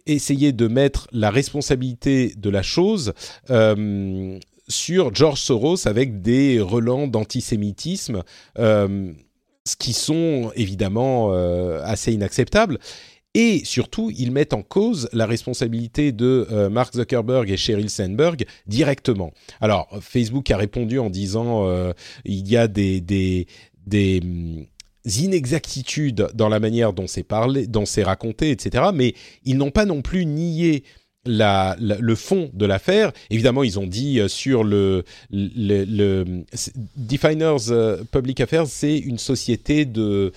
essayer 0.06 0.52
de 0.52 0.68
mettre 0.68 1.08
la 1.12 1.30
responsabilité 1.30 2.34
de 2.38 2.50
la 2.50 2.64
chose 2.64 3.14
euh, 3.50 4.40
sur 4.68 5.14
George 5.14 5.40
Soros 5.40 5.88
avec 5.88 6.22
des 6.22 6.60
relents 6.60 7.08
d'antisémitisme, 7.08 8.24
euh, 8.58 9.12
ce 9.66 9.76
qui 9.76 9.94
sont 9.94 10.52
évidemment 10.56 11.34
euh, 11.34 11.82
assez 11.84 12.14
inacceptables. 12.14 12.80
Et 13.36 13.64
surtout, 13.64 14.12
ils 14.18 14.32
mettent 14.32 14.54
en 14.54 14.64
cause 14.64 15.08
la 15.14 15.28
responsabilité 15.28 16.12
de 16.12 16.68
Mark 16.72 16.96
Zuckerberg 16.96 17.52
et 17.52 17.58
Sheryl 17.58 17.92
Sandberg 17.92 18.44
directement. 18.66 19.34
Alors, 19.62 19.88
Facebook 20.02 20.50
a 20.50 20.58
répondu 20.58 20.98
en 20.98 21.12
disant 21.12 21.70
il 22.26 22.50
y 22.50 22.58
a 22.58 22.68
des, 22.68 23.02
des, 23.02 23.46
des 23.86 24.20
inexactitudes 25.18 26.28
dans 26.34 26.50
la 26.50 26.60
manière 26.60 26.94
dont 26.94 27.08
c'est 27.08 27.24
parlé, 27.24 27.68
c'est 27.86 28.04
raconté, 28.04 28.52
etc. 28.52 28.86
Mais 28.94 29.14
ils 29.46 29.58
n'ont 29.58 29.72
pas 29.72 29.86
non 29.86 30.02
plus 30.02 30.26
nié 30.26 30.84
le 31.26 32.16
fond 32.16 32.50
de 32.54 32.66
l'affaire. 32.66 33.12
Évidemment, 33.30 33.64
ils 33.64 33.80
ont 33.80 33.88
dit 33.88 34.20
euh, 34.20 34.28
sur 34.28 34.64
le 34.64 35.04
Definers 36.96 37.72
euh, 37.72 38.04
Public 38.12 38.42
Affairs, 38.42 38.68
c'est 38.68 38.98
une 38.98 39.18
société 39.18 39.86
de 39.86 40.32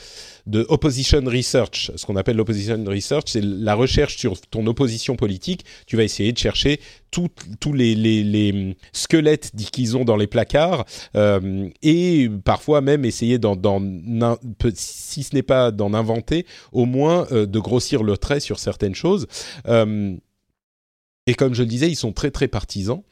de 0.47 0.67
opposition 0.69 1.23
research. 1.25 1.91
Ce 1.97 2.07
qu'on 2.07 2.17
appelle 2.17 2.37
l'opposition 2.37 2.83
research, 2.85 3.25
c'est 3.29 3.43
la 3.43 3.75
recherche 3.75 4.17
sur 4.17 4.41
ton 4.41 4.67
opposition 4.67 5.17
politique. 5.17 5.65
Tu 5.87 5.97
vas 5.97 6.05
essayer 6.05 6.33
de 6.33 6.39
chercher 6.39 6.81
tous 7.11 7.73
les, 7.73 7.95
les, 7.95 8.25
les, 8.25 8.77
squelettes 8.93 9.53
qu'ils 9.71 9.97
ont 9.97 10.05
dans 10.05 10.17
les 10.17 10.27
placards 10.27 10.87
euh, 11.15 11.69
et 11.83 12.31
parfois 12.45 12.81
même 12.81 13.05
essayer 13.05 13.39
si 14.75 15.23
ce 15.23 15.35
n'est 15.35 15.43
pas 15.43 15.71
d'en 15.71 15.93
inventer, 15.93 16.47
au 16.73 16.87
moins 16.87 17.27
euh, 17.33 17.47
de 17.47 17.59
grossir 17.59 18.03
le 18.03 18.17
trait 18.17 18.41
sur 18.41 18.59
certaines 18.59 18.95
choses. 18.95 19.27
Euh, 19.69 20.17
et 21.27 21.35
comme 21.35 21.55
je 21.55 21.63
le 21.63 21.69
disais, 21.69 21.89
ils 21.89 21.97
sont 21.97 22.13
très 22.13 22.31
très 22.31 22.49
partisans. 22.49 23.03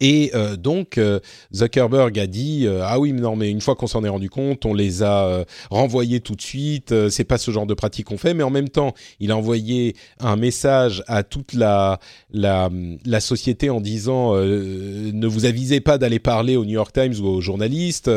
Et 0.00 0.30
euh, 0.34 0.56
donc 0.56 0.98
euh, 0.98 1.20
Zuckerberg 1.54 2.18
a 2.18 2.26
dit 2.26 2.66
euh, 2.66 2.80
ah 2.84 2.98
oui 2.98 3.12
mais 3.12 3.20
non 3.20 3.36
mais 3.36 3.50
une 3.50 3.60
fois 3.60 3.76
qu'on 3.76 3.86
s'en 3.86 4.04
est 4.04 4.08
rendu 4.08 4.28
compte 4.28 4.66
on 4.66 4.74
les 4.74 5.02
a 5.02 5.44
renvoyés 5.70 6.20
tout 6.20 6.34
de 6.34 6.40
suite 6.40 6.94
c'est 7.08 7.24
pas 7.24 7.38
ce 7.38 7.50
genre 7.50 7.66
de 7.66 7.74
pratique 7.74 8.06
qu'on 8.06 8.18
fait 8.18 8.34
mais 8.34 8.42
en 8.42 8.50
même 8.50 8.68
temps 8.68 8.94
il 9.20 9.30
a 9.30 9.36
envoyé 9.36 9.94
un 10.20 10.36
message 10.36 11.02
à 11.06 11.22
toute 11.22 11.52
la 11.52 11.98
la, 12.30 12.70
la 13.04 13.20
société 13.20 13.70
en 13.70 13.80
disant 13.80 14.34
ne 14.34 15.26
vous 15.26 15.44
avisez 15.44 15.80
pas 15.80 15.98
d'aller 15.98 16.18
parler 16.18 16.56
au 16.56 16.64
New 16.64 16.74
York 16.74 16.92
Times 16.92 17.14
ou 17.20 17.26
aux 17.26 17.40
journalistes 17.40 18.10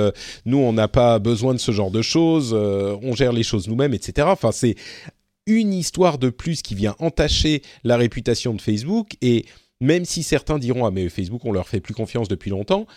nous 0.46 0.58
on 0.58 0.74
n'a 0.74 0.88
pas 0.88 1.20
besoin 1.20 1.54
de 1.54 1.60
ce 1.60 1.72
genre 1.72 1.92
de 1.92 2.02
choses 2.02 2.54
on 2.54 3.16
gère 3.16 3.34
les 3.34 3.44
choses 3.44 3.68
nous-mêmes 3.68 3.94
etc 3.94 4.28
enfin 4.30 4.52
c'est 4.52 4.76
une 5.48 5.74
histoire 5.74 6.18
de 6.18 6.30
plus 6.30 6.62
qui 6.62 6.76
vient 6.76 6.96
entacher 7.00 7.62
la 7.84 7.98
réputation 7.98 8.54
de 8.54 8.62
Facebook 8.62 9.14
et 9.22 9.46
même 9.82 10.06
si 10.06 10.24
certains 10.24 10.60
diront 10.60 10.86
ah 10.86 10.92
mais 10.92 11.10
Facebook 11.10 11.46
on 11.46 11.52
leur 11.52 11.68
fait 11.68 11.80
plus 11.80 11.94
confiance 11.94 12.28
depuis 12.28 12.50
longtemps, 12.50 12.88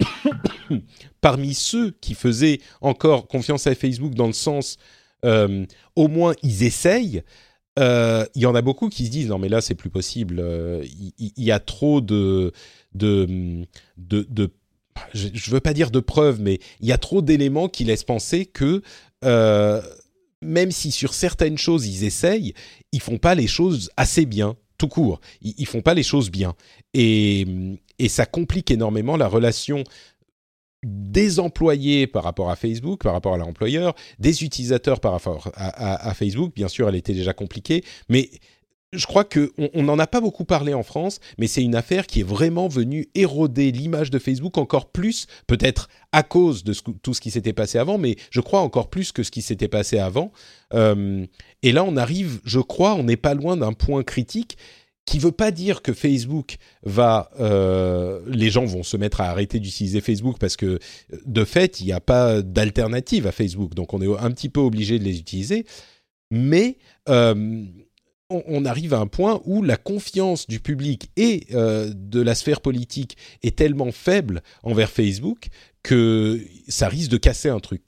parmi 1.20 1.54
ceux 1.54 1.90
qui 2.00 2.14
faisaient 2.14 2.60
encore 2.80 3.28
confiance 3.28 3.66
à 3.66 3.74
Facebook 3.74 4.14
dans 4.14 4.26
le 4.26 4.32
sens 4.32 4.78
euh, 5.24 5.66
au 5.94 6.08
moins 6.08 6.34
ils 6.42 6.64
essayent, 6.64 7.22
euh, 7.78 8.26
il 8.34 8.42
y 8.42 8.46
en 8.46 8.54
a 8.54 8.62
beaucoup 8.62 8.88
qui 8.88 9.06
se 9.06 9.10
disent 9.10 9.28
non 9.28 9.38
mais 9.38 9.48
là 9.48 9.60
c'est 9.60 9.74
plus 9.74 9.90
possible, 9.90 10.40
euh, 10.40 10.84
il 11.18 11.32
y, 11.36 11.52
a 11.52 11.60
trop 11.60 12.00
de 12.00 12.52
de, 12.94 13.66
de, 13.96 14.50
je, 15.14 15.28
ne 15.28 15.50
veux 15.50 15.60
pas 15.60 15.74
dire 15.74 15.90
de 15.90 16.00
preuves, 16.00 16.40
mais 16.40 16.58
il 16.80 16.88
y 16.88 16.92
a 16.92 16.98
trop 16.98 17.22
d'éléments 17.22 17.68
qui 17.68 17.84
laissent 17.84 18.04
penser 18.04 18.46
que 18.46 18.82
même 20.42 20.72
si 20.72 20.90
sur 20.90 21.14
certaines 21.14 21.56
choses 21.56 21.86
ils 21.86 22.04
essayent, 22.04 22.52
ils 22.90 23.00
font 23.00 23.18
pas 23.18 23.36
les 23.36 23.46
choses 23.46 23.90
assez 23.96 24.26
bien, 24.26 24.56
tout 24.82 24.88
court. 24.88 25.20
Ils, 25.42 25.66
font 25.66 25.80
pas 25.80 25.94
les 25.94 26.02
choses 26.02 26.28
bien. 26.28 26.54
Et, 26.92 27.46
et 28.00 28.08
ça 28.08 28.26
complique 28.26 28.72
énormément 28.72 29.16
la 29.16 29.28
relation 29.28 29.84
des 30.84 31.38
employés 31.38 32.08
par 32.08 32.24
rapport 32.24 32.50
à 32.50 32.56
Facebook, 32.56 33.04
par 33.04 33.12
rapport 33.12 33.34
à 33.34 33.36
l'employeur, 33.36 33.94
des 34.18 34.42
utilisateurs 34.42 34.98
par 34.98 35.12
rapport 35.12 35.52
à, 35.54 36.12
Facebook. 36.14 36.52
Bien 36.56 36.66
sûr, 36.66 36.88
elle 36.88 36.96
était 36.96 37.14
déjà 37.14 37.32
compliquée, 37.32 37.84
mais 38.08 38.28
je 38.92 39.06
crois 39.06 39.24
qu'on 39.24 39.82
n'en 39.82 39.98
a 39.98 40.06
pas 40.06 40.20
beaucoup 40.20 40.44
parlé 40.44 40.74
en 40.74 40.82
France, 40.82 41.18
mais 41.38 41.46
c'est 41.46 41.62
une 41.62 41.74
affaire 41.74 42.06
qui 42.06 42.20
est 42.20 42.24
vraiment 42.24 42.68
venue 42.68 43.08
éroder 43.14 43.72
l'image 43.72 44.10
de 44.10 44.18
Facebook 44.18 44.58
encore 44.58 44.90
plus, 44.90 45.26
peut-être 45.46 45.88
à 46.12 46.22
cause 46.22 46.62
de 46.62 46.74
tout 47.02 47.14
ce 47.14 47.20
qui 47.20 47.30
s'était 47.30 47.54
passé 47.54 47.78
avant, 47.78 47.96
mais 47.96 48.16
je 48.30 48.40
crois 48.40 48.60
encore 48.60 48.90
plus 48.90 49.12
que 49.12 49.22
ce 49.22 49.30
qui 49.30 49.40
s'était 49.40 49.68
passé 49.68 49.98
avant. 49.98 50.30
Euh, 50.74 51.26
et 51.62 51.72
là, 51.72 51.84
on 51.84 51.96
arrive, 51.96 52.40
je 52.44 52.60
crois, 52.60 52.94
on 52.94 53.04
n'est 53.04 53.16
pas 53.16 53.34
loin 53.34 53.56
d'un 53.56 53.72
point 53.72 54.02
critique 54.02 54.58
qui 55.04 55.18
veut 55.18 55.32
pas 55.32 55.50
dire 55.50 55.82
que 55.82 55.92
Facebook 55.92 56.56
va, 56.84 57.30
euh, 57.40 58.20
les 58.28 58.50
gens 58.50 58.64
vont 58.64 58.82
se 58.82 58.96
mettre 58.96 59.20
à 59.20 59.30
arrêter 59.30 59.58
d'utiliser 59.58 60.00
Facebook 60.00 60.36
parce 60.38 60.56
que 60.56 60.78
de 61.26 61.44
fait, 61.44 61.80
il 61.80 61.86
n'y 61.86 61.92
a 61.92 62.00
pas 62.00 62.40
d'alternative 62.40 63.26
à 63.26 63.32
Facebook, 63.32 63.74
donc 63.74 63.94
on 63.94 64.00
est 64.00 64.20
un 64.20 64.30
petit 64.30 64.48
peu 64.48 64.60
obligé 64.60 64.98
de 64.98 65.04
les 65.04 65.18
utiliser. 65.18 65.66
Mais 66.30 66.78
euh, 67.08 67.64
on, 68.46 68.64
arrive 68.64 68.94
à 68.94 68.98
un 68.98 69.06
point 69.06 69.40
où 69.44 69.62
la 69.62 69.76
confiance 69.76 70.46
du 70.46 70.60
public 70.60 71.10
et 71.16 71.46
euh, 71.52 71.92
de 71.94 72.20
la 72.20 72.34
sphère 72.34 72.60
politique 72.60 73.16
est 73.42 73.56
tellement 73.56 73.92
faible 73.92 74.42
envers 74.62 74.90
Facebook 74.90 75.48
que 75.82 76.40
ça 76.68 76.88
risque 76.88 77.10
de 77.10 77.16
casser 77.16 77.48
un 77.48 77.60
truc. 77.60 77.82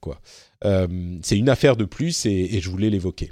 Euh, 0.65 1.19
c'est 1.23 1.39
une 1.39 1.49
affaire 1.49 1.77
de 1.77 1.85
plus 1.85 2.27
et, 2.27 2.61
je 2.61 2.71
voulais 2.71 2.91
l'évoquer. 2.91 3.31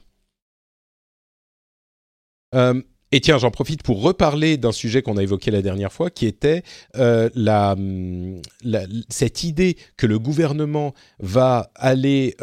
Euh, 2.55 2.81
et 3.11 3.21
tiens, 3.21 3.39
j'en 3.39 3.51
profite 3.51 3.83
pour 3.83 4.03
reparler 4.03 4.57
d'un 4.57 4.73
sujet 4.73 5.03
qu'on 5.03 5.17
a 5.17 5.23
évoqué 5.23 5.51
la 5.51 5.63
dernière 5.63 5.93
fois, 5.93 6.11
qui 6.11 6.27
était 6.27 6.63
cette 9.09 9.45
idée 9.45 9.77
que 9.97 10.07
le 10.07 10.19
gouvernement 10.19 10.95
va 11.19 11.71
aller 11.75 12.37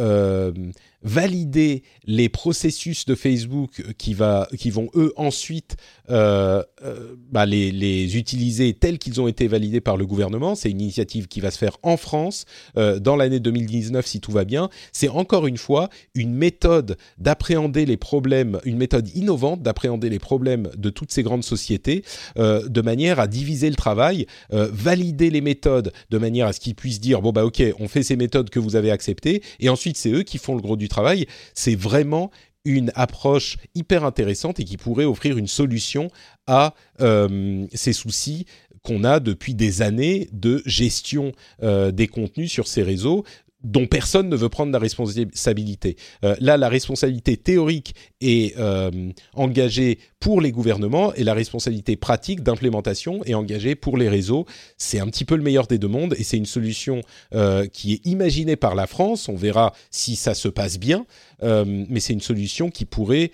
valider 1.04 1.84
les 2.06 2.30
processus 2.30 3.06
de 3.06 3.16
Facebook 3.16 3.84
qui, 3.98 4.14
va, 4.14 4.48
qui 4.58 4.70
vont 4.70 4.90
eux 4.96 5.14
ensuite 5.16 5.78
euh, 6.10 6.64
euh, 6.84 7.16
bah, 7.32 7.46
les, 7.46 8.18
utiliser 8.18 8.74
tels 8.74 8.98
qu'ils 8.98 9.22
ont 9.22 9.28
été 9.28 9.48
validés 9.48 9.82
par 9.82 9.98
le 9.98 10.06
gouvernement. 10.06 10.56
C'est 10.56 10.72
une 10.72 10.82
initiative 10.82 11.28
qui 11.28 11.40
va 11.40 11.52
se 11.52 11.58
faire 11.58 11.78
en 11.84 11.98
France 11.98 12.46
euh, 12.78 13.00
dans 13.00 13.16
l'année 13.16 13.40
2019 13.40 14.06
si 14.06 14.20
tout 14.20 14.32
va 14.32 14.44
bien. 14.44 14.70
C'est 14.92 15.10
encore 15.10 15.48
une 15.48 15.58
fois 15.58 15.90
une 16.16 16.34
méthode 16.34 16.98
d'appréhender 17.18 17.86
les 17.86 17.98
problèmes, 17.98 18.60
une 18.66 18.78
méthode 18.78 19.10
innovante 19.16 19.62
d'appréhender 19.62 20.10
les 20.10 20.20
problèmes 20.20 20.70
de 20.76 20.90
toutes 20.90 21.12
ces 21.12 21.24
grandes 21.24 21.44
sociétés 21.44 22.04
de 22.38 22.82
manière 22.82 23.20
à 23.20 23.28
diviser 23.28 23.70
le 23.70 23.76
travail, 23.76 24.26
valider 24.50 25.30
les 25.30 25.42
méthodes 25.42 25.92
de 26.10 26.18
manière 26.18 26.48
à 26.48 26.54
ce 26.54 26.60
qu'ils 26.60 26.76
puissent 26.76 27.00
dire 27.00 27.22
bon 27.22 27.32
bah 27.32 27.46
ok 27.46 27.62
on 27.80 27.88
fait 27.88 28.04
ces 28.04 28.16
méthodes 28.16 28.50
que 28.50 28.60
vous 28.60 28.76
avez 28.76 28.92
acceptées 28.92 29.42
et 29.60 29.70
ensuite 29.70 29.98
c'est 29.98 30.12
eux 30.12 30.24
qui 30.24 30.38
font 30.38 30.56
le 30.56 30.62
gros 30.62 30.76
du 30.76 30.89
travail. 30.90 31.26
C'est 31.54 31.76
vraiment 31.76 32.32
une 32.66 32.92
approche 32.96 33.58
hyper 33.74 34.04
intéressante 34.04 34.60
et 34.60 34.66
qui 34.66 34.78
pourrait 34.78 35.06
offrir 35.06 35.38
une 35.38 35.48
solution 35.48 36.10
à 36.46 36.74
euh, 37.02 37.66
ces 37.74 37.94
soucis 37.94 38.46
qu'on 38.84 39.04
a 39.04 39.20
depuis 39.20 39.56
des 39.56 39.82
années 39.82 40.30
de 40.32 40.62
gestion 40.66 41.32
euh, 41.64 41.92
des 41.92 42.08
contenus 42.08 42.52
sur 42.52 42.68
ces 42.68 42.84
réseaux 42.84 43.24
dont 43.64 43.88
personne 43.88 44.30
ne 44.30 44.36
veut 44.36 44.50
prendre 44.50 44.72
la 44.72 44.80
responsabilité. 44.80 45.98
Euh, 46.24 46.36
là, 46.40 46.58
la 46.58 46.70
responsabilité 46.70 47.38
théorique 47.38 47.94
est 48.22 48.58
euh, 48.58 49.12
engagée 49.34 50.00
pour 50.20 50.42
les 50.42 50.52
gouvernements 50.52 51.14
et 51.14 51.24
la 51.24 51.34
responsabilité 51.34 51.96
pratique 51.96 52.42
d'implémentation 52.42 53.24
est 53.26 53.34
engagée 53.34 53.76
pour 53.76 53.98
les 53.98 54.08
réseaux. 54.08 54.46
C'est 54.78 55.00
un 55.00 55.08
petit 55.08 55.26
peu 55.26 55.36
le 55.36 55.44
meilleur 55.44 55.68
des 55.68 55.78
deux 55.78 55.88
mondes 55.88 56.16
et 56.18 56.24
c'est 56.24 56.38
une 56.38 56.46
solution 56.46 57.02
euh, 57.34 57.68
qui 57.68 57.94
est 57.94 58.06
imaginée 58.06 58.56
par 58.56 58.76
la 58.76 58.88
France. 58.88 59.28
On 59.28 59.36
verra 59.36 59.74
si 59.92 60.16
ça 60.16 60.34
se 60.34 60.48
passe 60.48 60.80
bien, 60.80 61.06
mais 61.42 62.00
c'est 62.00 62.14
une 62.14 62.22
solution 62.22 62.70
qui 62.70 62.86
pourrait 62.86 63.32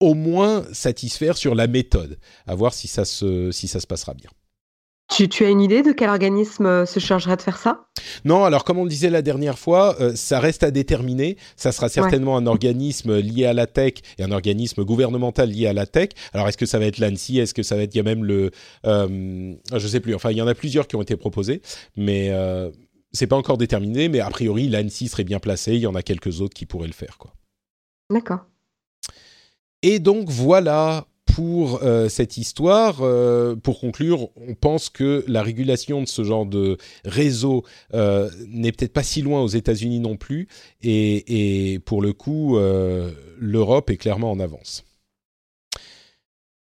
au 0.00 0.14
moins 0.14 0.64
satisfaire 0.72 1.36
sur 1.36 1.54
la 1.54 1.66
méthode, 1.66 2.18
à 2.46 2.54
voir 2.54 2.74
si 2.74 2.88
ça 2.88 3.04
se, 3.04 3.50
si 3.52 3.68
ça 3.68 3.80
se 3.80 3.86
passera 3.86 4.14
bien. 4.14 4.30
Tu, 5.14 5.28
tu, 5.28 5.44
as 5.44 5.50
une 5.50 5.60
idée 5.60 5.82
de 5.82 5.92
quel 5.92 6.10
organisme 6.10 6.66
euh, 6.66 6.86
se 6.86 6.98
chargerait 6.98 7.36
de 7.36 7.42
faire 7.42 7.58
ça? 7.58 7.86
Non, 8.24 8.44
alors 8.44 8.64
comme 8.64 8.78
on 8.78 8.86
disait 8.86 9.10
la 9.10 9.22
dernière 9.22 9.58
fois, 9.58 9.94
euh, 10.00 10.16
ça 10.16 10.40
reste 10.40 10.64
à 10.64 10.72
déterminer. 10.72 11.36
Ça 11.56 11.70
sera 11.70 11.88
certainement 11.88 12.34
ouais. 12.34 12.42
un 12.42 12.46
organisme 12.46 13.18
lié 13.18 13.46
à 13.46 13.52
la 13.52 13.68
tech 13.68 13.94
et 14.18 14.24
un 14.24 14.32
organisme 14.32 14.82
gouvernemental 14.82 15.50
lié 15.50 15.68
à 15.68 15.72
la 15.72 15.86
tech. 15.86 16.10
Alors 16.32 16.48
est-ce 16.48 16.58
que 16.58 16.66
ça 16.66 16.80
va 16.80 16.86
être 16.86 16.98
l'ANSI 16.98 17.38
Est-ce 17.38 17.54
que 17.54 17.62
ça 17.62 17.76
va 17.76 17.82
être, 17.82 17.94
il 17.94 17.98
y 17.98 18.00
a 18.00 18.04
même 18.04 18.24
le... 18.24 18.50
Euh, 18.86 19.54
je 19.72 19.86
sais 19.86 20.00
plus, 20.00 20.16
enfin 20.16 20.32
il 20.32 20.36
y 20.36 20.42
en 20.42 20.48
a 20.48 20.54
plusieurs 20.54 20.88
qui 20.88 20.96
ont 20.96 21.02
été 21.02 21.16
proposés, 21.16 21.62
mais 21.96 22.30
euh, 22.30 22.70
c'est 23.12 23.28
pas 23.28 23.36
encore 23.36 23.56
déterminé. 23.56 24.08
Mais 24.08 24.18
a 24.18 24.30
priori, 24.30 24.68
l'ANSI 24.68 25.08
serait 25.08 25.24
bien 25.24 25.38
placé. 25.38 25.74
Il 25.74 25.80
y 25.80 25.86
en 25.86 25.94
a 25.94 26.02
quelques 26.02 26.40
autres 26.40 26.54
qui 26.54 26.66
pourraient 26.66 26.88
le 26.88 26.92
faire. 26.92 27.18
quoi. 27.18 27.32
D'accord. 28.10 28.46
Et 29.82 30.00
donc 30.00 30.28
voilà 30.28 31.06
pour 31.34 31.82
euh, 31.82 32.08
cette 32.08 32.36
histoire. 32.36 32.98
Euh, 33.00 33.56
pour 33.56 33.80
conclure, 33.80 34.28
on 34.36 34.54
pense 34.54 34.88
que 34.88 35.24
la 35.26 35.42
régulation 35.42 36.00
de 36.00 36.06
ce 36.06 36.22
genre 36.22 36.46
de 36.46 36.78
réseau 37.04 37.64
euh, 37.92 38.30
n'est 38.48 38.70
peut-être 38.70 38.92
pas 38.92 39.02
si 39.02 39.20
loin 39.20 39.42
aux 39.42 39.48
États-Unis 39.48 39.98
non 39.98 40.16
plus, 40.16 40.46
et, 40.82 41.80
pour 41.86 42.02
le 42.02 42.12
coup, 42.12 42.58
l'Europe 43.38 43.90
est 43.90 43.96
clairement 43.96 44.30
en 44.30 44.38
avance. 44.38 44.84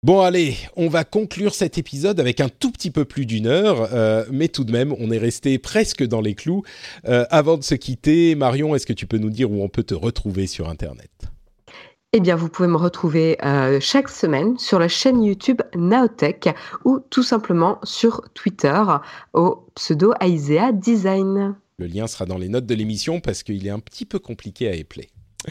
Bon 0.01 0.21
allez, 0.21 0.55
on 0.75 0.87
va 0.87 1.03
conclure 1.03 1.53
cet 1.53 1.77
épisode 1.77 2.19
avec 2.19 2.39
un 2.39 2.49
tout 2.49 2.71
petit 2.71 2.91
peu 2.91 3.05
plus 3.05 3.25
d'une 3.25 3.47
heure, 3.47 3.89
mais 4.31 4.47
tout 4.47 4.63
de 4.63 4.71
même, 4.71 4.93
on 4.97 5.11
est 5.11 5.17
resté 5.17 5.57
presque 5.57 6.03
dans 6.05 6.21
les 6.21 6.35
clous. 6.35 6.63
Avant 7.03 7.57
de 7.57 7.63
se 7.63 7.75
quitter, 7.75 8.35
Marion, 8.35 8.75
est-ce 8.75 8.85
que 8.85 8.93
tu 8.93 9.07
peux 9.07 9.17
nous 9.17 9.29
dire 9.29 9.51
où 9.51 9.61
on 9.63 9.69
peut 9.69 9.83
te 9.83 9.95
retrouver 9.95 10.47
sur 10.47 10.69
Internet? 10.69 11.28
Eh 12.11 12.21
bien, 12.21 12.35
vous 12.35 12.49
pouvez 12.49 12.67
me 12.67 12.75
retrouver 12.75 13.37
euh, 13.45 13.79
chaque 13.79 14.09
semaine 14.09 14.57
sur 14.57 14.79
la 14.79 14.87
chaîne 14.87 15.23
YouTube 15.23 15.61
Naotech 15.75 16.49
ou 16.83 16.99
tout 17.11 17.21
simplement 17.21 17.77
sur 17.83 18.23
Twitter 18.33 18.81
au 19.33 19.67
pseudo 19.75 20.13
Aisea 20.19 20.71
Design. 20.71 21.55
Le 21.77 21.85
lien 21.85 22.07
sera 22.07 22.25
dans 22.25 22.39
les 22.39 22.49
notes 22.49 22.65
de 22.65 22.73
l'émission 22.73 23.19
parce 23.19 23.43
qu'il 23.43 23.67
est 23.67 23.69
un 23.69 23.79
petit 23.79 24.05
peu 24.05 24.17
compliqué 24.17 24.67
à 24.67 24.73
épeler. 24.73 25.11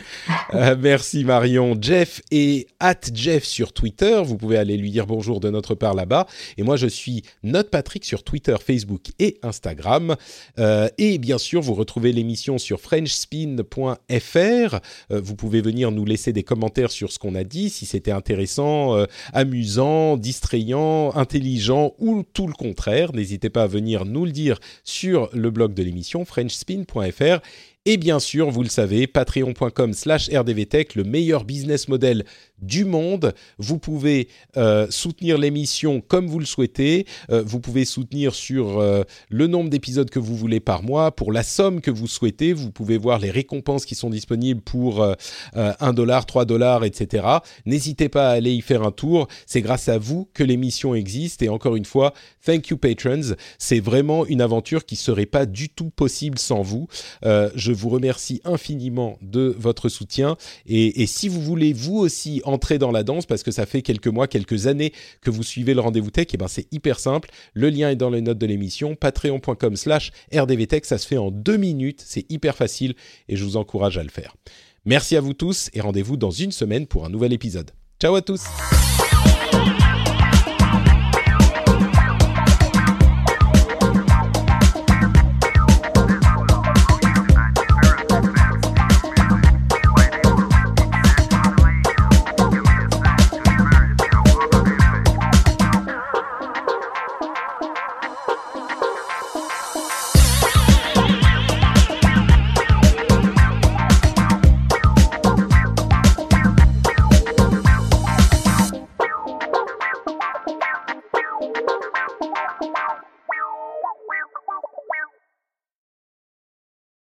Euh, 0.54 0.76
merci 0.78 1.24
Marion. 1.24 1.76
Jeff 1.78 2.22
est 2.30 2.68
at 2.80 3.00
Jeff 3.12 3.44
sur 3.44 3.74
Twitter. 3.74 4.22
Vous 4.24 4.38
pouvez 4.38 4.56
aller 4.56 4.78
lui 4.78 4.90
dire 4.90 5.06
bonjour 5.06 5.40
de 5.40 5.50
notre 5.50 5.74
part 5.74 5.94
là-bas. 5.94 6.26
Et 6.56 6.62
moi, 6.62 6.76
je 6.76 6.86
suis 6.86 7.22
Note 7.42 7.68
Patrick 7.68 8.02
sur 8.06 8.22
Twitter, 8.24 8.56
Facebook 8.64 9.08
et 9.18 9.38
Instagram. 9.42 10.16
Euh, 10.58 10.88
et 10.96 11.18
bien 11.18 11.36
sûr, 11.36 11.60
vous 11.60 11.74
retrouvez 11.74 12.12
l'émission 12.12 12.56
sur 12.56 12.80
frenchspin.fr. 12.80 13.60
Euh, 14.06 14.78
vous 15.10 15.36
pouvez 15.36 15.60
venir 15.60 15.90
nous 15.90 16.06
laisser 16.06 16.32
des 16.32 16.44
commentaires 16.44 16.90
sur 16.90 17.12
ce 17.12 17.18
qu'on 17.18 17.34
a 17.34 17.44
dit, 17.44 17.68
si 17.68 17.84
c'était 17.84 18.10
intéressant, 18.10 18.96
amusant, 19.34 20.16
distrayant, 20.16 21.14
intelligent 21.14 21.92
ou 21.98 22.22
tout 22.22 22.46
le 22.46 22.54
contraire. 22.54 23.12
N'hésitez 23.12 23.50
pas 23.50 23.64
à 23.64 23.66
venir 23.66 24.06
nous 24.06 24.24
le 24.24 24.32
dire 24.32 24.58
sur 24.82 25.28
le 25.34 25.50
blog 25.50 25.74
de 25.74 25.82
l'émission 25.82 26.24
frenchspin.fr. 26.24 27.42
Et 27.90 27.96
bien 27.96 28.20
sûr, 28.20 28.50
vous 28.50 28.62
le 28.62 28.68
savez, 28.68 29.06
patreon.com 29.06 29.94
slash 29.94 30.28
rdvtech, 30.28 30.94
le 30.94 31.04
meilleur 31.04 31.44
business 31.44 31.88
model 31.88 32.26
du 32.62 32.84
monde. 32.84 33.34
Vous 33.58 33.78
pouvez 33.78 34.28
euh, 34.56 34.86
soutenir 34.90 35.38
l'émission 35.38 36.00
comme 36.00 36.26
vous 36.26 36.38
le 36.38 36.44
souhaitez. 36.44 37.06
Euh, 37.30 37.42
vous 37.44 37.60
pouvez 37.60 37.84
soutenir 37.84 38.34
sur 38.34 38.78
euh, 38.78 39.02
le 39.28 39.46
nombre 39.46 39.70
d'épisodes 39.70 40.10
que 40.10 40.18
vous 40.18 40.36
voulez 40.36 40.60
par 40.60 40.82
mois, 40.82 41.12
pour 41.12 41.32
la 41.32 41.42
somme 41.42 41.80
que 41.80 41.90
vous 41.90 42.06
souhaitez. 42.06 42.52
Vous 42.52 42.70
pouvez 42.70 42.98
voir 42.98 43.18
les 43.18 43.30
récompenses 43.30 43.84
qui 43.84 43.94
sont 43.94 44.10
disponibles 44.10 44.60
pour 44.60 45.06
1 45.54 45.92
dollar, 45.92 46.26
3 46.26 46.44
dollars, 46.44 46.84
etc. 46.84 47.26
N'hésitez 47.66 48.08
pas 48.08 48.30
à 48.30 48.32
aller 48.32 48.52
y 48.52 48.60
faire 48.60 48.82
un 48.82 48.90
tour. 48.90 49.28
C'est 49.46 49.62
grâce 49.62 49.88
à 49.88 49.98
vous 49.98 50.28
que 50.34 50.42
l'émission 50.42 50.94
existe. 50.94 51.42
Et 51.42 51.48
encore 51.48 51.76
une 51.76 51.84
fois, 51.84 52.12
thank 52.44 52.68
you 52.68 52.76
patrons. 52.76 53.34
C'est 53.58 53.80
vraiment 53.80 54.26
une 54.26 54.40
aventure 54.40 54.84
qui 54.84 54.96
serait 54.96 55.26
pas 55.26 55.46
du 55.46 55.68
tout 55.68 55.90
possible 55.90 56.38
sans 56.38 56.62
vous. 56.62 56.88
je 57.22 57.72
vous 57.72 57.88
remercie 57.88 58.40
infiniment 58.44 59.18
de 59.22 59.54
votre 59.58 59.88
soutien. 59.88 60.36
Et, 60.66 61.02
et 61.02 61.06
si 61.06 61.28
vous 61.28 61.40
voulez 61.40 61.72
vous 61.72 61.98
aussi 61.98 62.42
entrer 62.48 62.78
dans 62.78 62.90
la 62.90 63.02
danse 63.02 63.26
parce 63.26 63.42
que 63.42 63.50
ça 63.50 63.66
fait 63.66 63.82
quelques 63.82 64.08
mois, 64.08 64.26
quelques 64.26 64.66
années 64.66 64.92
que 65.20 65.30
vous 65.30 65.42
suivez 65.42 65.74
le 65.74 65.80
rendez-vous 65.80 66.10
tech, 66.10 66.26
et 66.32 66.36
ben 66.36 66.48
c'est 66.48 66.66
hyper 66.72 66.98
simple. 66.98 67.30
Le 67.54 67.70
lien 67.70 67.90
est 67.90 67.96
dans 67.96 68.10
les 68.10 68.20
notes 68.20 68.38
de 68.38 68.46
l'émission, 68.46 68.94
patreon.com 68.94 69.76
slash 69.76 70.12
rdvtech, 70.34 70.84
ça 70.84 70.98
se 70.98 71.06
fait 71.06 71.18
en 71.18 71.30
deux 71.30 71.56
minutes, 71.56 72.02
c'est 72.04 72.30
hyper 72.30 72.56
facile 72.56 72.94
et 73.28 73.36
je 73.36 73.44
vous 73.44 73.56
encourage 73.56 73.98
à 73.98 74.02
le 74.02 74.10
faire. 74.10 74.36
Merci 74.84 75.16
à 75.16 75.20
vous 75.20 75.34
tous 75.34 75.70
et 75.74 75.80
rendez-vous 75.80 76.16
dans 76.16 76.30
une 76.30 76.52
semaine 76.52 76.86
pour 76.86 77.04
un 77.04 77.10
nouvel 77.10 77.32
épisode. 77.32 77.70
Ciao 78.00 78.14
à 78.14 78.22
tous 78.22 78.44